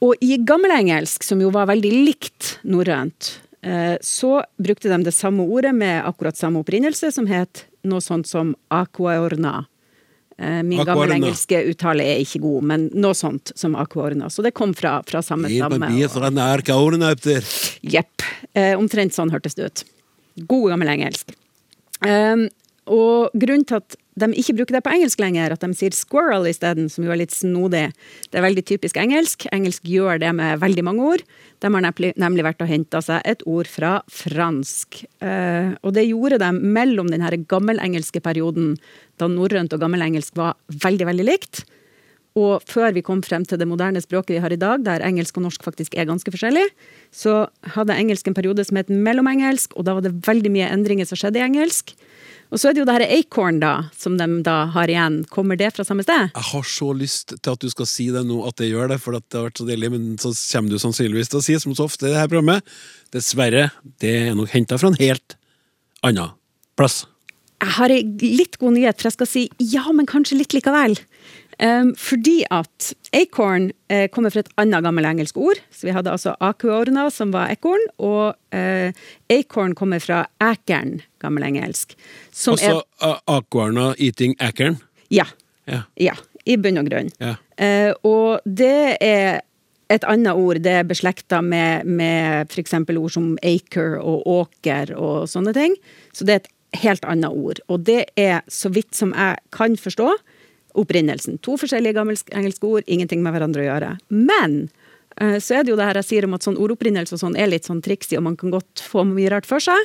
Og 0.00 0.16
i 0.24 0.38
gammelengelsk, 0.38 1.24
som 1.26 1.40
jo 1.42 1.50
var 1.52 1.68
veldig 1.68 1.90
likt 2.06 2.54
norrønt, 2.64 3.34
eh, 3.62 3.96
så 4.00 4.40
brukte 4.56 4.88
de 4.88 5.02
det 5.04 5.14
samme 5.14 5.44
ordet 5.44 5.74
med 5.74 6.06
akkurat 6.06 6.36
samme 6.36 6.62
opprinnelse, 6.62 7.10
som 7.12 7.26
het 7.26 7.66
noe 7.84 8.00
sånt 8.00 8.26
som 8.30 8.54
aquaorna. 8.70 9.66
Eh, 10.40 10.62
Min 10.64 10.78
gamle 10.88 11.18
engelske 11.18 11.58
uttale 11.68 12.04
er 12.14 12.22
ikke 12.24 12.40
god, 12.40 12.64
men 12.70 12.86
noe 12.96 13.16
sånt 13.18 13.52
som 13.60 13.74
aquaorna. 13.76 14.30
Så 14.32 14.42
det 14.46 14.54
kom 14.56 14.72
fra, 14.76 15.02
fra 15.04 15.20
samme 15.24 15.50
stamme. 15.68 15.90
Jepp. 17.82 18.24
Eh, 18.56 18.72
omtrent 18.78 19.12
sånn 19.16 19.32
hørtes 19.34 19.58
det 19.58 19.68
ut. 19.68 19.84
God 20.48 20.70
gammel 20.72 20.88
engelsk. 20.94 21.34
Um, 22.00 22.46
og 22.90 23.34
grunnen 23.38 23.66
til 23.68 23.78
at 23.78 23.96
de 24.20 24.28
ikke 24.36 24.56
bruker 24.58 24.76
det 24.76 24.82
på 24.84 24.92
engelsk 24.92 25.20
lenger, 25.22 25.54
at 25.54 25.62
de 25.62 25.76
sier 25.78 25.94
squirrel 25.96 26.48
isteden, 26.50 26.90
som 26.92 27.06
jo 27.06 27.12
er 27.14 27.20
litt 27.22 27.32
snodig, 27.32 27.86
det 28.28 28.40
er 28.40 28.44
veldig 28.44 28.64
typisk 28.68 28.98
engelsk. 29.00 29.46
Engelsk 29.54 29.86
gjør 29.88 30.20
det 30.20 30.32
med 30.36 30.60
veldig 30.60 30.84
mange 30.84 31.06
ord. 31.14 31.24
De 31.62 31.70
har 31.70 31.86
nemlig, 31.86 32.44
vært 32.44 32.64
og 32.64 32.70
henta 32.70 33.00
seg 33.04 33.22
et 33.28 33.44
ord 33.48 33.70
fra 33.70 33.94
fransk. 34.12 35.04
Eh, 35.24 35.72
og 35.80 35.94
det 35.96 36.08
gjorde 36.08 36.40
de 36.42 36.50
mellom 36.60 37.12
den 37.12 37.24
gammelengelske 37.48 38.20
perioden, 38.24 38.74
da 39.20 39.30
norrønt 39.30 39.72
og 39.76 39.82
gammelengelsk 39.82 40.36
var 40.36 40.58
veldig, 40.82 41.08
veldig 41.12 41.28
likt. 41.30 41.64
Og 42.38 42.62
før 42.68 42.92
vi 42.94 43.02
kom 43.02 43.24
frem 43.26 43.42
til 43.48 43.58
det 43.58 43.66
moderne 43.66 44.00
språket 44.02 44.36
vi 44.36 44.42
har 44.42 44.52
i 44.54 44.60
dag, 44.60 44.84
der 44.86 45.02
engelsk 45.02 45.38
og 45.38 45.48
norsk 45.48 45.64
faktisk 45.66 45.96
er 45.98 46.06
ganske 46.06 46.30
forskjellig, 46.30 46.68
så 47.10 47.48
hadde 47.74 47.96
engelsk 47.96 48.28
en 48.30 48.36
periode 48.36 48.64
som 48.66 48.78
het 48.78 48.92
mellomengelsk, 48.92 49.74
og 49.74 49.88
da 49.88 49.96
var 49.96 50.06
det 50.06 50.14
veldig 50.28 50.52
mye 50.54 50.70
endringer 50.70 51.08
som 51.08 51.18
skjedde 51.18 51.40
i 51.40 51.46
engelsk. 51.48 51.96
Og 52.50 52.58
så 52.58 52.70
er 52.70 52.74
det 52.74 52.82
jo 52.82 52.86
det 52.88 52.96
her 52.96 53.12
acorn, 53.14 53.60
da, 53.62 53.72
som 53.94 54.16
de 54.18 54.26
da 54.46 54.56
har 54.74 54.90
igjen. 54.90 55.20
Kommer 55.30 55.58
det 55.58 55.70
fra 55.76 55.86
samme 55.86 56.02
sted? 56.02 56.32
Jeg 56.34 56.46
har 56.48 56.66
så 56.66 56.90
lyst 56.96 57.36
til 57.36 57.52
at 57.52 57.62
du 57.62 57.70
skal 57.70 57.86
si 57.86 58.08
det 58.10 58.24
nå, 58.26 58.40
at 58.48 58.58
det 58.58 58.72
gjør 58.72 58.90
det, 58.90 58.98
for 59.02 59.18
at 59.18 59.26
det 59.30 59.38
har 59.38 59.46
vært 59.46 59.62
så 59.62 59.68
deilig, 59.68 59.92
men 59.94 60.08
så 60.22 60.32
kommer 60.34 60.74
du 60.74 60.82
sannsynligvis 60.82 61.30
til 61.30 61.38
å 61.38 61.44
si, 61.46 61.58
som 61.62 61.76
så 61.78 61.86
ofte 61.86 62.08
i 62.08 62.10
dette 62.10 62.26
programmet, 62.32 62.74
dessverre, 63.14 63.68
det 64.02 64.16
er 64.24 64.34
nok 64.38 64.50
henta 64.54 64.80
fra 64.80 64.90
en 64.90 64.98
helt 64.98 65.38
annen 66.06 66.34
plass. 66.78 67.04
Jeg 67.60 67.76
har 67.76 67.92
litt 67.92 68.56
god 68.58 68.74
nyhet, 68.78 68.98
for 68.98 69.10
jeg 69.10 69.18
skal 69.18 69.28
si 69.28 69.46
ja, 69.70 69.84
men 69.94 70.08
kanskje 70.08 70.40
litt 70.40 70.54
likevel. 70.56 70.96
Um, 71.60 71.90
fordi 71.98 72.38
at 72.48 72.94
acorn 73.12 73.70
eh, 73.92 74.06
kommer 74.08 74.32
fra 74.32 74.40
et 74.40 74.52
annet 74.60 74.84
gammelengelsk 74.86 75.36
ord. 75.36 75.58
Så 75.70 75.88
vi 75.88 75.92
hadde 75.92 76.12
altså 76.12 76.32
acuorna, 76.40 77.10
som 77.12 77.34
var 77.34 77.52
ekorn, 77.52 77.82
og 78.00 78.56
eh, 78.56 78.96
acorn 79.28 79.74
kommer 79.76 80.00
fra 80.00 80.22
ækern, 80.40 81.02
gammelengelsk. 81.20 81.92
Som 82.32 82.56
Altså 82.56 82.80
er... 83.02 83.20
Aquarna 83.28 83.90
eating 83.98 84.36
acorn. 84.40 84.78
Ja. 85.12 85.28
Ja. 85.68 85.82
Ja, 86.00 86.16
i 86.48 86.56
bunn 86.56 86.80
og 86.80 86.88
grunn. 86.88 87.12
Ja. 87.20 87.34
Eh, 87.60 87.92
og 88.08 88.40
det 88.48 88.96
er 89.04 89.42
et 89.90 90.06
annet 90.08 90.38
ord. 90.38 90.62
Det 90.64 90.78
er 90.80 90.88
beslekta 90.88 91.42
med, 91.44 91.84
med 91.84 92.48
f.eks. 92.48 92.78
ord 92.88 93.12
som 93.12 93.34
acre 93.42 94.00
og 94.00 94.24
åker 94.30 94.94
og 94.96 95.28
sånne 95.28 95.52
ting. 95.56 95.76
Så 96.16 96.24
det 96.24 96.36
er 96.38 96.44
et 96.44 96.84
helt 96.86 97.04
annet 97.04 97.34
ord. 97.34 97.60
Og 97.68 97.84
det 97.84 98.04
er, 98.16 98.40
så 98.48 98.70
vidt 98.72 98.94
som 98.96 99.12
jeg 99.12 99.42
kan 99.52 99.76
forstå, 99.76 100.14
opprinnelsen. 100.74 101.38
To 101.42 101.56
forskjellige 101.60 101.94
gammelengelske 101.96 102.66
ord, 102.66 102.84
ingenting 102.86 103.22
med 103.22 103.32
hverandre 103.34 103.62
å 103.64 103.68
gjøre. 103.70 103.90
Men 104.10 104.68
eh, 105.20 105.38
så 105.42 105.58
er 105.58 105.64
det 105.64 105.70
jo 105.72 105.76
det 105.80 105.86
her 105.88 105.98
jeg 106.00 106.08
sier 106.10 106.24
om 106.28 106.34
at 106.36 106.42
sånn 106.46 106.58
ordopprinnelse 106.60 107.14
og 107.16 107.20
sånn 107.22 107.36
er 107.38 107.50
litt 107.50 107.64
sånn 107.68 107.82
triksig, 107.84 108.18
og 108.18 108.24
man 108.28 108.36
kan 108.40 108.50
godt 108.54 108.82
få 108.84 109.04
mye 109.08 109.30
rart 109.32 109.46
for 109.48 109.58
seg. 109.60 109.78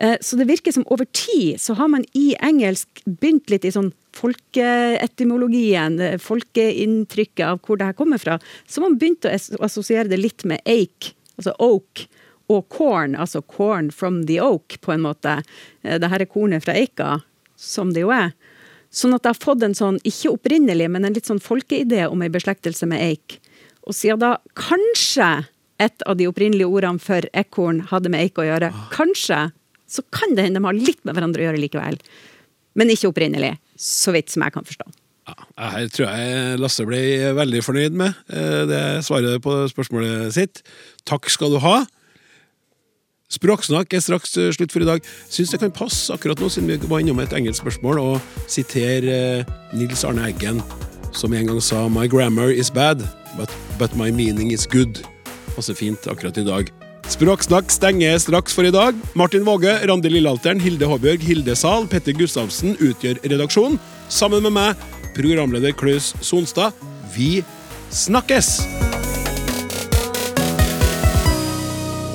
Eh, 0.00 0.16
Så 0.20 0.36
det 0.40 0.48
virker 0.50 0.72
som 0.74 0.86
over 0.90 1.06
tid 1.12 1.60
så 1.62 1.74
har 1.78 1.88
man 1.88 2.04
i 2.14 2.34
engelsk 2.40 3.02
begynt 3.06 3.50
litt 3.50 3.64
i 3.64 3.72
sånn 3.74 3.92
folkeetymologien, 4.16 6.00
eh, 6.00 6.18
folkeinntrykket 6.18 7.46
av 7.46 7.60
hvor 7.60 7.76
det 7.78 7.84
her 7.90 7.96
kommer 7.98 8.18
fra. 8.18 8.38
Så 8.66 8.80
man 8.80 8.98
begynte 8.98 9.28
å 9.30 9.34
as- 9.34 9.50
assosiere 9.60 10.08
det 10.08 10.18
litt 10.20 10.44
med 10.44 10.60
eik, 10.64 11.14
altså 11.38 11.54
oak, 11.60 12.06
og 12.48 12.68
corn, 12.70 13.16
altså 13.16 13.42
corn 13.46 13.90
from 13.90 14.24
the 14.26 14.38
oak, 14.40 14.78
på 14.80 14.92
en 14.94 15.02
måte. 15.02 15.42
Det 15.82 16.08
her 16.08 16.20
er 16.22 16.26
kornet 16.30 16.62
fra 16.62 16.72
eika, 16.78 17.22
som 17.56 17.92
det 17.92 18.00
jo 18.04 18.10
er. 18.14 18.32
Sånn 18.96 19.12
at 19.12 19.26
jeg 19.26 19.34
har 19.34 19.42
fått 19.42 19.64
en 19.66 19.76
sånn, 19.76 19.98
ikke 20.08 20.32
opprinnelig, 20.38 20.88
men 20.92 21.04
en 21.04 21.16
litt 21.16 21.28
sånn 21.28 21.42
folkeidé 21.42 22.06
om 22.08 22.22
ei 22.24 22.32
beslektelse 22.32 22.88
med 22.88 23.02
eik. 23.04 23.38
Og 23.84 23.94
siden 23.94 24.22
da 24.22 24.36
kanskje 24.56 25.46
et 25.82 26.04
av 26.08 26.16
de 26.16 26.28
opprinnelige 26.30 26.70
ordene 26.72 27.02
for 27.02 27.26
ekorn 27.36 27.82
hadde 27.90 28.10
med 28.12 28.24
eik 28.24 28.40
å 28.40 28.46
gjøre, 28.46 28.72
kanskje, 28.94 29.50
så 29.86 30.02
kan 30.14 30.32
det 30.34 30.46
hende 30.46 30.62
de 30.62 30.66
har 30.66 30.78
litt 30.78 31.02
med 31.04 31.16
hverandre 31.16 31.44
å 31.44 31.50
gjøre 31.50 31.60
likevel. 31.60 31.98
Men 32.76 32.92
ikke 32.92 33.10
opprinnelig, 33.12 33.54
så 33.80 34.14
vidt 34.16 34.32
som 34.32 34.44
jeg 34.44 34.56
kan 34.56 34.66
forstå. 34.66 34.88
Ja, 35.26 35.36
her 35.74 35.88
tror 35.90 36.08
jeg 36.12 36.58
Lasse 36.62 36.86
ble 36.86 37.00
veldig 37.34 37.62
fornøyd 37.66 37.96
med 37.98 38.14
eh, 38.30 38.62
det 38.70 38.82
svaret 39.06 39.42
på 39.42 39.58
spørsmålet 39.72 40.34
sitt. 40.36 40.62
Takk 41.08 41.28
skal 41.32 41.52
du 41.52 41.58
ha. 41.64 41.80
Språksnakk 43.26 43.90
er 43.96 44.02
straks 44.04 44.36
eh, 44.38 44.52
slutt 44.54 44.72
for 44.74 44.84
i 44.84 44.88
dag. 44.88 45.06
Syns 45.32 45.50
det 45.50 45.58
kan 45.62 45.74
passe 45.74 46.14
akkurat 46.14 46.38
nå, 46.38 46.50
siden 46.52 46.70
vi 46.70 46.90
var 46.90 47.02
innom 47.02 47.18
et 47.22 47.34
engelsk 47.34 47.64
spørsmål, 47.64 47.98
å 47.98 48.46
sitere 48.50 49.16
eh, 49.42 49.54
Nils 49.74 50.04
Arne 50.06 50.28
Eggen, 50.30 50.62
som 51.16 51.34
en 51.34 51.50
gang 51.50 51.60
sa 51.62 51.86
My 51.90 52.06
grammar 52.10 52.54
is 52.54 52.70
bad, 52.70 53.02
but, 53.34 53.50
but 53.80 53.94
my 53.98 54.12
meaning 54.14 54.52
is 54.54 54.66
good. 54.70 55.02
Passer 55.56 55.74
fint 55.74 56.06
akkurat 56.06 56.38
i 56.38 56.46
dag. 56.46 56.70
Språksnakk 57.10 57.70
stenger 57.70 58.18
straks 58.22 58.54
for 58.54 58.66
i 58.66 58.74
dag. 58.74 58.94
Martin 59.18 59.46
Våge, 59.46 59.74
Randi 59.86 60.10
Lillealteren, 60.10 60.62
Hilde 60.62 60.88
Håbjørg, 60.90 61.22
Hilde 61.26 61.54
Sahl, 61.58 61.86
Petter 61.90 62.14
Gustavsen 62.18 62.74
utgjør 62.82 63.22
redaksjonen. 63.26 63.78
Sammen 64.10 64.42
med 64.46 64.54
meg, 64.54 64.86
programleder 65.18 65.74
Klaus 65.74 66.12
Sonstad. 66.22 66.74
Vi 67.14 67.40
snakkes! 67.94 68.58